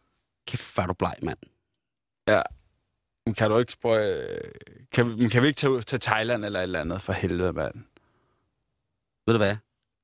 Kæft, 0.48 0.78
er 0.78 0.86
du 0.86 0.94
bleg, 0.94 1.14
mand. 1.22 1.38
Ja. 2.28 2.42
Men 3.26 3.34
kan 3.36 3.50
du 3.50 3.58
ikke 3.58 3.72
spørge... 3.72 4.28
Kan, 4.92 5.10
vi- 5.10 5.16
men 5.16 5.30
kan 5.30 5.42
vi 5.42 5.48
ikke 5.48 5.58
tage 5.58 5.72
ud 5.72 5.82
til 5.82 6.00
Thailand 6.00 6.46
eller 6.46 6.60
et 6.60 6.64
eller 6.64 6.82
andet 6.82 7.02
for 7.02 7.14
helvede, 7.14 7.54
mand? 7.54 7.74
Ved 9.28 9.34
du 9.34 9.38
hvad? 9.38 9.56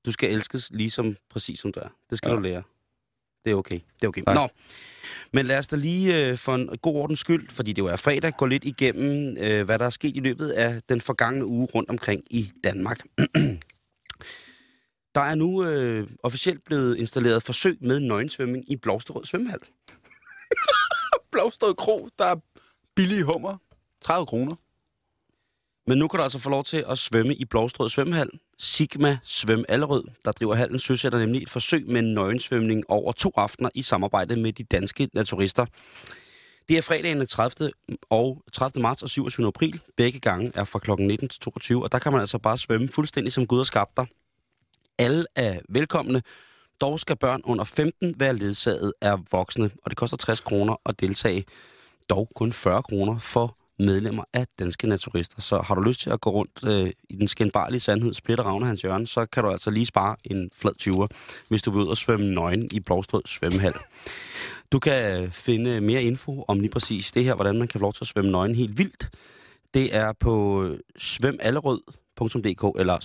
Du 0.05 0.11
skal 0.11 0.29
elskes 0.31 0.71
ligesom 0.71 1.15
præcis 1.29 1.59
som 1.59 1.71
du 1.71 1.79
er. 1.79 1.87
Det 2.09 2.17
skal 2.17 2.27
ja. 2.29 2.33
Ja. 2.33 2.37
du 2.37 2.41
lære. 2.41 2.63
Det 3.45 3.51
er 3.51 3.55
okay. 3.55 3.75
Det 3.75 4.03
er 4.03 4.07
okay. 4.07 4.21
Tak. 4.23 4.35
Nå. 4.35 4.47
Men 5.33 5.45
lad 5.45 5.57
os 5.57 5.67
da 5.67 5.75
lige 5.75 6.27
øh, 6.27 6.37
for 6.37 6.55
en 6.55 6.77
god 6.81 6.95
ordens 6.95 7.19
skyld, 7.19 7.49
fordi 7.49 7.73
det 7.73 7.81
jo 7.81 7.85
er 7.87 7.95
fredag, 7.95 8.33
gå 8.37 8.45
lidt 8.45 8.63
igennem, 8.63 9.37
øh, 9.39 9.65
hvad 9.65 9.79
der 9.79 9.85
er 9.85 9.89
sket 9.89 10.15
i 10.15 10.19
løbet 10.19 10.49
af 10.49 10.81
den 10.89 11.01
forgangne 11.01 11.45
uge 11.45 11.65
rundt 11.75 11.89
omkring 11.89 12.23
i 12.29 12.51
Danmark. 12.63 12.99
der 15.15 15.21
er 15.21 15.35
nu 15.35 15.63
øh, 15.63 16.07
officielt 16.23 16.63
blevet 16.65 16.97
installeret 16.97 17.43
forsøg 17.43 17.77
med 17.81 17.99
nøgensvømning 17.99 18.71
i 18.71 18.75
Blåsterød 18.75 19.25
Svømmehal. 19.25 19.59
Blåstred 21.31 21.73
Kro, 21.73 22.09
der 22.19 22.25
er 22.25 22.35
billige 22.95 23.23
hummer. 23.23 23.57
30 24.01 24.25
kroner. 24.25 24.55
Men 25.87 25.97
nu 25.97 26.07
kan 26.07 26.17
du 26.17 26.23
altså 26.23 26.39
få 26.39 26.49
lov 26.49 26.63
til 26.63 26.85
at 26.89 26.97
svømme 26.97 27.35
i 27.35 27.45
Blåstrød 27.45 27.89
Svømmehal. 27.89 28.29
Sigma 28.59 29.17
Svøm 29.23 29.65
Allerød, 29.69 30.03
der 30.25 30.31
driver 30.31 30.55
hallen, 30.55 30.79
søsætter 30.79 31.19
nemlig 31.19 31.43
et 31.43 31.49
forsøg 31.49 31.87
med 31.87 32.01
nøgensvømning 32.01 32.83
over 32.89 33.11
to 33.11 33.31
aftener 33.35 33.69
i 33.75 33.81
samarbejde 33.81 34.35
med 34.35 34.53
de 34.53 34.63
danske 34.63 35.09
naturister. 35.13 35.65
Det 36.69 36.77
er 36.77 36.81
fredagen 36.81 37.17
den 37.19 37.27
30. 37.27 37.71
og 38.09 38.43
30. 38.53 38.81
marts 38.81 39.03
og 39.03 39.09
27. 39.09 39.47
april. 39.47 39.81
Begge 39.97 40.19
gange 40.19 40.51
er 40.55 40.63
fra 40.63 40.79
kl. 40.79 40.91
19 40.91 41.29
til 41.29 41.39
22, 41.39 41.83
og 41.83 41.91
der 41.91 41.99
kan 41.99 42.11
man 42.11 42.21
altså 42.21 42.37
bare 42.37 42.57
svømme 42.57 42.87
fuldstændig 42.87 43.33
som 43.33 43.47
Gud 43.47 43.57
har 43.57 43.63
skabt 43.63 43.97
dig. 43.97 44.05
Alle 45.03 45.25
er 45.35 45.59
velkomne. 45.69 46.21
Dog 46.81 46.99
skal 46.99 47.15
børn 47.15 47.41
under 47.43 47.63
15 47.63 48.15
være 48.19 48.35
ledsaget 48.35 48.93
af 49.01 49.17
voksne, 49.31 49.71
og 49.83 49.89
det 49.89 49.97
koster 49.97 50.17
60 50.17 50.39
kroner 50.39 50.75
at 50.85 50.99
deltage. 50.99 51.45
Dog 52.09 52.29
kun 52.35 52.53
40 52.53 52.83
kroner 52.83 53.19
for 53.19 53.57
medlemmer 53.79 54.23
af 54.33 54.47
Danske 54.59 54.87
Naturister. 54.87 55.41
Så 55.41 55.61
har 55.61 55.75
du 55.75 55.81
lyst 55.81 55.99
til 55.99 56.09
at 56.09 56.21
gå 56.21 56.29
rundt 56.29 56.63
øh, 56.63 56.91
i 57.09 57.15
den 57.15 57.27
skændbarlige 57.27 57.79
sandhed, 57.79 58.13
splitter 58.13 58.43
Ravne 58.43 58.65
Hans 58.65 58.83
Jørgen, 58.83 59.05
så 59.05 59.25
kan 59.25 59.43
du 59.43 59.49
altså 59.49 59.69
lige 59.69 59.85
spare 59.85 60.15
en 60.23 60.49
flad 60.55 60.73
20'er, 60.81 61.07
hvis 61.49 61.61
du 61.61 61.71
vil 61.71 61.81
ud 61.81 61.87
og 61.87 61.97
svømme 61.97 62.33
nøgen 62.33 62.69
i 62.71 62.79
Blåstrød 62.79 63.21
Svømmehal. 63.25 63.73
Du 64.71 64.79
kan 64.79 65.31
finde 65.31 65.81
mere 65.81 66.03
info 66.03 66.45
om 66.47 66.59
lige 66.59 66.71
præcis 66.71 67.11
det 67.11 67.23
her, 67.23 67.35
hvordan 67.35 67.59
man 67.59 67.67
kan 67.67 67.79
få 67.79 67.81
lov 67.81 67.93
til 67.93 68.03
at 68.03 68.07
svømme 68.07 68.31
nøgen 68.31 68.55
helt 68.55 68.77
vildt. 68.77 69.09
Det 69.73 69.95
er 69.95 70.13
på 70.19 70.67
svømallerød.dk 70.97 72.79
eller 72.79 72.97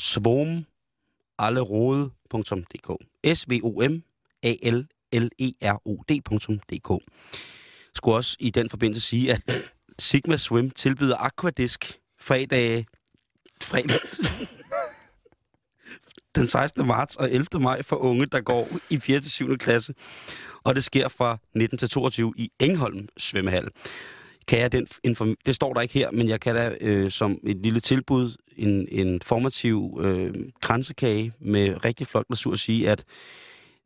svomallerode.dk 1.39 2.91
s 3.34 3.45
v 3.49 3.61
o 3.62 3.82
m 3.89 4.03
a 4.43 4.57
l 4.62 4.86
l 5.12 5.28
e 5.39 5.53
r 5.62 5.80
o 5.84 6.03
d.dk 6.09 7.05
skulle 7.95 8.16
også 8.16 8.36
i 8.41 8.51
den 8.51 8.70
forbindelse 8.70 9.09
sige, 9.09 9.32
at 9.32 9.72
Sigma 9.99 10.36
Swim 10.36 10.70
tilbyder 10.70 11.16
aquadisk 11.16 11.99
fredag, 12.20 12.86
fredag 13.62 14.01
den 16.36 16.47
16. 16.47 16.86
marts 16.86 17.16
og 17.16 17.32
11. 17.32 17.47
maj 17.61 17.82
for 17.82 17.97
unge, 17.97 18.26
der 18.26 18.41
går 18.41 18.68
i 18.91 18.99
4. 18.99 19.20
til 19.20 19.30
7. 19.30 19.57
klasse. 19.57 19.95
Og 20.64 20.74
det 20.74 20.84
sker 20.84 21.09
fra 21.09 21.39
19 21.55 21.78
til 21.78 21.89
22 21.89 22.34
i 22.36 22.51
Engholm 22.59 23.09
svømmehal. 23.16 23.68
Kan 24.49 24.59
jeg 24.61 24.72
den 24.72 24.86
inform- 25.05 25.34
det 25.46 25.55
står 25.55 25.74
der 25.74 25.80
ikke 25.80 25.94
her, 25.94 26.11
men 26.11 26.28
jeg 26.28 26.40
kan 26.40 26.55
da 26.55 26.76
øh, 26.80 27.11
som 27.11 27.40
et 27.46 27.57
lille 27.57 27.80
tilbud, 27.80 28.36
en, 28.57 28.88
en 28.88 29.22
formativ 29.22 29.99
øh, 30.03 30.34
kransekage 30.62 31.32
med 31.40 31.84
rigtig 31.84 32.07
flot 32.07 32.26
glasur 32.26 32.55
sige, 32.55 32.90
at 32.90 33.05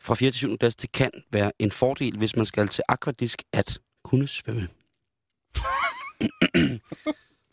fra 0.00 0.14
4. 0.14 0.30
til 0.30 0.38
7. 0.38 0.58
klasse, 0.58 0.78
det 0.82 0.92
kan 0.92 1.10
være 1.32 1.52
en 1.58 1.70
fordel, 1.70 2.18
hvis 2.18 2.36
man 2.36 2.46
skal 2.46 2.68
til 2.68 2.84
akvadisk, 2.88 3.42
at 3.52 3.78
kunne 4.04 4.26
svømme. 4.28 4.68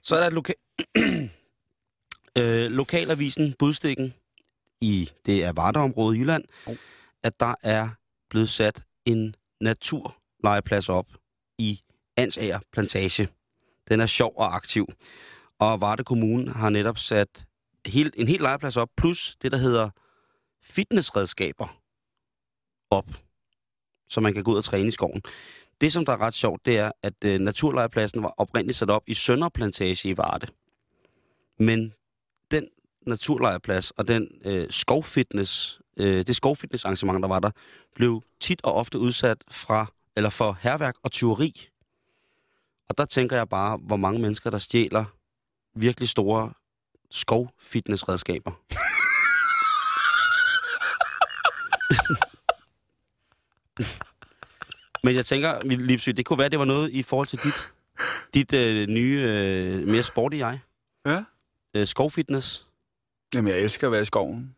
Så 0.04 0.16
er 0.16 0.30
der 0.30 0.30
loka- 0.30 0.76
øh, 2.42 2.72
lokalavisen 2.72 3.54
Budstikken 3.60 4.14
i 4.82 5.10
det 5.26 5.44
er 5.44 5.52
Vardeområdet 5.52 6.18
i 6.18 6.20
Jylland, 6.20 6.44
at 7.24 7.40
der 7.40 7.56
er 7.64 7.90
blevet 8.30 8.50
sat 8.50 8.84
en 9.06 9.36
naturlegeplads 9.62 10.90
op 10.90 11.08
i 11.58 11.82
Ansager 12.20 12.60
Plantage. 12.72 13.28
Den 13.90 14.00
er 14.00 14.06
sjov 14.06 14.34
og 14.38 14.56
aktiv. 14.56 14.88
Og 15.60 15.82
Varde 15.82 16.04
Kommune 16.04 16.52
har 16.52 16.70
netop 16.70 16.98
sat 16.98 17.46
helt, 17.86 18.16
en 18.18 18.28
helt 18.28 18.42
legeplads 18.42 18.78
op, 18.78 18.90
plus 18.98 19.38
det, 19.42 19.52
der 19.52 19.58
hedder 19.58 19.90
fitnessredskaber 20.64 21.80
op, 22.90 23.06
så 24.10 24.22
man 24.22 24.34
kan 24.34 24.44
gå 24.44 24.52
ud 24.52 24.58
og 24.58 24.64
træne 24.64 24.88
i 24.88 24.92
skoven. 24.92 25.22
Det, 25.82 25.94
som 25.94 26.06
der 26.06 26.14
er 26.14 26.22
ret 26.22 26.34
sjovt, 26.34 26.66
det 26.66 26.78
er, 26.78 26.92
at 27.04 27.14
øh, 27.26 27.40
naturlejrpladsen 27.40 28.24
var 28.24 28.34
oprindeligt 28.38 28.78
sat 28.78 28.90
op 28.90 29.04
i 29.08 29.14
Sønderplantage 29.14 30.10
i 30.10 30.18
Varde. 30.18 30.48
Men 31.60 31.94
den 32.52 32.68
naturlegeplads 33.08 33.92
og 33.92 34.08
den 34.08 34.28
øh, 34.46 34.68
skovfitness, 34.70 35.82
øh, 35.98 36.26
det 36.28 36.36
skovfitnessarrangement, 36.36 37.22
der 37.22 37.28
var 37.28 37.40
der, 37.40 37.52
blev 37.96 38.24
tit 38.40 38.62
og 38.64 38.74
ofte 38.74 39.00
udsat 39.00 39.44
fra, 39.52 39.94
eller 40.16 40.30
for 40.30 40.58
herværk 40.62 40.96
og 41.04 41.12
tyveri. 41.12 41.70
Og 42.90 42.98
der 42.98 43.06
tænker 43.06 43.36
jeg 43.38 43.50
bare, 43.50 43.78
hvor 43.78 43.98
mange 43.98 44.22
mennesker, 44.22 44.50
der 44.50 44.58
stjæler 44.58 45.06
virkelig 45.76 46.10
store 46.10 46.54
skovfitnessredskaber. 47.12 48.52
Men 55.04 55.16
jeg 55.16 55.26
tænker, 55.26 55.62
Lipsy, 55.64 56.10
det 56.10 56.26
kunne 56.26 56.40
være, 56.40 56.50
det 56.50 56.60
var 56.60 56.66
noget 56.66 56.92
i 56.92 57.04
forhold 57.04 57.28
til 57.28 57.40
dit, 57.44 57.74
dit 58.34 58.54
øh, 58.54 58.88
nye, 58.88 59.22
øh, 59.28 59.88
mere 59.88 60.04
sporty 60.04 60.38
jeg. 60.38 60.60
Ja. 61.06 61.24
Øh, 61.74 61.88
skovfitness. 61.88 62.68
Jamen, 63.34 63.54
jeg 63.54 63.62
elsker 63.62 63.88
at 63.88 63.92
være 63.92 64.02
i 64.02 64.06
skoven. 64.06 64.56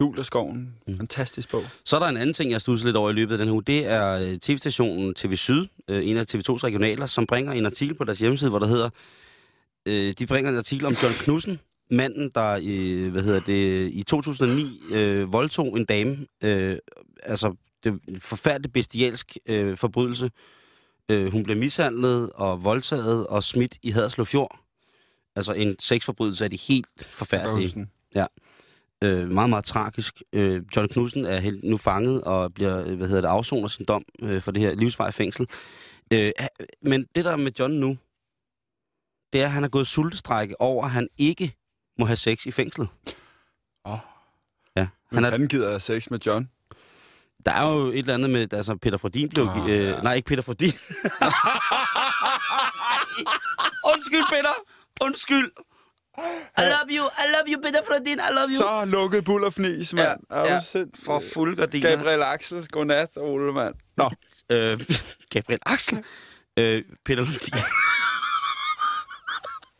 Jul 0.00 0.18
af 0.18 0.24
skoven. 0.24 0.74
Fantastisk 0.96 1.50
bog. 1.50 1.64
Så 1.84 1.96
er 1.96 2.00
der 2.00 2.06
en 2.06 2.16
anden 2.16 2.34
ting, 2.34 2.50
jeg 2.50 2.60
studser 2.60 2.86
lidt 2.86 2.96
over 2.96 3.10
i 3.10 3.12
løbet 3.12 3.32
af 3.32 3.38
den 3.38 3.48
her 3.48 3.54
uge. 3.54 3.62
Det 3.62 3.86
er 3.86 4.12
øh, 4.12 4.38
tv-stationen 4.38 5.14
TV 5.14 5.34
Syd, 5.34 5.66
øh, 5.88 6.08
en 6.08 6.16
af 6.16 6.24
TV2's 6.34 6.64
regionaler, 6.64 7.06
som 7.06 7.26
bringer 7.26 7.52
en 7.52 7.66
artikel 7.66 7.94
på 7.94 8.04
deres 8.04 8.18
hjemmeside, 8.18 8.50
hvor 8.50 8.58
der 8.58 8.66
hedder, 8.66 8.90
øh, 9.86 10.14
de 10.18 10.26
bringer 10.26 10.50
en 10.50 10.56
artikel 10.56 10.86
om 10.86 10.92
John 11.02 11.14
Knudsen, 11.14 11.60
manden, 11.90 12.30
der 12.34 12.60
øh, 12.64 13.12
hvad 13.12 13.22
hedder 13.22 13.40
det, 13.40 13.90
i 13.92 14.02
2009 14.02 14.80
øh, 14.92 15.32
voldtog 15.32 15.76
en 15.78 15.84
dame. 15.84 16.26
Øh, 16.42 16.78
altså, 17.22 17.54
det 17.84 18.00
en 18.08 18.20
forfærdelig 18.20 18.72
bestialsk 18.72 19.36
øh, 19.46 19.76
forbrydelse. 19.76 20.30
Øh, 21.08 21.32
hun 21.32 21.42
blev 21.42 21.56
mishandlet 21.56 22.30
og 22.34 22.64
voldtaget 22.64 23.26
og 23.26 23.42
smidt 23.42 23.78
i 23.82 23.90
Haderslev 23.90 24.26
Fjord. 24.26 24.58
Altså 25.36 25.52
en 25.52 25.76
sexforbrydelse 25.78 26.44
af 26.44 26.50
de 26.50 26.56
helt 26.56 27.08
forfærdelige. 27.10 27.86
Ja. 28.14 28.26
Øh, 29.02 29.30
meget, 29.30 29.50
meget 29.50 29.64
tragisk. 29.64 30.22
Øh, 30.32 30.62
John 30.76 30.88
Knudsen 30.88 31.26
er 31.26 31.38
helt 31.38 31.64
nu 31.64 31.76
fanget 31.76 32.24
og 32.24 32.54
bliver, 32.54 32.86
øh, 32.86 32.96
hvad 32.96 33.08
hedder 33.08 33.20
det, 33.20 33.28
afsoner 33.28 33.68
sin 33.68 33.84
dom 33.84 34.04
øh, 34.22 34.42
for 34.42 34.50
det 34.50 34.62
her 34.62 34.74
livsvej 34.74 35.10
fængsel. 35.10 35.46
Øh, 36.12 36.32
men 36.82 37.06
det 37.14 37.24
der 37.24 37.36
med 37.36 37.52
John 37.58 37.72
nu, 37.72 37.98
det 39.32 39.40
er, 39.40 39.44
at 39.44 39.50
han 39.50 39.62
har 39.62 39.70
gået 39.70 39.86
sultestrække 39.86 40.60
over, 40.60 40.84
at 40.84 40.90
han 40.90 41.08
ikke 41.18 41.56
må 41.98 42.04
have 42.04 42.16
sex 42.16 42.46
i 42.46 42.50
fængslet. 42.50 42.88
Åh. 43.84 43.98
Ja. 44.76 44.86
Han 45.12 45.24
Han 45.24 45.42
er, 45.42 45.46
gider 45.46 45.68
have 45.68 45.80
sex 45.80 46.10
med 46.10 46.18
John? 46.26 46.48
der 47.46 47.52
er 47.52 47.68
jo 47.68 47.86
et 47.86 47.98
eller 47.98 48.14
andet 48.14 48.30
med, 48.30 48.52
altså 48.52 48.76
Peter 48.76 48.98
Frodin 48.98 49.28
blev... 49.28 49.46
Oh, 49.48 49.70
øh, 49.70 49.86
ja. 49.86 50.00
Nej, 50.00 50.14
ikke 50.14 50.26
Peter 50.26 50.42
Frodin. 50.42 50.68
Undskyld, 53.92 54.24
Peter. 54.30 54.54
Undskyld. 55.00 55.50
I 56.18 56.62
love 56.74 56.88
you, 56.90 57.04
I 57.22 57.24
love 57.34 57.46
you, 57.52 57.62
Peter 57.62 57.82
Frodin, 57.88 58.18
I 58.18 58.32
love 58.32 58.48
you. 58.50 58.56
Så 58.56 58.84
lukket 58.84 59.24
bull 59.24 59.44
og 59.44 59.52
fnis, 59.52 59.92
mand. 59.94 60.20
Ja, 60.30 60.36
Er 60.36 60.54
ja. 60.54 60.60
sind- 60.60 61.04
For 61.04 61.22
fuld 61.34 61.56
gardiner. 61.56 61.90
Gabriel 61.96 62.22
Axel, 62.22 62.66
godnat, 62.68 63.08
Ole, 63.16 63.52
mand. 63.52 63.74
Nå, 63.96 64.10
Øh, 64.50 64.80
Gabriel 65.30 65.60
Axel. 65.66 66.04
Øh, 66.56 66.82
Peter 67.04 67.22
Lundin. 67.24 67.52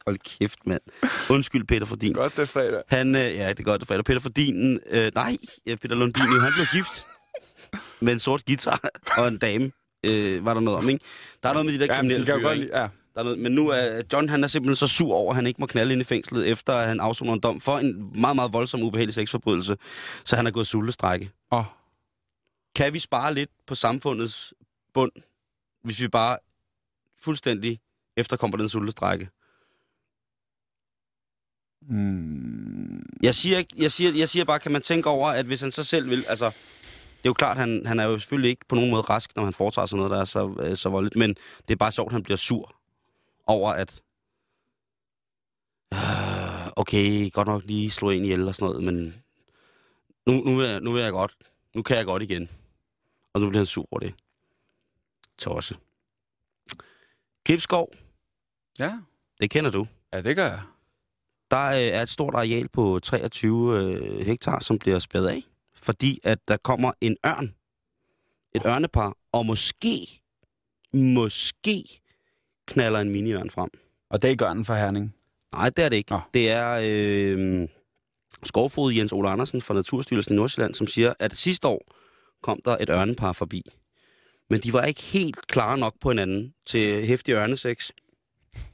Hold 0.06 0.18
kæft, 0.38 0.58
mand. 0.66 0.80
Undskyld, 1.30 1.64
Peter 1.66 1.86
Fordin. 1.86 2.12
Godt, 2.12 2.36
det 2.36 2.42
er 2.42 2.46
fredag. 2.46 2.82
Han, 2.88 3.14
øh, 3.14 3.20
ja, 3.34 3.48
det 3.48 3.60
er 3.60 3.62
godt, 3.64 3.80
det 3.80 3.86
er 3.86 3.88
fredag. 3.88 4.04
Peter 4.04 4.20
Fordin, 4.20 4.80
øh, 4.90 5.12
nej, 5.14 5.36
Peter 5.66 5.94
Lundin, 5.94 6.22
han 6.40 6.52
blev 6.52 6.66
gift 6.72 7.04
med 8.00 8.12
en 8.12 8.18
sort 8.20 8.44
guitar 8.46 8.80
og 9.18 9.28
en 9.28 9.38
dame, 9.38 9.72
øh, 10.06 10.44
var 10.44 10.54
der 10.54 10.60
noget 10.60 10.78
om, 10.78 10.88
ikke? 10.88 11.04
Der 11.42 11.48
er 11.48 11.52
noget 11.52 11.66
med 11.66 11.74
de 11.74 11.78
der 11.78 11.86
Ja, 11.86 11.94
kriminelle 11.98 12.26
de 12.26 12.30
kan 12.32 12.40
fyre, 12.40 12.48
godt 12.56 12.58
ja. 12.58 12.88
Der 13.14 13.20
er 13.20 13.24
noget, 13.24 13.38
men 13.38 13.52
nu 13.52 13.68
er 13.68 14.02
John 14.12 14.28
han 14.28 14.44
er 14.44 14.48
simpelthen 14.48 14.76
så 14.76 14.86
sur 14.86 15.14
over, 15.14 15.30
at 15.30 15.36
han 15.36 15.46
ikke 15.46 15.60
må 15.60 15.66
knalde 15.66 15.92
ind 15.92 16.00
i 16.00 16.04
fængslet, 16.04 16.48
efter 16.48 16.72
at 16.72 16.88
han 16.88 17.00
afsoner 17.00 17.32
en 17.32 17.40
dom 17.40 17.60
for 17.60 17.78
en 17.78 18.20
meget, 18.20 18.36
meget 18.36 18.52
voldsom, 18.52 18.82
ubehagelig 18.82 19.14
sexforbrydelse. 19.14 19.76
Så 20.24 20.36
han 20.36 20.46
er 20.46 20.50
gået 20.50 20.66
sultestrække. 20.66 21.30
Åh. 21.50 21.64
Kan 22.74 22.94
vi 22.94 22.98
spare 22.98 23.34
lidt 23.34 23.50
på 23.66 23.74
samfundets 23.74 24.54
bund, 24.94 25.12
hvis 25.84 26.00
vi 26.00 26.08
bare 26.08 26.38
fuldstændig 27.20 27.80
efterkommer 28.16 28.56
den 28.56 28.68
sultestrække? 28.68 29.28
Mm. 31.88 33.02
Jeg 33.22 33.34
siger, 33.34 33.58
ikke, 33.58 33.74
jeg, 33.76 33.92
siger, 33.92 34.12
jeg 34.12 34.28
siger 34.28 34.44
bare, 34.44 34.58
kan 34.58 34.72
man 34.72 34.82
tænke 34.82 35.08
over, 35.08 35.28
at 35.28 35.46
hvis 35.46 35.60
han 35.60 35.72
så 35.72 35.84
selv 35.84 36.10
vil... 36.10 36.24
Altså, 36.28 36.46
det 36.46 37.28
er 37.28 37.30
jo 37.30 37.32
klart, 37.32 37.56
han, 37.56 37.86
han 37.86 38.00
er 38.00 38.04
jo 38.04 38.18
selvfølgelig 38.18 38.50
ikke 38.50 38.66
på 38.68 38.74
nogen 38.74 38.90
måde 38.90 39.02
rask, 39.02 39.36
når 39.36 39.44
han 39.44 39.52
foretager 39.52 39.86
sig 39.86 39.96
noget, 39.96 40.10
der 40.10 40.20
er 40.20 40.24
så, 40.24 40.56
øh, 40.60 40.76
så 40.76 40.88
voldeligt. 40.88 41.16
Men 41.16 41.36
det 41.68 41.74
er 41.74 41.76
bare 41.76 41.92
sjovt, 41.92 42.08
at 42.08 42.12
han 42.12 42.22
bliver 42.22 42.36
sur 42.36 42.81
over, 43.52 43.72
at... 43.72 44.02
Øh, 45.94 46.72
okay, 46.76 47.30
godt 47.32 47.48
nok 47.48 47.62
lige 47.64 47.90
slå 47.90 48.10
en 48.10 48.24
ihjel 48.24 48.48
og 48.48 48.54
sådan 48.54 48.68
noget, 48.70 48.84
men 48.84 49.14
nu, 50.26 50.32
nu, 50.32 50.56
vil 50.56 50.68
jeg, 50.68 50.80
nu 50.80 50.92
vil 50.92 51.02
jeg 51.02 51.12
godt. 51.12 51.36
Nu 51.74 51.82
kan 51.82 51.96
jeg 51.96 52.04
godt 52.04 52.22
igen. 52.22 52.48
Og 53.34 53.40
nu 53.40 53.48
bliver 53.48 53.60
han 53.60 53.66
sur 53.66 53.86
over 53.90 54.00
det. 54.00 54.14
Tosse. 55.38 55.76
Gribskov, 57.46 57.92
Ja. 58.78 58.92
det 59.40 59.50
kender 59.50 59.70
du. 59.70 59.86
ja, 60.12 60.22
det 60.22 60.36
gør 60.36 60.46
jeg. 60.46 60.60
Der 61.50 61.64
øh, 61.66 61.76
er 61.78 62.02
et 62.02 62.08
stort 62.08 62.34
areal 62.34 62.68
på 62.68 63.00
23 63.02 63.78
øh, 63.80 64.26
hektar, 64.26 64.58
som 64.58 64.78
bliver 64.78 64.98
spærret 64.98 65.28
af, 65.28 65.42
fordi 65.74 66.20
at 66.24 66.48
der 66.48 66.56
kommer 66.56 66.92
en 67.00 67.16
ørn, 67.26 67.54
et 68.52 68.62
ørnepar, 68.66 69.16
og 69.32 69.46
måske, 69.46 70.20
måske 70.92 72.00
knaller 72.66 73.00
en 73.00 73.10
miniørn 73.10 73.50
frem. 73.50 73.70
Og 74.10 74.22
det 74.22 74.30
er 74.30 74.36
gørnen 74.36 74.64
for 74.64 74.74
Herning. 74.74 75.14
Nej, 75.52 75.70
det 75.70 75.84
er 75.84 75.88
det 75.88 75.96
ikke. 75.96 76.12
Nå. 76.12 76.20
Det 76.34 76.50
er 76.50 76.80
øh, 76.82 77.68
skovfod 78.42 78.92
Jens 78.92 79.12
Ole 79.12 79.28
Andersen 79.28 79.62
fra 79.62 79.74
Naturstyrelsen 79.74 80.34
i 80.34 80.36
Nordsjælland, 80.36 80.74
som 80.74 80.86
siger, 80.86 81.12
at 81.18 81.36
sidste 81.36 81.68
år 81.68 81.82
kom 82.42 82.60
der 82.64 82.76
et 82.80 82.90
ørnepar 82.90 83.32
forbi. 83.32 83.62
Men 84.50 84.60
de 84.60 84.72
var 84.72 84.84
ikke 84.84 85.02
helt 85.02 85.46
klare 85.46 85.78
nok 85.78 85.94
på 86.00 86.10
hinanden 86.10 86.54
til 86.66 87.06
hæftig 87.06 87.32
ørnesex. 87.34 87.90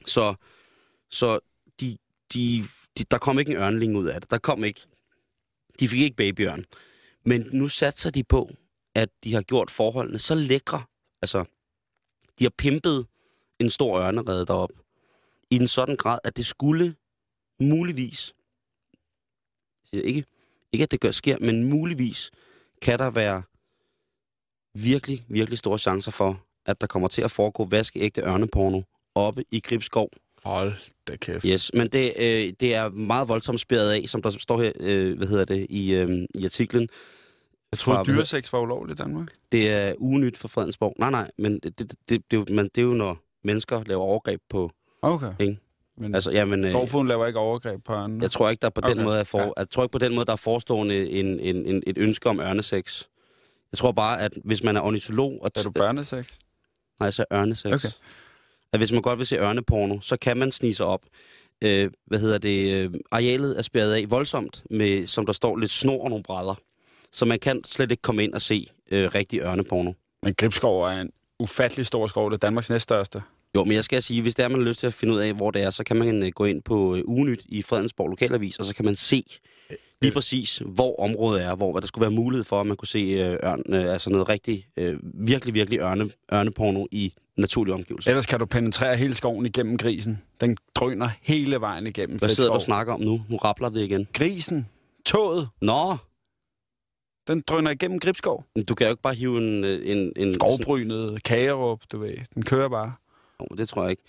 Så, 0.05 0.35
så 1.09 1.39
de, 1.81 1.97
de, 2.33 2.65
de, 2.97 3.03
der 3.03 3.17
kom 3.17 3.39
ikke 3.39 3.51
en 3.51 3.57
ørneling 3.57 3.97
ud 3.97 4.07
af 4.07 4.21
det. 4.21 4.31
Der 4.31 4.37
kom 4.37 4.63
ikke. 4.63 4.81
De 5.79 5.87
fik 5.87 6.01
ikke 6.01 6.15
babyørn. 6.15 6.65
Men 7.25 7.49
nu 7.53 7.69
satser 7.69 8.09
de 8.09 8.23
på, 8.23 8.49
at 8.95 9.09
de 9.23 9.33
har 9.33 9.41
gjort 9.41 9.71
forholdene 9.71 10.19
så 10.19 10.35
lækre. 10.35 10.83
Altså, 11.21 11.45
de 12.39 12.43
har 12.43 12.51
pimpet 12.57 13.07
en 13.59 13.69
stor 13.69 13.99
ørnerede 14.01 14.45
derop 14.45 14.69
i 15.51 15.55
en 15.55 15.67
sådan 15.67 15.95
grad, 15.95 16.19
at 16.23 16.37
det 16.37 16.45
skulle 16.45 16.95
muligvis, 17.61 18.33
siger 19.89 20.03
ikke, 20.03 20.25
ikke 20.71 20.83
at 20.83 20.91
det 20.91 20.99
gør 21.01 21.11
sker, 21.11 21.37
men 21.41 21.69
muligvis 21.69 22.31
kan 22.81 22.99
der 22.99 23.09
være 23.09 23.43
virkelig, 24.75 25.25
virkelig 25.29 25.59
store 25.59 25.77
chancer 25.79 26.11
for, 26.11 26.45
at 26.65 26.81
der 26.81 26.87
kommer 26.87 27.07
til 27.07 27.21
at 27.21 27.31
foregå 27.31 27.65
vaskeægte 27.65 28.21
ørneporno 28.21 28.81
oppe 29.15 29.43
i 29.51 29.59
Gribskov. 29.59 30.09
Hold 30.43 30.73
da 31.07 31.15
kæft. 31.15 31.45
Yes, 31.47 31.71
men 31.73 31.87
det, 31.87 32.13
øh, 32.19 32.53
det 32.59 32.75
er 32.75 32.89
meget 32.89 33.27
voldsomt 33.27 33.59
spærret 33.59 33.91
af, 33.91 34.03
som 34.09 34.21
der 34.21 34.29
står 34.29 34.61
her, 34.61 34.71
øh, 34.79 35.17
hvad 35.17 35.27
hedder 35.27 35.45
det, 35.45 35.67
i, 35.69 35.93
øh, 35.93 36.27
i 36.35 36.45
artiklen. 36.45 36.81
Jeg 37.71 37.79
hvad 37.85 37.95
hedder- 37.97 38.03
dyresex 38.17 38.53
var 38.53 38.59
ulovligt 38.59 38.99
i 38.99 39.03
Danmark. 39.03 39.27
Det 39.51 39.69
er 39.69 39.95
ugenyt 39.97 40.37
for 40.37 40.47
Fredensborg. 40.47 40.95
Nej, 40.99 41.09
nej, 41.09 41.31
men 41.37 41.53
det, 41.59 41.79
det, 41.79 41.89
det, 41.91 41.97
det, 42.09 42.37
er 42.37 42.37
jo- 42.37 42.55
men 42.55 42.65
det 42.75 42.77
er 42.77 42.85
jo, 42.85 42.93
når 42.93 43.23
mennesker 43.43 43.83
laver 43.85 44.01
overgreb 44.03 44.41
på... 44.49 44.71
Okay. 45.01 45.31
Ikke? 45.39 45.57
Men 45.97 46.15
Altså, 46.15 46.31
jamen, 46.31 46.63
øh, 46.63 46.71
Skovfoden 46.71 47.07
laver 47.07 47.27
ikke 47.27 47.39
overgreb 47.39 47.83
på 47.83 47.93
andre. 47.93 48.23
Jeg 48.23 48.31
tror 48.31 48.49
ikke, 48.49 48.61
der 48.61 48.69
på 48.69 48.81
den 48.81 48.91
Okay, 48.91 49.03
måde 49.03 49.19
er 49.19 49.23
for, 49.23 49.39
ja. 49.39 49.51
jeg 49.57 49.69
tror 49.69 49.83
ikke 49.83 49.91
på 49.91 49.97
den 49.97 50.15
måde, 50.15 50.25
der 50.25 50.31
er 50.31 50.35
forestående 50.35 51.09
en, 51.09 51.39
en, 51.39 51.65
en, 51.65 51.83
et 51.87 51.97
ønske 51.97 52.29
om 52.29 52.39
ørnesex. 52.39 53.03
Jeg 53.71 53.77
tror 53.77 53.91
bare, 53.91 54.21
at 54.21 54.33
hvis 54.43 54.63
man 54.63 54.77
er 54.77 54.81
ornitolog... 54.81 55.39
Og 55.41 55.51
Er 55.55 55.63
du 55.63 55.71
børnesex? 55.71 56.37
Nej, 56.99 57.11
så 57.11 57.25
ørnesex. 57.33 57.73
Okay. 57.73 57.89
At 58.73 58.79
hvis 58.79 58.91
man 58.91 59.01
godt 59.01 59.19
vil 59.19 59.27
se 59.27 59.37
ørneporno, 59.37 59.99
så 60.01 60.17
kan 60.17 60.37
man 60.37 60.51
snige 60.51 60.75
sig 60.75 60.85
op. 60.85 61.01
Øh, 61.61 61.91
hvad 62.05 62.19
hedder 62.19 62.37
det? 62.37 62.73
Øh, 62.73 62.93
arealet 63.11 63.57
er 63.57 63.61
spærret 63.61 63.93
af 63.93 64.11
voldsomt, 64.11 64.63
med, 64.69 65.07
som 65.07 65.25
der 65.25 65.33
står, 65.33 65.57
lidt 65.57 65.71
snor 65.71 66.03
og 66.03 66.09
nogle 66.09 66.23
brædder. 66.23 66.55
Så 67.11 67.25
man 67.25 67.39
kan 67.39 67.63
slet 67.63 67.91
ikke 67.91 68.01
komme 68.01 68.23
ind 68.23 68.33
og 68.33 68.41
se 68.41 68.67
øh, 68.91 69.09
rigtig 69.15 69.39
ørneporno. 69.39 69.93
Men 70.23 70.33
Gribskov 70.37 70.83
er 70.83 71.01
en 71.01 71.11
ufattelig 71.39 71.85
stor 71.85 72.07
skov. 72.07 72.29
Det 72.29 72.33
er 72.33 72.47
Danmarks 72.47 72.69
næststørste. 72.69 73.21
Jo, 73.55 73.63
men 73.63 73.73
jeg 73.73 73.83
skal 73.83 74.03
sige, 74.03 74.21
hvis 74.21 74.35
det 74.35 74.43
er, 74.45 74.47
man 74.47 74.59
har 74.59 74.67
lyst 74.67 74.79
til 74.79 74.87
at 74.87 74.93
finde 74.93 75.13
ud 75.13 75.19
af, 75.19 75.33
hvor 75.33 75.51
det 75.51 75.61
er, 75.61 75.69
så 75.69 75.83
kan 75.83 75.97
man 75.97 76.23
øh, 76.23 76.31
gå 76.31 76.45
ind 76.45 76.61
på 76.61 76.95
øh, 76.95 77.01
Ugenyt 77.05 77.41
i 77.45 77.61
Fredensborg 77.61 78.09
Lokalavis, 78.09 78.57
og 78.57 78.65
så 78.65 78.75
kan 78.75 78.85
man 78.85 78.95
se 78.95 79.23
lige 80.01 80.11
præcis, 80.13 80.61
hvor 80.65 80.99
området 80.99 81.43
er, 81.43 81.55
hvor 81.55 81.79
der 81.79 81.87
skulle 81.87 82.01
være 82.01 82.11
mulighed 82.11 82.43
for, 82.43 82.61
at 82.61 82.67
man 82.67 82.77
kunne 82.77 82.87
se 82.87 82.99
øh, 82.99 83.37
ørn, 83.43 83.61
øh, 83.69 83.93
altså 83.93 84.09
noget 84.09 84.29
rigtig, 84.29 84.67
øh, 84.77 84.99
virkelig, 85.13 85.53
virkelig 85.53 85.79
ørne, 85.79 86.09
ørneporno 86.33 86.85
i 86.91 87.13
naturlige 87.37 87.73
omgivelser. 87.73 88.11
Ellers 88.11 88.25
kan 88.25 88.39
du 88.39 88.45
penetrere 88.45 88.97
hele 88.97 89.15
skoven 89.15 89.45
igennem 89.45 89.77
grisen. 89.77 90.21
Den 90.41 90.57
drøner 90.75 91.09
hele 91.21 91.61
vejen 91.61 91.87
igennem. 91.87 92.17
Hvad 92.17 92.29
sidder 92.29 92.49
du 92.49 92.55
og 92.55 92.61
snakker 92.61 92.93
om 92.93 93.01
nu? 93.01 93.21
Nu 93.29 93.37
rappler 93.37 93.69
det 93.69 93.81
igen. 93.83 94.07
Grisen, 94.13 94.67
toget, 95.05 95.49
Nå, 95.61 95.97
den 97.29 97.43
drøner 97.47 97.71
igennem 97.71 97.99
Gribskov. 97.99 98.45
du 98.67 98.75
kan 98.75 98.87
jo 98.87 98.91
ikke 98.91 99.01
bare 99.01 99.13
hive 99.13 99.37
en... 99.37 99.63
øh, 99.63 99.81
en, 99.91 100.13
en 100.15 100.33
Skovbrynet, 100.33 101.23
kagerup, 101.23 101.81
du 101.91 101.97
ved. 101.99 102.15
Den 102.35 102.43
kører 102.43 102.69
bare. 102.69 102.93
Jo, 103.41 103.55
det 103.55 103.69
tror 103.69 103.81
jeg 103.81 103.91
ikke. 103.91 104.03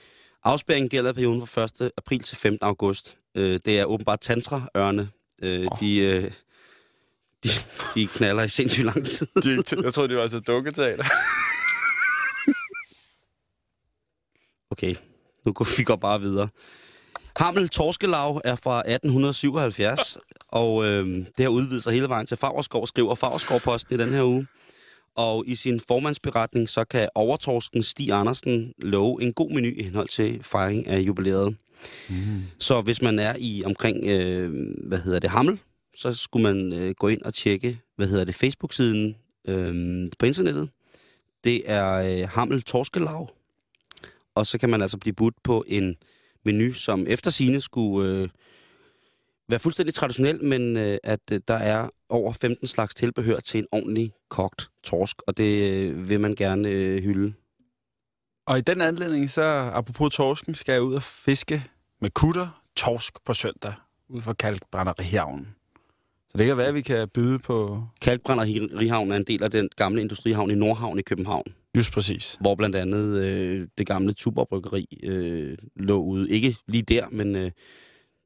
Afspæringen 0.45 0.89
gælder 0.89 1.13
perioden 1.13 1.47
fra 1.47 1.65
1. 1.65 1.91
april 1.97 2.23
til 2.23 2.37
15. 2.37 2.59
august. 2.63 3.17
Øh, 3.35 3.61
det 3.65 3.79
er 3.79 3.85
åbenbart 3.85 4.21
tantra-ørne. 4.21 5.09
Øh, 5.43 5.67
Åh. 5.73 5.81
de, 5.81 5.97
øh, 5.99 6.31
de, 7.45 7.49
de 7.95 8.07
knaller 8.07 8.43
i 8.43 8.49
sindssygt 8.49 8.87
lang 8.87 9.07
tid. 9.07 9.27
jeg 9.85 9.95
troede, 9.95 10.09
det 10.09 10.17
var 10.17 10.23
altså 10.23 10.41
dukketeater. 10.41 11.05
Okay, 14.71 14.95
nu 15.45 15.53
går 15.53 15.77
vi 15.77 15.83
går 15.83 15.97
bare 15.97 16.21
videre. 16.21 16.49
Hamel 17.37 17.69
Torskelav 17.69 18.41
er 18.45 18.55
fra 18.55 18.79
1877, 18.79 20.19
og 20.53 20.85
øh, 20.85 21.07
det 21.17 21.43
har 21.45 21.49
udvidet 21.49 21.83
sig 21.83 21.93
hele 21.93 22.09
vejen 22.09 22.27
til 22.27 22.37
Favreskov, 22.37 22.87
skriver 22.87 23.15
Favreskovposten 23.15 23.95
i 23.95 23.99
den 23.99 24.09
her 24.09 24.23
uge. 24.23 24.47
Og 25.15 25.45
i 25.47 25.55
sin 25.55 25.81
formandsberetning, 25.89 26.69
så 26.69 26.85
kan 26.85 27.09
overtorsken 27.15 27.83
Stig 27.83 28.11
Andersen 28.13 28.75
love 28.79 29.23
en 29.23 29.33
god 29.33 29.51
menu 29.51 29.69
i 29.69 29.83
henhold 29.83 30.09
til 30.09 30.43
fejring 30.43 30.87
af 30.87 30.99
jubilæet. 30.99 31.57
Mm. 32.09 32.43
Så 32.59 32.81
hvis 32.81 33.03
man 33.03 33.19
er 33.19 33.37
i 33.39 33.63
omkring, 33.67 34.05
øh, 34.07 34.53
hvad 34.87 34.99
hedder 34.99 35.19
det, 35.19 35.31
Hamel, 35.31 35.59
så 35.97 36.15
skulle 36.15 36.43
man 36.43 36.73
øh, 36.73 36.95
gå 36.95 37.09
ind 37.09 37.23
og 37.23 37.35
tjekke, 37.35 37.81
hvad 37.97 38.07
hedder 38.07 38.25
det, 38.25 38.35
Facebook-siden 38.35 39.17
øh, 39.49 40.11
på 40.19 40.27
internettet. 40.27 40.69
Det 41.45 41.63
er 41.71 41.93
øh, 41.93 42.29
Hamel 42.29 42.63
Torskelav, 42.63 43.31
og 44.35 44.47
så 44.47 44.59
kan 44.59 44.71
man 44.71 44.83
altså 44.83 44.99
blive 44.99 45.15
budt 45.15 45.43
på 45.43 45.65
en 45.69 45.97
menu, 46.45 46.73
som 46.73 47.07
efter 47.09 47.31
sine 47.31 47.61
skulle 47.61 48.11
øh, 48.11 48.29
være 49.51 49.61
fuldstændig 49.61 49.95
traditionel, 49.95 50.45
men 50.45 50.77
øh, 50.77 50.99
at 51.05 51.21
øh, 51.33 51.41
der 51.49 51.55
er 51.55 51.89
over 52.09 52.33
15 52.33 52.67
slags 52.67 52.95
tilbehør 52.95 53.41
til 53.41 53.59
en 53.59 53.67
ordentlig 53.73 54.13
kogt 54.29 54.71
torsk, 54.85 55.17
og 55.27 55.37
det 55.37 55.73
øh, 55.73 56.09
vil 56.09 56.21
man 56.21 56.35
gerne 56.35 56.69
øh, 56.69 57.03
hylde. 57.03 57.33
Og 58.47 58.59
i 58.59 58.61
den 58.61 58.81
anledning, 58.81 59.31
så 59.31 59.43
apropos 59.75 60.15
torsken, 60.15 60.55
skal 60.55 60.73
jeg 60.73 60.83
ud 60.83 60.95
og 60.95 61.03
fiske 61.03 61.65
med 62.01 62.11
kutter 62.11 62.63
torsk 62.77 63.25
på 63.25 63.35
søndag 63.35 63.75
ud 64.09 64.21
for 64.21 64.33
Kalkbrænderihavnen. 64.33 65.49
Så 66.31 66.39
det 66.39 66.47
kan 66.47 66.57
være, 66.57 66.67
at 66.67 66.75
vi 66.75 66.81
kan 66.81 67.09
byde 67.09 67.39
på 67.39 67.85
Kalkbrænderhavn 68.01 69.13
er 69.13 69.17
en 69.17 69.25
del 69.25 69.43
af 69.43 69.51
den 69.51 69.69
gamle 69.77 70.01
industrihavn 70.01 70.51
i 70.51 70.55
Nordhavn 70.55 70.99
i 70.99 71.03
København, 71.03 71.45
just 71.77 71.93
præcis. 71.93 72.37
hvor 72.41 72.55
blandt 72.55 72.77
andet 72.77 73.25
øh, 73.25 73.69
det 73.79 73.87
gamle 73.87 74.13
Tuborg-bryggeri 74.13 74.87
øh, 75.03 75.59
lå 75.77 76.03
ude. 76.03 76.31
Ikke 76.31 76.57
lige 76.69 76.83
der, 76.83 77.09
men 77.11 77.37
øh, 77.37 77.51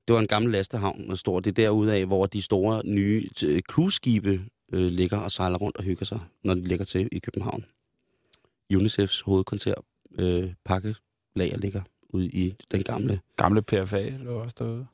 det 0.08 0.14
var 0.14 0.20
en 0.20 0.26
gammel 0.26 0.52
lastehavn, 0.52 1.10
og 1.10 1.18
stor. 1.18 1.40
Det 1.40 1.50
er 1.50 1.62
derude 1.62 1.94
af, 1.94 2.06
hvor 2.06 2.26
de 2.26 2.42
store 2.42 2.82
nye 2.84 3.30
øh, 3.44 3.62
cruiseskibe 3.62 4.40
øh, 4.72 4.86
ligger 4.86 5.18
og 5.18 5.30
sejler 5.30 5.58
rundt 5.58 5.76
og 5.76 5.84
hygger 5.84 6.06
sig, 6.06 6.20
når 6.44 6.54
de 6.54 6.64
ligger 6.64 6.84
til 6.84 7.08
i 7.12 7.18
København. 7.18 7.64
UNICEFs 8.74 9.20
hovedkvarter 9.20 9.74
øh, 10.18 10.52
pakkelager 10.64 11.56
ligger 11.56 11.82
ude 12.08 12.26
i 12.26 12.54
den 12.70 12.82
gamle 12.82 13.20
Gamle 13.36 13.62
PFA 13.62 14.08
lå 14.08 14.32
også 14.32 14.54
derude. 14.58 14.86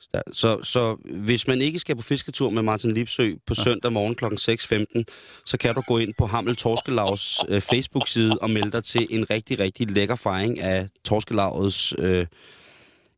Så, 0.00 0.22
så, 0.32 0.62
så 0.62 0.96
hvis 1.04 1.46
man 1.46 1.60
ikke 1.60 1.78
skal 1.78 1.96
på 1.96 2.02
fisketur 2.02 2.50
med 2.50 2.62
Martin 2.62 2.92
Lipsø 2.92 3.34
på 3.46 3.54
søndag 3.54 3.92
morgen 3.92 4.14
kl. 4.14 4.24
6.15, 4.24 5.02
så 5.46 5.56
kan 5.56 5.74
du 5.74 5.80
gå 5.80 5.98
ind 5.98 6.14
på 6.18 6.26
Hamel 6.26 6.56
Torskelavs 6.56 7.44
øh, 7.48 7.60
Facebook-side 7.60 8.38
og 8.38 8.50
melde 8.50 8.72
dig 8.72 8.84
til 8.84 9.06
en 9.10 9.30
rigtig, 9.30 9.58
rigtig 9.58 9.90
lækker 9.90 10.16
fejring 10.16 10.60
af 10.60 10.88
Torskelavets 11.04 11.94
øh, 11.98 12.26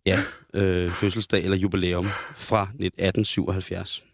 ja, 0.06 0.18
øh, 0.54 0.90
fødselsdag 0.90 1.44
eller 1.44 1.56
jubilæum 1.56 2.06
fra 2.36 2.62
1877. 2.62 4.04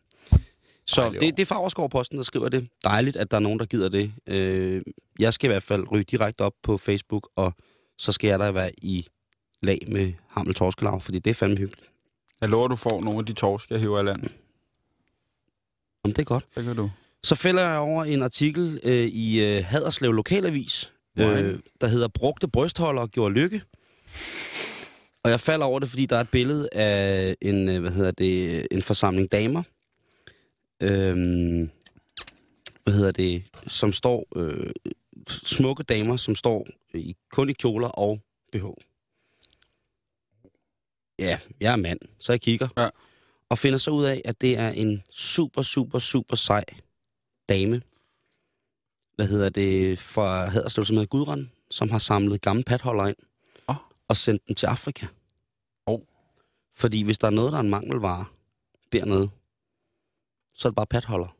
Så 0.86 1.10
det, 1.10 1.36
det 1.36 1.40
er 1.40 1.46
Favreskov-posten, 1.46 2.18
der 2.18 2.24
skriver 2.24 2.48
det. 2.48 2.68
Dejligt, 2.84 3.16
at 3.16 3.30
der 3.30 3.36
er 3.36 3.40
nogen, 3.40 3.58
der 3.58 3.64
gider 3.64 3.88
det. 3.88 4.12
Øh, 4.26 4.82
jeg 5.18 5.34
skal 5.34 5.48
i 5.48 5.52
hvert 5.52 5.62
fald 5.62 5.92
ryge 5.92 6.04
direkte 6.04 6.42
op 6.42 6.54
på 6.62 6.78
Facebook, 6.78 7.28
og 7.36 7.54
så 7.98 8.12
skal 8.12 8.28
jeg 8.28 8.38
da 8.38 8.50
være 8.50 8.70
i 8.78 9.06
lag 9.62 9.78
med 9.88 10.12
Hamel 10.28 10.54
Torskelav, 10.54 11.00
fordi 11.00 11.18
det 11.18 11.30
er 11.30 11.34
fandme 11.34 11.58
hyggeligt. 11.58 11.90
Jeg 12.40 12.48
lover, 12.48 12.68
du 12.68 12.76
får 12.76 13.00
nogle 13.00 13.18
af 13.18 13.26
de 13.26 13.32
torsk, 13.32 13.70
jeg 13.70 13.80
hiver 13.80 14.00
i 14.00 14.04
land. 14.04 14.22
Om 16.04 16.12
det 16.12 16.18
er 16.18 16.24
godt. 16.24 16.46
Det 16.54 16.64
kan 16.64 16.76
du. 16.76 16.90
Så 17.22 17.34
fælder 17.34 17.62
jeg 17.68 17.78
over 17.78 18.04
en 18.04 18.22
artikel 18.22 18.80
øh, 18.82 19.06
i 19.06 19.42
øh, 19.42 19.64
Haderslev 19.64 20.12
Lokalavis, 20.12 20.92
øh, 21.18 21.58
der 21.80 21.86
hedder 21.86 22.08
Brugte 22.08 22.48
brystholder 22.48 23.06
gjorde 23.06 23.34
lykke. 23.34 23.62
Og 25.24 25.30
jeg 25.30 25.40
falder 25.40 25.66
over 25.66 25.78
det, 25.78 25.88
fordi 25.88 26.06
der 26.06 26.16
er 26.16 26.20
et 26.20 26.30
billede 26.30 26.68
af 26.72 27.36
en, 27.40 27.68
øh, 27.68 27.80
hvad 27.80 27.90
hedder 27.90 28.10
det, 28.10 28.66
en 28.70 28.82
forsamling 28.82 29.32
damer, 29.32 29.62
øhm, 30.80 31.70
hvad 32.84 32.94
hedder 32.94 33.10
det, 33.10 33.44
som 33.66 33.92
står, 33.92 34.26
øh, 34.36 34.70
smukke 35.28 35.82
damer, 35.82 36.16
som 36.16 36.34
står 36.34 36.66
i, 36.94 37.16
kun 37.32 37.50
i 37.50 37.52
kjoler 37.52 37.88
og 37.88 38.20
BH. 38.52 38.64
Ja, 41.18 41.38
jeg 41.60 41.72
er 41.72 41.76
mand, 41.76 41.98
så 42.18 42.32
jeg 42.32 42.40
kigger. 42.40 42.68
Ja. 42.76 42.88
Og 43.48 43.58
finder 43.58 43.78
så 43.78 43.90
ud 43.90 44.04
af, 44.04 44.22
at 44.24 44.40
det 44.40 44.58
er 44.58 44.68
en 44.68 45.02
super, 45.10 45.62
super, 45.62 45.98
super 45.98 46.36
sej 46.36 46.64
dame, 47.48 47.82
hvad 49.16 49.26
hedder 49.26 49.48
det, 49.48 49.98
fra 49.98 50.46
Haderslev, 50.48 50.84
som 50.84 50.96
hedder 50.96 51.08
Gudrun, 51.08 51.50
som 51.70 51.90
har 51.90 51.98
samlet 51.98 52.40
gamle 52.40 52.62
patholder 52.62 53.06
ind. 53.06 53.16
Og 54.12 54.16
sendt 54.16 54.48
dem 54.48 54.54
til 54.54 54.66
Afrika. 54.66 55.06
Åh. 55.86 56.00
Fordi 56.74 57.02
hvis 57.02 57.18
der 57.18 57.26
er 57.26 57.30
noget, 57.30 57.52
der 57.52 57.58
er 57.58 57.62
en 57.62 57.70
mangelvare 57.70 58.24
dernede, 58.92 59.30
så 60.54 60.68
er 60.68 60.70
det 60.70 60.76
bare 60.76 60.86
patholder. 60.86 61.36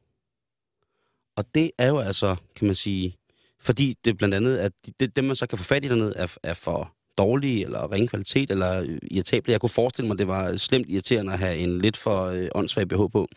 Og 1.37 1.55
det 1.55 1.71
er 1.79 1.89
jo 1.89 1.99
altså, 1.99 2.37
kan 2.57 2.67
man 2.67 2.75
sige, 2.75 3.17
fordi 3.61 3.97
det 4.05 4.19
blandt 4.19 4.35
andet, 4.35 4.59
at 4.59 4.73
det, 5.01 5.17
dem 5.17 5.25
man 5.25 5.37
så 5.37 5.47
kan 5.47 5.59
få 5.59 5.65
fat 5.65 5.85
i 5.85 5.89
dernede, 5.89 6.13
er, 6.17 6.37
er 6.43 6.55
for 6.55 6.95
dårlige 7.19 7.65
eller 7.65 7.93
ringe 7.93 8.09
kvalitet 8.09 8.51
eller 8.51 8.81
øh, 8.81 8.99
irritable. 9.11 9.53
Jeg 9.53 9.61
kunne 9.61 9.71
forestille 9.71 10.09
mig, 10.09 10.19
det 10.19 10.29
var 10.29 10.57
slemt 10.57 10.89
irriterende 10.89 11.33
at 11.33 11.39
have 11.39 11.57
en 11.57 11.79
lidt 11.79 11.97
for 11.97 12.25
øh, 12.25 12.49
åndssvag 12.55 12.89
BH 12.89 12.97
på. 13.13 13.29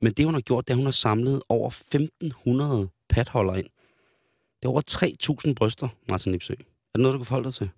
Men 0.00 0.12
det, 0.12 0.24
hun 0.24 0.34
har 0.34 0.40
gjort, 0.40 0.68
det 0.68 0.72
er, 0.72 0.74
at 0.74 0.78
hun 0.78 0.86
har 0.86 0.92
samlet 0.92 1.42
over 1.48 1.70
1.500 2.84 3.06
patholder 3.08 3.54
ind. 3.54 3.68
Det 4.60 4.64
er 4.64 4.68
over 4.68 4.82
3.000 5.46 5.54
bryster, 5.54 5.88
Martin 6.10 6.32
Lipsø. 6.32 6.52
Er 6.52 6.56
det 6.94 7.02
noget, 7.02 7.12
du 7.12 7.18
kan 7.18 7.26
forholde 7.26 7.44
dig 7.44 7.54
til? 7.54 7.70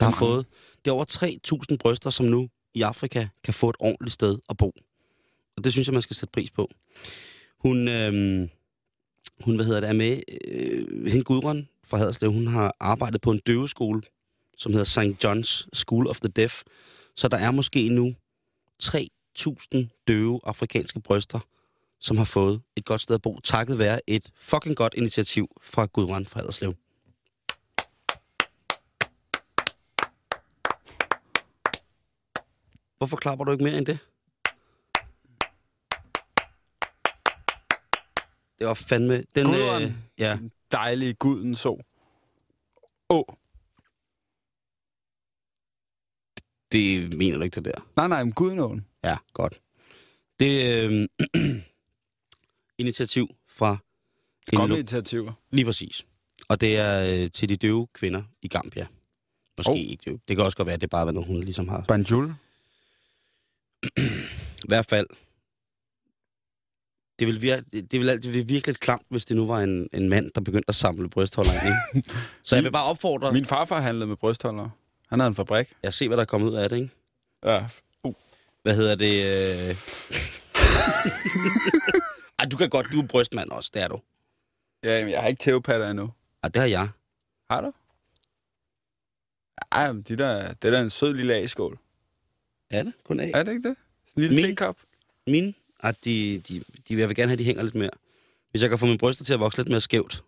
Der 0.00 0.06
har 0.06 0.12
fået. 0.12 0.46
Det 0.84 0.90
er 0.90 0.94
over 0.94 1.64
3.000 1.70 1.76
bryster, 1.76 2.10
som 2.10 2.26
nu 2.26 2.48
i 2.74 2.82
Afrika 2.82 3.28
kan 3.44 3.54
få 3.54 3.70
et 3.70 3.76
ordentligt 3.78 4.14
sted 4.14 4.38
at 4.48 4.56
bo. 4.56 4.72
Og 5.56 5.64
det 5.64 5.72
synes 5.72 5.88
jeg, 5.88 5.92
man 5.92 6.02
skal 6.02 6.16
sætte 6.16 6.32
pris 6.32 6.50
på. 6.50 6.70
Hun, 7.58 7.88
øh, 7.88 8.48
hun 9.44 9.54
hvad 9.54 9.64
hedder 9.64 9.80
det, 9.80 9.88
er 9.88 9.92
med, 9.92 10.20
øh, 10.44 11.06
hende 11.06 11.24
Gudrun 11.24 11.68
fra 11.84 11.98
Haderslev, 11.98 12.32
hun 12.32 12.46
har 12.46 12.76
arbejdet 12.80 13.20
på 13.20 13.30
en 13.30 13.40
døveskole, 13.46 14.02
som 14.56 14.72
hedder 14.72 14.84
St. 14.84 15.24
John's 15.24 15.68
School 15.72 16.06
of 16.06 16.20
the 16.20 16.28
Deaf. 16.28 16.62
Så 17.16 17.28
der 17.28 17.36
er 17.36 17.50
måske 17.50 17.88
nu 17.88 18.14
3.000 18.82 20.04
døve 20.08 20.40
afrikanske 20.44 21.00
bryster, 21.00 21.40
som 22.00 22.16
har 22.16 22.24
fået 22.24 22.60
et 22.76 22.84
godt 22.84 23.00
sted 23.00 23.14
at 23.14 23.22
bo, 23.22 23.40
takket 23.44 23.78
være 23.78 24.00
et 24.06 24.30
fucking 24.40 24.76
godt 24.76 24.94
initiativ 24.96 25.48
fra 25.62 25.86
Gudrun 25.86 26.26
fra 26.26 26.40
Haderslev. 26.40 26.74
Hvorfor 33.00 33.16
klapper 33.16 33.44
du 33.44 33.52
ikke 33.52 33.64
mere 33.64 33.78
end 33.78 33.86
det? 33.86 33.98
Det 38.58 38.66
var 38.66 38.74
fandme... 38.74 39.24
Den, 39.34 39.46
Gudrun. 39.46 39.82
Øh, 39.82 39.92
ja. 40.18 40.38
Dejlige 40.72 41.14
guden 41.14 41.56
så. 41.56 41.82
Åh. 43.08 43.24
Det 46.72 47.14
mener 47.14 47.36
du 47.38 47.44
ikke, 47.44 47.54
det 47.54 47.64
der? 47.64 47.88
Nej, 47.96 48.08
nej, 48.08 48.24
men 48.24 48.32
Gudenåen. 48.32 48.86
Ja, 49.04 49.16
godt. 49.32 49.60
Det 50.40 50.68
er 50.68 51.06
øh, 51.36 51.52
initiativ 52.78 53.28
fra... 53.48 53.76
Godt 54.56 54.70
initiativer. 54.70 55.32
Lige 55.50 55.64
præcis. 55.64 56.06
Og 56.48 56.60
det 56.60 56.76
er 56.76 57.22
øh, 57.24 57.30
til 57.30 57.48
de 57.48 57.56
døve 57.56 57.86
kvinder 57.86 58.22
i 58.42 58.48
Gambia. 58.48 58.86
Måske 59.56 59.70
Oh. 59.70 59.74
oh. 59.74 59.80
ikke 59.80 60.02
døve. 60.04 60.20
Det 60.28 60.36
kan 60.36 60.44
også 60.44 60.56
godt 60.56 60.66
være, 60.66 60.74
at 60.74 60.80
det 60.80 60.90
bare 60.90 61.08
er 61.08 61.12
noget, 61.12 61.26
hun 61.26 61.40
ligesom 61.40 61.68
har. 61.68 61.84
Banjul. 61.88 62.34
I 64.64 64.68
hvert 64.68 64.86
fald. 64.86 65.06
Det 67.18 67.26
vil, 67.28 67.38
vir- 67.52 67.80
det 67.80 68.00
vil 68.00 68.08
altid 68.10 68.30
blive 68.30 68.46
virkelig 68.48 68.76
klamt, 68.76 69.06
hvis 69.08 69.24
det 69.24 69.36
nu 69.36 69.46
var 69.46 69.60
en, 69.60 69.88
en 69.92 70.08
mand, 70.08 70.30
der 70.34 70.40
begyndte 70.40 70.68
at 70.68 70.74
samle 70.74 71.10
brystholder 71.10 71.52
ind. 71.52 71.74
Ikke? 71.96 72.10
Så 72.42 72.56
jeg 72.56 72.64
vil 72.64 72.72
bare 72.72 72.84
opfordre... 72.84 73.32
Min 73.32 73.44
farfar 73.44 73.80
handlede 73.80 74.06
med 74.06 74.16
brystholdere. 74.16 74.70
Han 75.08 75.20
havde 75.20 75.28
en 75.28 75.34
fabrik. 75.34 75.72
Jeg 75.82 75.94
ser, 75.94 76.08
hvad 76.08 76.16
der 76.16 76.22
er 76.22 76.26
kommet 76.26 76.50
ud 76.50 76.54
af 76.56 76.68
det, 76.68 76.76
ikke? 76.76 76.90
Ja. 77.44 77.66
Hvad 78.62 78.74
hedder 78.76 78.94
det? 78.94 79.24
Øh... 79.70 79.76
Ej, 82.38 82.44
du 82.44 82.56
kan 82.56 82.70
godt, 82.70 82.86
du 82.92 83.02
er 83.02 83.06
brystmand 83.06 83.50
også, 83.50 83.70
det 83.74 83.82
er 83.82 83.88
du. 83.88 84.00
Ja, 84.84 85.04
men 85.04 85.12
jeg 85.12 85.20
har 85.20 85.28
ikke 85.28 85.40
tævepatter 85.42 85.90
endnu. 85.90 86.10
Ej, 86.42 86.48
det 86.48 86.60
har 86.62 86.68
jeg. 86.68 86.88
Har 87.50 87.60
du? 87.60 87.72
Ej, 89.72 89.92
men 89.92 90.02
de 90.02 90.16
der, 90.16 90.52
det 90.52 90.68
er 90.68 90.72
da 90.72 90.80
en 90.80 90.90
sød 90.90 91.14
lille 91.14 91.34
A-skål. 91.34 91.78
Er 92.70 92.82
det? 92.82 92.92
Kun 93.04 93.20
af? 93.20 93.30
Er 93.34 93.42
det 93.42 93.52
ikke 93.52 93.68
det? 93.68 93.76
En 94.16 94.22
lille 94.22 94.36
Min? 94.36 94.44
tekop. 94.44 94.76
Mine? 95.26 95.54
Ej, 95.82 95.94
de, 96.04 96.38
de, 96.48 96.62
de, 96.88 96.98
jeg 96.98 97.08
vil 97.08 97.16
gerne 97.16 97.28
have, 97.28 97.32
at 97.32 97.38
de 97.38 97.44
hænger 97.44 97.62
lidt 97.62 97.74
mere. 97.74 97.90
Hvis 98.50 98.62
jeg 98.62 98.70
kan 98.70 98.78
få 98.78 98.86
mine 98.86 98.98
bryster 98.98 99.24
til 99.24 99.32
at 99.34 99.40
vokse 99.40 99.58
lidt 99.58 99.68
mere 99.68 99.80
skævt. 99.80 100.24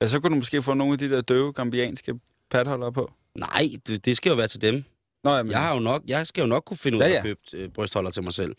Ja, 0.00 0.06
så 0.06 0.20
kunne 0.20 0.30
du 0.30 0.36
måske 0.36 0.62
få 0.62 0.74
nogle 0.74 0.92
af 0.92 0.98
de 0.98 1.10
der 1.10 1.20
døve 1.20 1.52
gambianske 1.52 2.14
patholder 2.50 2.90
på. 2.90 3.12
Nej, 3.34 3.68
det, 3.86 4.04
det 4.04 4.16
skal 4.16 4.30
jo 4.30 4.36
være 4.36 4.48
til 4.48 4.60
dem. 4.60 4.84
Nå, 5.24 5.36
jamen, 5.36 5.50
Jeg, 5.52 5.60
har 5.62 5.74
jo 5.74 5.80
nok, 5.80 6.02
jeg 6.06 6.26
skal 6.26 6.42
jo 6.42 6.46
nok 6.46 6.64
kunne 6.64 6.76
finde 6.76 6.98
ud 6.98 7.02
Ja, 7.02 7.08
af 7.08 7.12
ja. 7.12 7.16
at 7.18 7.22
købe 7.24 7.40
øh, 7.54 7.68
brystholder 7.68 8.10
til 8.10 8.22
mig 8.22 8.32
selv. 8.32 8.54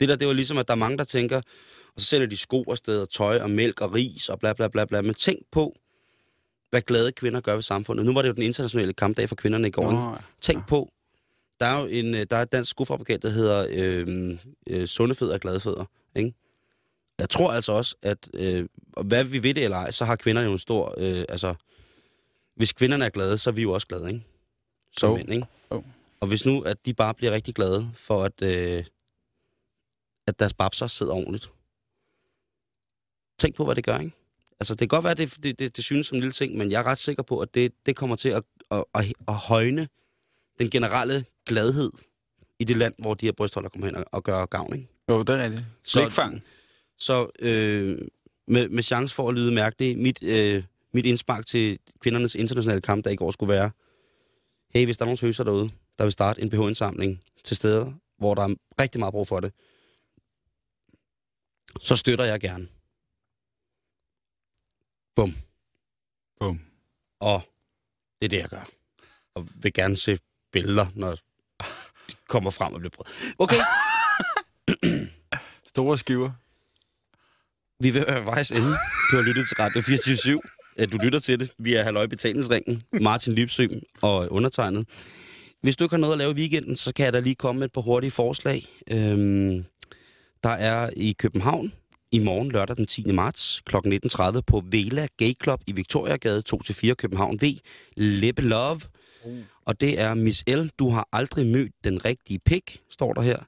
Det 0.00 0.08
der, 0.08 0.16
det 0.16 0.26
var 0.26 0.32
ligesom, 0.32 0.58
at 0.58 0.68
der 0.68 0.74
er 0.74 0.78
mange, 0.78 0.98
der 0.98 1.04
tænker, 1.04 1.36
og 1.94 2.00
så 2.00 2.04
sælger 2.06 2.26
de 2.26 2.36
sko 2.36 2.62
og 2.62 3.10
tøj 3.10 3.38
og 3.40 3.50
mælk 3.50 3.80
og 3.80 3.92
ris 3.94 4.28
og 4.28 4.38
bla 4.38 4.52
bla 4.52 4.68
bla 4.68 4.84
bla. 4.84 5.02
Men 5.02 5.14
tænk 5.14 5.38
på, 5.50 5.76
hvad 6.70 6.82
glade 6.82 7.12
kvinder 7.12 7.40
gør 7.40 7.54
ved 7.54 7.62
samfundet. 7.62 8.06
Nu 8.06 8.14
var 8.14 8.22
det 8.22 8.28
jo 8.28 8.34
den 8.34 8.42
internationale 8.42 8.92
kampdag 8.92 9.28
for 9.28 9.36
kvinderne 9.36 9.68
i 9.68 9.70
går. 9.70 9.92
Nå, 9.92 10.14
ikke? 10.14 10.24
Tænk 10.40 10.66
på, 10.66 10.92
der 11.60 11.66
er 11.66 11.80
jo 11.80 11.86
en, 11.86 12.14
øh, 12.14 12.26
der 12.30 12.36
er 12.36 12.42
et 12.42 12.52
dansk 12.52 12.70
skofabrikant, 12.70 13.22
der 13.22 13.28
hedder 13.30 13.66
øh, 13.70 14.38
øh, 14.66 14.86
Sundefødder 14.86 15.34
og 15.34 15.40
Gladefødder. 15.40 15.84
Ikke? 16.14 16.34
Jeg 17.18 17.30
tror 17.30 17.52
altså 17.52 17.72
også, 17.72 17.96
at 18.02 18.28
øh, 18.34 18.68
hvad 19.04 19.24
vi 19.24 19.42
ved 19.42 19.54
det 19.54 19.64
eller 19.64 19.76
ej, 19.76 19.90
så 19.90 20.04
har 20.04 20.16
kvinderne 20.16 20.46
jo 20.46 20.52
en 20.52 20.58
stor... 20.58 20.94
Øh, 20.98 21.24
altså, 21.28 21.54
hvis 22.56 22.72
kvinderne 22.72 23.04
er 23.04 23.08
glade, 23.08 23.38
så 23.38 23.50
er 23.50 23.54
vi 23.54 23.62
jo 23.62 23.72
også 23.72 23.86
glade, 23.86 24.08
ikke? 24.08 24.24
Som 24.96 25.10
Jo. 25.10 25.16
mænd, 25.16 25.32
ikke? 25.32 25.46
Jo. 25.72 25.84
Og 26.20 26.28
hvis 26.28 26.46
nu, 26.46 26.60
at 26.60 26.86
de 26.86 26.94
bare 26.94 27.14
bliver 27.14 27.32
rigtig 27.32 27.54
glade 27.54 27.90
for, 27.94 28.24
at, 28.24 28.42
øh, 28.42 28.84
at 30.26 30.38
deres 30.38 30.54
babser 30.54 30.86
sidder 30.86 31.12
ordentligt. 31.12 31.50
Tænk 33.38 33.54
på, 33.54 33.64
hvad 33.64 33.74
det 33.74 33.84
gør, 33.84 33.98
ikke? 33.98 34.12
Altså, 34.60 34.74
det 34.74 34.78
kan 34.78 34.88
godt 34.88 35.04
være, 35.04 35.10
at 35.10 35.18
det, 35.18 35.36
det, 35.42 35.58
det, 35.58 35.76
det 35.76 35.84
synes 35.84 36.06
som 36.06 36.16
en 36.16 36.20
lille 36.20 36.32
ting, 36.32 36.56
men 36.56 36.70
jeg 36.70 36.78
er 36.78 36.86
ret 36.86 36.98
sikker 36.98 37.22
på, 37.22 37.40
at 37.40 37.54
det, 37.54 37.72
det 37.86 37.96
kommer 37.96 38.16
til 38.16 38.28
at, 38.28 38.42
at, 38.70 38.84
at, 38.94 39.12
at 39.28 39.34
højne 39.34 39.88
den 40.58 40.70
generelle 40.70 41.24
gladhed 41.48 41.90
i 42.58 42.64
det 42.64 42.76
land, 42.76 42.94
hvor 42.98 43.14
de 43.14 43.26
her 43.26 43.32
brystholder 43.32 43.68
kommer 43.68 43.86
hen 43.86 43.96
og, 43.96 44.04
og 44.12 44.24
gør 44.24 44.46
gavn, 44.46 44.74
ikke? 44.74 44.88
Jo, 45.08 45.22
det 45.22 45.28
er 45.28 45.44
rigtigt. 45.44 45.64
Slikfang. 45.84 46.44
Så 46.98 47.30
øh, 47.38 47.98
med, 48.46 48.68
med 48.68 48.82
chance 48.82 49.14
for 49.14 49.28
at 49.28 49.34
lyde 49.34 49.52
mærkeligt, 49.52 49.98
mit, 49.98 50.22
øh, 50.22 50.64
mit 50.92 51.06
indspark 51.06 51.46
til 51.46 51.78
kvindernes 52.00 52.34
internationale 52.34 52.80
kamp, 52.80 53.04
der 53.04 53.10
i 53.10 53.16
går 53.16 53.30
skulle 53.30 53.52
være, 53.54 53.70
hey, 54.74 54.84
hvis 54.84 54.96
der 54.96 55.02
er 55.02 55.06
nogen 55.06 55.16
tøser 55.16 55.44
derude, 55.44 55.70
der 55.98 56.04
vil 56.04 56.12
starte 56.12 56.42
en 56.42 56.50
BH-indsamling 56.50 57.22
til 57.44 57.56
steder, 57.56 57.92
hvor 58.18 58.34
der 58.34 58.42
er 58.42 58.54
rigtig 58.80 58.98
meget 58.98 59.12
brug 59.12 59.26
for 59.28 59.40
det, 59.40 59.52
så 61.80 61.96
støtter 61.96 62.24
jeg 62.24 62.40
gerne. 62.40 62.68
Bum. 65.16 65.36
Bum. 66.40 66.60
Og 67.20 67.42
det 68.20 68.24
er 68.24 68.28
det, 68.28 68.38
jeg 68.38 68.48
gør. 68.48 68.68
Og 69.34 69.48
vil 69.54 69.72
gerne 69.72 69.96
se 69.96 70.18
billeder, 70.52 70.86
når 70.94 71.16
kommer 72.28 72.50
frem 72.50 72.74
og 72.74 72.80
bliver 72.80 72.90
prøvet. 72.90 73.34
Okay. 73.38 73.60
Store 75.74 75.98
skiver. 75.98 76.30
Vi 77.82 77.90
vil 77.90 78.04
være 78.08 78.24
vejs 78.24 78.50
ende. 78.50 78.70
Du 79.10 79.16
har 79.16 79.22
lyttet 79.22 79.48
til 79.48 79.56
Radio 79.56 79.82
24 79.82 80.40
Du 80.92 80.98
lytter 81.02 81.18
til 81.18 81.40
det 81.40 81.50
via 81.58 81.82
Halløj 81.82 82.06
Betalingsringen, 82.06 82.82
Martin 83.00 83.32
Lipsø 83.34 83.66
og 84.02 84.32
undertegnet. 84.32 84.88
Hvis 85.62 85.76
du 85.76 85.84
ikke 85.84 85.92
har 85.92 86.00
noget 86.00 86.12
at 86.12 86.18
lave 86.18 86.30
i 86.30 86.34
weekenden, 86.34 86.76
så 86.76 86.92
kan 86.94 87.04
jeg 87.04 87.12
da 87.12 87.20
lige 87.20 87.34
komme 87.34 87.58
med 87.58 87.66
et 87.66 87.72
par 87.72 87.80
hurtige 87.80 88.10
forslag. 88.10 88.66
Øhm, 88.90 89.64
der 90.42 90.50
er 90.50 90.90
i 90.96 91.12
København 91.18 91.72
i 92.12 92.18
morgen 92.18 92.50
lørdag 92.52 92.76
den 92.76 92.86
10. 92.86 93.12
marts 93.12 93.62
kl. 93.66 93.76
19.30 93.76 94.40
på 94.40 94.62
Vela 94.70 95.06
Gay 95.16 95.32
Club 95.42 95.60
i 95.66 95.72
Victoriagade 95.72 96.42
2-4 96.54 96.94
København 96.94 97.38
V. 97.42 97.44
Lippe 97.96 98.42
Love. 98.42 98.80
Og 99.68 99.80
det 99.80 100.00
er 100.00 100.14
Miss 100.14 100.44
L, 100.48 100.68
du 100.78 100.90
har 100.90 101.08
aldrig 101.12 101.46
mødt 101.46 101.72
den 101.84 102.04
rigtige 102.04 102.38
pik, 102.38 102.80
står 102.90 103.12
der 103.12 103.22
her. 103.22 103.38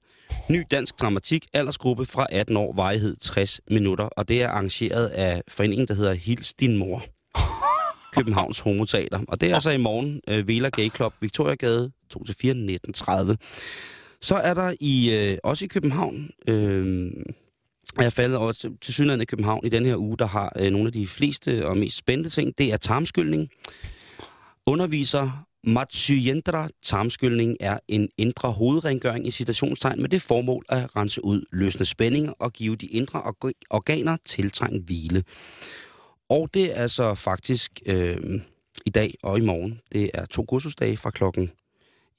Ny 0.51 0.63
dansk 0.71 1.01
dramatik, 1.01 1.47
aldersgruppe 1.53 2.07
fra 2.07 2.27
18 2.31 2.57
år, 2.57 2.73
varighed 2.73 3.17
60 3.17 3.61
minutter. 3.71 4.05
Og 4.05 4.29
det 4.29 4.43
er 4.43 4.49
arrangeret 4.49 5.07
af 5.07 5.43
foreningen, 5.49 5.89
der 5.89 5.95
hedder 5.95 6.13
Hils 6.13 6.55
din 6.55 6.77
mor. 6.77 7.05
Københavns 8.17 8.61
Homoteater. 8.61 9.21
Og 9.29 9.41
det 9.41 9.51
er 9.51 9.55
altså 9.55 9.71
i 9.71 9.77
morgen, 9.77 10.21
øh, 10.29 10.49
Vela 10.49 10.69
Gay 10.69 10.91
Club, 10.91 11.15
Victoriagade, 11.21 11.93
2-4, 12.15 12.21
1930. 12.21 13.37
Så 14.21 14.35
er 14.35 14.55
der 14.55 14.75
i 14.81 15.15
øh, 15.15 15.39
også 15.45 15.65
i 15.65 15.69
København, 15.69 16.31
øh, 16.49 17.13
jeg 18.01 18.13
faldet 18.13 18.39
over 18.39 18.53
til, 18.53 18.77
til 18.81 18.95
synligheden 18.95 19.23
i 19.23 19.25
København 19.25 19.67
i 19.67 19.69
den 19.69 19.85
her 19.85 19.97
uge, 19.97 20.17
der 20.19 20.27
har 20.27 20.53
øh, 20.57 20.71
nogle 20.71 20.87
af 20.87 20.93
de 20.93 21.07
fleste 21.07 21.67
og 21.67 21.77
mest 21.77 21.97
spændende 21.97 22.31
ting. 22.31 22.59
Det 22.59 22.73
er 22.73 22.77
tarmskyldning. 22.77 23.49
Underviser 24.67 25.47
Matsuyendra 25.65 26.69
tarmskyldning 26.83 27.57
er 27.61 27.79
en 27.89 28.09
indre 28.19 28.53
hovedrengøring 28.53 29.27
i 29.27 29.31
citationstegn 29.31 30.01
med 30.01 30.09
det 30.09 30.23
formål 30.23 30.65
at 30.69 30.97
rense 30.97 31.25
ud 31.25 31.45
løsne 31.53 31.85
spændinger 31.85 32.33
og 32.33 32.53
give 32.53 32.77
de 32.77 32.87
indre 32.87 33.23
org- 33.23 33.53
organer 33.71 34.17
tiltrængt 34.25 34.85
hvile. 34.85 35.25
Og 36.29 36.51
det 36.55 36.77
er 36.77 36.83
altså 36.83 37.15
faktisk 37.15 37.81
øh, 37.87 38.41
i 38.87 38.91
dag 38.91 39.15
og 39.23 39.39
i 39.39 39.41
morgen. 39.41 39.81
Det 39.93 40.11
er 40.15 40.27
to 40.27 40.45
kursusdage 40.45 40.97
fra 40.97 41.11
klokken, 41.11 41.51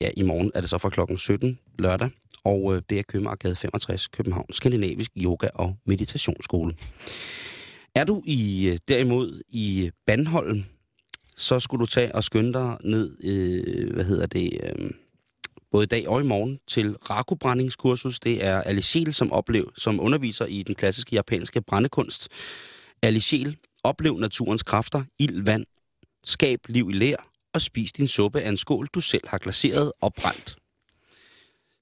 ja 0.02 0.10
i 0.18 0.22
morgen 0.24 0.52
er 0.56 0.62
det 0.62 0.70
så 0.70 0.78
fra 0.78 0.90
klokken 0.90 1.18
17 1.18 1.60
lørdag, 1.80 2.10
og 2.44 2.76
øh, 2.76 2.82
det 2.90 3.00
er 3.00 3.04
Købmagergade 3.04 3.56
65 3.56 4.08
København, 4.08 4.54
Skandinavisk 4.54 5.12
Yoga- 5.18 5.50
og 5.54 5.76
Meditationsskole. 5.86 6.76
Er 7.96 8.04
du 8.04 8.24
i 8.26 8.68
øh, 8.68 8.78
derimod 8.88 9.42
i 9.50 9.92
Bandholm, 10.06 10.64
så 11.38 11.60
skulle 11.60 11.82
du 11.82 11.86
tage 11.86 12.16
og 12.16 12.24
skynde 12.24 12.54
dig 12.54 12.78
ned, 12.84 13.24
øh, 13.24 13.94
hvad 13.94 14.06
hedder 14.06 14.26
det, 14.26 14.60
øh, 14.64 14.92
både 15.72 15.84
i 15.84 15.88
dag 15.88 16.08
og 16.08 16.22
i 16.22 16.24
morgen 16.24 16.60
til 16.68 16.96
rakubrændingskursus. 16.96 18.20
Det 18.20 18.46
er 18.46 18.62
Alice 18.62 19.14
som, 19.14 19.32
oplev, 19.32 19.72
som 19.78 20.00
underviser 20.00 20.46
i 20.46 20.64
den 20.64 20.76
klassiske 20.76 21.16
japanske 21.16 21.62
brændekunst. 21.62 22.30
Alice, 23.02 23.56
oplev 23.84 24.18
naturens 24.18 24.64
kræfter, 24.64 25.04
ild, 25.20 25.44
vand, 25.44 25.66
skab 26.24 26.60
liv 26.70 26.90
i 26.90 26.94
lær 26.94 27.28
og 27.54 27.62
spis 27.62 27.92
din 27.92 28.08
suppe 28.08 28.42
af 28.42 28.50
en 28.50 28.58
skål, 28.58 28.88
du 28.94 29.02
selv 29.02 29.28
har 29.28 29.38
glaseret 29.38 29.92
og 30.02 30.14
brændt. 30.14 30.56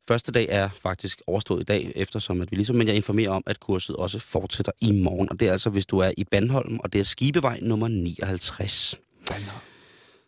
Første 0.08 0.32
dag 0.32 0.47
er 0.50 0.70
faktisk 0.82 1.22
overstået 1.28 1.62
i 1.62 1.64
dag, 1.64 1.91
eftersom 1.95 2.41
at 2.41 2.52
vi 2.52 2.56
ligesom, 2.56 2.76
men 2.76 2.88
jeg 2.88 2.95
informerer 2.95 3.30
om, 3.30 3.43
at 3.45 3.60
kurset 3.60 3.95
også 3.95 4.20
fortsætter 4.20 4.72
i 4.82 4.91
morgen. 4.91 5.30
Og 5.30 5.39
det 5.39 5.47
er 5.47 5.52
altså, 5.52 5.70
hvis 5.70 5.86
du 5.86 6.00
er 6.00 6.12
i 6.18 6.24
Bandholm, 6.24 6.80
og 6.80 6.93
det 6.93 7.00
er 7.00 7.04
Skibevej 7.04 7.60
nummer 7.62 7.88
59. 7.88 9.00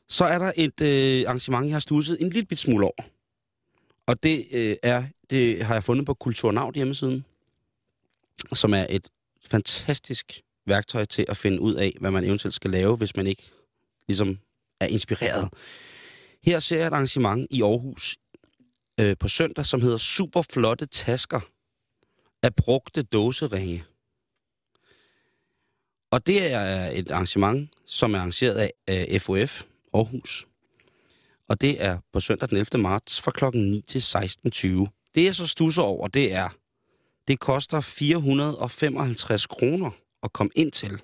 Så 0.08 0.26
er 0.26 0.38
der 0.38 0.52
et 0.56 0.82
øh, 0.82 1.24
arrangement, 1.28 1.66
jeg 1.66 1.76
har 1.76 1.80
studset 1.80 2.18
en 2.22 2.30
lille 2.30 2.46
bit 2.46 2.60
smule 2.60 2.86
over. 2.86 3.04
Og 4.06 4.24
det, 4.24 4.48
øh, 4.52 4.76
er, 4.84 5.04
det 5.30 5.66
har 5.66 5.74
jeg 5.76 5.84
fundet 5.84 6.06
på 6.06 6.14
Kulturnavn 6.14 6.76
hjemmesiden, 6.76 7.26
som 8.54 8.74
er 8.74 8.86
et 8.90 9.10
fantastisk 9.50 10.42
værktøj 10.66 11.06
til 11.06 11.26
at 11.30 11.38
finde 11.38 11.62
ud 11.62 11.74
af, 11.76 11.98
hvad 12.00 12.12
man 12.12 12.24
eventuelt 12.24 12.56
skal 12.56 12.72
lave, 12.72 12.96
hvis 12.96 13.16
man 13.16 13.28
ikke 13.28 13.52
ligesom 14.08 14.40
er 14.80 14.86
inspireret. 14.86 15.50
Her 16.44 16.60
ser 16.60 16.78
jeg 16.78 16.88
et 16.88 16.94
arrangement 16.94 17.48
i 17.50 17.62
Aarhus 17.62 18.18
øh, 19.00 19.18
på 19.20 19.28
søndag, 19.28 19.66
som 19.66 19.82
hedder 19.82 19.98
Super 19.98 20.42
flotte 20.42 20.86
tasker 20.86 21.40
af 22.44 22.56
brugte 22.56 23.04
dåseringe. 23.04 23.84
Og 26.12 26.28
det 26.28 26.52
er 26.52 26.90
et 26.90 27.12
arrangement, 27.12 27.70
som 27.86 28.14
er 28.14 28.18
arrangeret 28.18 28.72
af 28.88 29.22
FOF 29.22 29.64
Aarhus. 29.94 30.48
Og 31.48 31.62
det 31.62 31.84
er 31.84 31.98
på 32.14 32.20
søndag 32.20 32.50
den 32.50 32.58
11. 32.58 32.82
marts 32.82 33.22
fra 33.22 33.32
klokken 33.32 33.72
9 33.72 33.82
til 33.82 34.00
16.20. 34.00 35.12
Det 35.16 35.24
jeg 35.26 35.36
så 35.36 35.48
stusser 35.48 35.82
over, 35.82 36.08
det 36.08 36.34
er, 36.34 36.50
det 37.28 37.40
koster 37.40 37.82
455 37.82 39.48
kroner 39.48 39.92
at 40.24 40.34
komme 40.34 40.52
ind 40.56 40.72
til. 40.72 41.02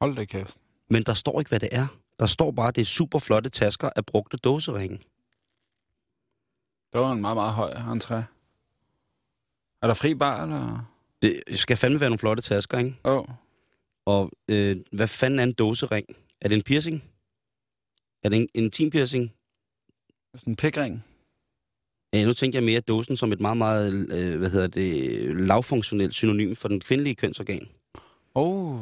Hold 0.00 0.16
da 0.16 0.24
kæft. 0.24 0.56
Men 0.90 1.02
der 1.02 1.14
står 1.14 1.40
ikke, 1.40 1.48
hvad 1.48 1.60
det 1.60 1.68
er. 1.72 1.86
Der 2.18 2.26
står 2.26 2.50
bare, 2.50 2.68
at 2.68 2.76
det 2.76 2.80
er 2.80 2.86
super 2.86 3.18
flotte 3.18 3.50
tasker 3.50 3.90
af 3.96 4.06
brugte 4.06 4.36
dåseringe. 4.36 4.98
Det 6.92 7.00
var 7.00 7.12
en 7.12 7.20
meget, 7.20 7.36
meget 7.36 7.52
høj 7.52 7.70
entré. 7.72 8.14
Er 9.82 9.86
der 9.86 9.94
fri 9.94 10.14
bar, 10.14 10.42
eller? 10.42 10.90
Det 11.22 11.42
skal 11.54 11.76
fandme 11.76 12.00
være 12.00 12.10
nogle 12.10 12.18
flotte 12.18 12.42
tasker, 12.42 12.78
ikke? 12.78 12.96
Åh. 13.04 13.18
Oh. 13.18 13.24
Og 14.08 14.30
øh, 14.48 14.76
hvad 14.92 15.08
fanden 15.08 15.38
er 15.38 15.42
en 15.42 15.52
dåsering? 15.52 16.06
Er 16.40 16.48
det 16.48 16.56
en 16.56 16.62
piercing? 16.62 17.04
Er 18.22 18.28
det 18.28 18.36
en, 18.36 18.48
en 18.54 18.64
intim 18.64 18.90
piercing? 18.90 19.32
Sådan 20.34 20.52
en 20.52 20.56
pikring. 20.56 21.04
Ja, 22.12 22.24
nu 22.24 22.32
tænker 22.32 22.58
jeg 22.58 22.64
mere 22.64 22.80
dåsen 22.80 23.16
som 23.16 23.32
et 23.32 23.40
meget, 23.40 23.56
meget, 23.56 23.92
øh, 24.12 24.38
hvad 24.38 24.50
hedder 24.50 24.66
det, 24.66 25.36
lavfunktionelt 25.36 26.14
synonym 26.14 26.54
for 26.54 26.68
den 26.68 26.80
kvindelige 26.80 27.14
kønsorgan. 27.14 27.68
Oh. 28.34 28.80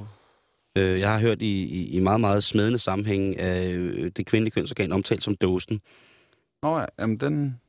Øh, 0.76 1.00
jeg 1.00 1.12
har 1.12 1.20
hørt 1.20 1.42
i, 1.42 1.62
i, 1.62 1.90
i 1.90 2.00
meget, 2.00 2.20
meget 2.20 2.44
smedende 2.44 2.78
sammenhæng 2.78 3.38
af 3.38 3.70
øh, 3.70 4.10
det 4.16 4.26
kvindelige 4.26 4.52
kønsorgan 4.52 4.92
omtalt 4.92 5.24
som 5.24 5.36
dåsen. 5.36 5.80
Nå 6.62 6.78
ja, 6.78 6.84
jamen 6.98 7.16
den... 7.16 7.60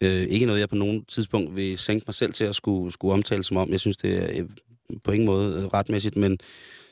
Øh, 0.00 0.22
ikke 0.22 0.46
noget, 0.46 0.60
jeg 0.60 0.68
på 0.68 0.76
nogen 0.76 1.04
tidspunkt 1.04 1.56
vil 1.56 1.78
sænke 1.78 2.04
mig 2.06 2.14
selv 2.14 2.32
til 2.32 2.44
at 2.44 2.54
skulle, 2.54 2.92
skulle 2.92 3.14
omtale 3.14 3.44
som 3.44 3.56
om. 3.56 3.70
Jeg 3.70 3.80
synes, 3.80 3.96
det 3.96 4.16
er 4.16 4.42
øh, 4.42 4.48
på 5.04 5.12
ingen 5.12 5.26
måde 5.26 5.58
øh, 5.58 5.64
retmæssigt, 5.66 6.16
men 6.16 6.38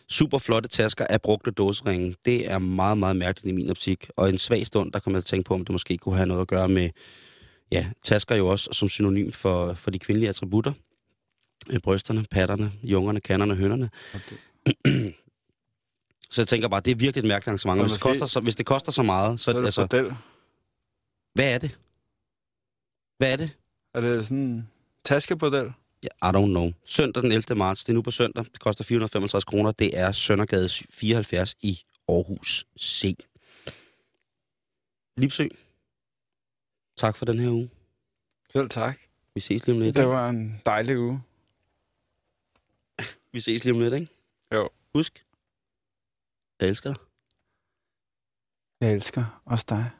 super 0.08 0.38
flotte 0.38 0.68
tasker 0.68 1.06
af 1.06 1.22
brugte 1.22 1.50
dåseringe, 1.50 2.14
det 2.24 2.50
er 2.50 2.58
meget, 2.58 2.98
meget 2.98 3.16
mærkeligt 3.16 3.52
i 3.52 3.56
min 3.56 3.70
optik. 3.70 4.10
Og 4.16 4.28
en 4.28 4.38
svag 4.38 4.66
stund, 4.66 4.92
der 4.92 4.98
kommer 4.98 5.18
jeg 5.18 5.24
til 5.24 5.28
at 5.28 5.36
tænke 5.36 5.48
på, 5.48 5.54
om 5.54 5.64
det 5.64 5.72
måske 5.72 5.98
kunne 5.98 6.16
have 6.16 6.26
noget 6.26 6.40
at 6.40 6.48
gøre 6.48 6.68
med, 6.68 6.90
ja, 7.70 7.86
tasker 8.02 8.34
jo 8.36 8.48
også 8.48 8.68
som 8.72 8.88
synonym 8.88 9.32
for, 9.32 9.74
for 9.74 9.90
de 9.90 9.98
kvindelige 9.98 10.28
attributter. 10.28 10.72
Øh, 11.70 11.80
brysterne, 11.80 12.24
patterne, 12.30 12.72
jungerne, 12.82 13.20
kannerne, 13.20 13.54
hønderne. 13.54 13.90
Okay. 14.14 14.36
så 16.30 16.40
jeg 16.42 16.48
tænker 16.48 16.68
bare, 16.68 16.80
det 16.80 16.90
er 16.90 16.94
virkelig 16.94 17.20
et 17.22 17.28
mærkeligt 17.28 17.48
arrangement. 17.48 17.80
Hvis 17.80 17.92
det, 17.92 18.00
koster 18.00 18.26
så, 18.26 18.40
hvis 18.40 18.56
det 18.56 18.66
koster 18.66 18.92
så 18.92 19.02
meget, 19.02 19.40
så, 19.40 19.44
Så 19.44 19.50
er 19.50 19.54
det 19.54 19.64
altså, 19.64 19.80
bordel. 19.86 20.14
hvad 21.34 21.54
er 21.54 21.58
det? 21.58 21.78
Hvad 23.18 23.32
er 23.32 23.36
det? 23.36 23.50
Er 23.94 24.00
det 24.00 24.24
sådan 24.24 24.38
en 24.38 24.68
taskebordel? 25.04 25.72
I 26.04 26.26
don't 26.36 26.46
know. 26.46 26.72
Søndag 26.84 27.22
den 27.22 27.32
11. 27.32 27.54
marts, 27.54 27.84
det 27.84 27.92
er 27.92 27.94
nu 27.94 28.02
på 28.02 28.10
søndag. 28.10 28.44
Det 28.44 28.60
koster 28.60 28.84
455 28.84 29.44
kroner. 29.44 29.72
Det 29.72 29.98
er 29.98 30.12
Søndergade 30.12 30.68
74 30.90 31.56
i 31.60 31.80
Aarhus 32.08 32.66
C. 32.80 33.16
Lipsø. 35.16 35.48
Tak 36.96 37.16
for 37.16 37.24
den 37.24 37.38
her 37.38 37.50
uge. 37.50 37.70
Selv 38.52 38.68
tak. 38.68 38.98
Vi 39.34 39.40
ses 39.40 39.66
lige 39.66 39.74
om 39.74 39.80
lidt. 39.80 39.96
Det 39.96 40.08
var 40.08 40.28
en 40.28 40.62
dejlig 40.66 40.98
uge. 40.98 41.22
Vi 43.32 43.40
ses 43.40 43.64
lige 43.64 43.74
om 43.74 43.80
lidt, 43.80 43.94
ikke? 43.94 44.08
Jo. 44.54 44.68
Husk. 44.94 45.24
Jeg 46.60 46.68
elsker 46.68 46.92
dig. 46.94 47.02
Jeg 48.80 48.94
elsker 48.94 49.42
også 49.44 49.66
dig. 49.68 49.90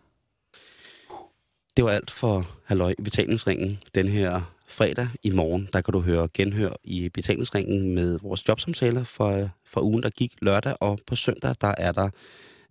Det 1.76 1.84
var 1.84 1.90
alt 1.90 2.10
for 2.10 2.60
Halløj 2.64 2.94
i 2.98 3.02
betalingsringen 3.02 3.82
den 3.94 4.08
her 4.08 4.54
fredag. 4.72 5.08
I 5.22 5.30
morgen, 5.30 5.68
der 5.72 5.80
kan 5.80 5.92
du 5.92 6.00
høre 6.00 6.28
genhør 6.34 6.70
i 6.84 7.08
betalingsringen 7.08 7.94
med 7.94 8.18
vores 8.22 8.48
jobsamtaler 8.48 9.04
fra, 9.04 9.48
fra 9.66 9.82
ugen, 9.82 10.02
der 10.02 10.10
gik 10.10 10.32
lørdag. 10.42 10.74
Og 10.80 10.98
på 11.06 11.16
søndag, 11.16 11.54
der 11.60 11.74
er 11.78 11.92
der 11.92 12.10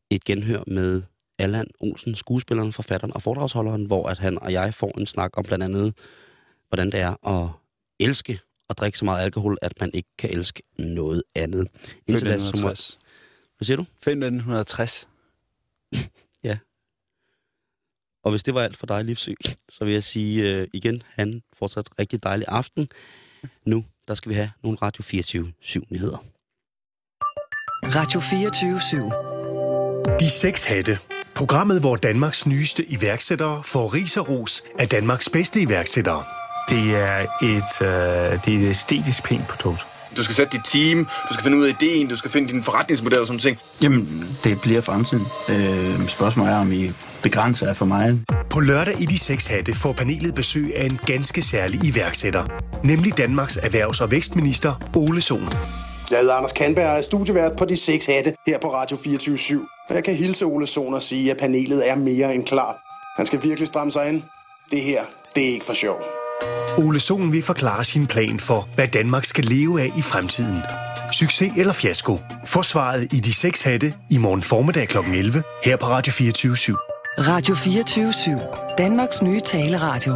et 0.09 0.23
genhør 0.23 0.63
med 0.67 1.01
Allan 1.39 1.67
Olsen, 1.79 2.15
skuespilleren, 2.15 2.73
forfatteren 2.73 3.13
og 3.13 3.21
foredragsholderen, 3.21 3.85
hvor 3.85 4.09
at 4.09 4.19
han 4.19 4.39
og 4.39 4.53
jeg 4.53 4.73
får 4.73 4.97
en 4.99 5.05
snak 5.05 5.37
om 5.37 5.43
blandt 5.43 5.63
andet, 5.63 5.93
hvordan 6.67 6.91
det 6.91 6.99
er 6.99 7.27
at 7.27 7.49
elske 7.99 8.39
og 8.69 8.77
drikke 8.77 8.97
så 8.97 9.05
meget 9.05 9.23
alkohol, 9.23 9.57
at 9.61 9.73
man 9.79 9.91
ikke 9.93 10.09
kan 10.17 10.29
elske 10.29 10.63
noget 10.79 11.23
andet. 11.35 11.67
Indtil 12.07 12.27
da, 12.27 12.39
så 12.39 12.61
må- 12.61 12.69
1960. 12.69 12.99
Hvad 13.57 13.65
siger 13.65 13.77
du? 13.77 13.85
Find 14.03 14.23
1960. 14.23 15.07
Ja. 16.43 16.57
Og 18.23 18.31
hvis 18.31 18.43
det 18.43 18.53
var 18.53 18.61
alt 18.61 18.77
for 18.77 18.85
dig, 18.85 19.05
Livsø, 19.05 19.33
så 19.69 19.85
vil 19.85 19.93
jeg 19.93 20.03
sige 20.03 20.49
øh, 20.49 20.67
igen, 20.73 21.03
han 21.15 21.41
fortsat 21.53 21.89
rigtig 21.99 22.23
dejlig 22.23 22.47
aften. 22.47 22.87
Nu, 23.65 23.85
der 24.07 24.13
skal 24.13 24.29
vi 24.29 24.35
have 24.35 24.51
nogle 24.63 24.77
Radio 24.81 25.03
24 25.03 25.53
7 25.61 25.83
nyheder. 25.89 26.25
Radio 27.83 28.19
24 28.19 30.17
De 30.19 30.29
seks 30.29 30.65
hatte. 30.65 30.97
Programmet, 31.35 31.79
hvor 31.79 31.95
Danmarks 31.95 32.47
nyeste 32.47 32.91
iværksættere 32.91 33.63
får 33.63 33.93
ris 33.93 34.17
og 34.17 34.29
ros 34.29 34.63
af 34.79 34.89
Danmarks 34.89 35.29
bedste 35.29 35.61
iværksættere. 35.61 36.23
Det 36.69 36.95
er 36.95 37.25
et, 37.43 37.81
øh, 37.81 38.45
det 38.45 38.55
er 38.55 38.65
et 38.65 38.69
æstetisk 38.69 39.23
pænt 39.23 39.47
produkt. 39.49 39.90
Du 40.17 40.23
skal 40.23 40.35
sætte 40.35 40.57
dit 40.57 40.65
team, 40.65 41.05
du 41.29 41.33
skal 41.33 41.43
finde 41.43 41.57
ud 41.57 41.63
af 41.65 41.75
ideen, 41.81 42.07
du 42.07 42.15
skal 42.15 42.31
finde 42.31 42.47
din 42.47 42.63
forretningsmodel 42.63 43.19
og 43.19 43.27
sådan 43.27 43.39
ting. 43.39 43.57
Jamen, 43.81 44.27
det 44.43 44.61
bliver 44.61 44.81
fremtiden. 44.81 45.25
Øh, 45.49 46.07
spørgsmålet 46.07 46.53
er, 46.53 46.57
om 46.59 46.71
I 46.71 46.91
begrænser 47.23 47.67
er 47.67 47.73
for 47.73 47.85
meget. 47.85 48.21
På 48.49 48.59
lørdag 48.59 49.01
i 49.01 49.05
De 49.05 49.19
Seks 49.19 49.47
Hatte 49.47 49.73
får 49.73 49.93
panelet 49.93 50.35
besøg 50.35 50.73
af 50.77 50.85
en 50.85 50.99
ganske 51.05 51.41
særlig 51.41 51.85
iværksætter. 51.85 52.45
Nemlig 52.83 53.17
Danmarks 53.17 53.57
erhvervs- 53.57 54.01
og 54.01 54.11
vækstminister 54.11 54.73
Ole 54.95 55.21
Sohn. 55.21 55.49
Jeg 56.11 56.19
hedder 56.19 56.33
Anders 56.33 56.51
Kandberg 56.51 56.89
og 56.89 56.97
er 56.97 57.01
studievært 57.01 57.51
på 57.57 57.65
De 57.65 57.77
6 57.77 58.05
Hatte 58.05 58.33
her 58.47 58.59
på 58.59 58.73
Radio 58.73 58.97
24 58.97 59.35
/7. 59.37 59.85
Og 59.89 59.95
jeg 59.95 60.03
kan 60.03 60.15
hilse 60.15 60.45
Ole 60.45 60.67
Sohn 60.67 60.93
og 60.93 61.01
sige, 61.01 61.31
at 61.31 61.37
panelet 61.37 61.89
er 61.89 61.95
mere 61.95 62.35
end 62.35 62.45
klar. 62.45 62.77
Han 63.17 63.25
skal 63.25 63.43
virkelig 63.43 63.67
stramme 63.67 63.91
sig 63.91 64.07
ind. 64.09 64.23
Det 64.71 64.81
her, 64.81 65.03
det 65.35 65.43
er 65.43 65.53
ikke 65.53 65.65
for 65.65 65.73
sjov. 65.73 66.20
Ole 66.77 66.99
Sohn 66.99 67.33
vil 67.33 67.43
forklare 67.43 67.83
sin 67.83 68.07
plan 68.07 68.39
for, 68.39 68.67
hvad 68.75 68.87
Danmark 68.87 69.25
skal 69.25 69.43
leve 69.43 69.81
af 69.81 69.91
i 69.97 70.01
fremtiden. 70.01 70.59
Succes 71.13 71.53
eller 71.57 71.73
fiasko? 71.73 72.19
Forsvaret 72.45 73.13
i 73.13 73.19
De 73.19 73.33
seks 73.33 73.61
Hatte 73.61 73.93
i 74.09 74.17
morgen 74.17 74.41
formiddag 74.41 74.87
kl. 74.87 74.97
11 74.97 75.43
her 75.63 75.77
på 75.77 75.85
Radio 75.85 76.11
24 76.11 76.53
/7. 76.53 76.73
Radio 77.17 77.55
24 77.55 78.39
Danmarks 78.77 79.21
nye 79.21 79.39
taleradio. 79.39 80.15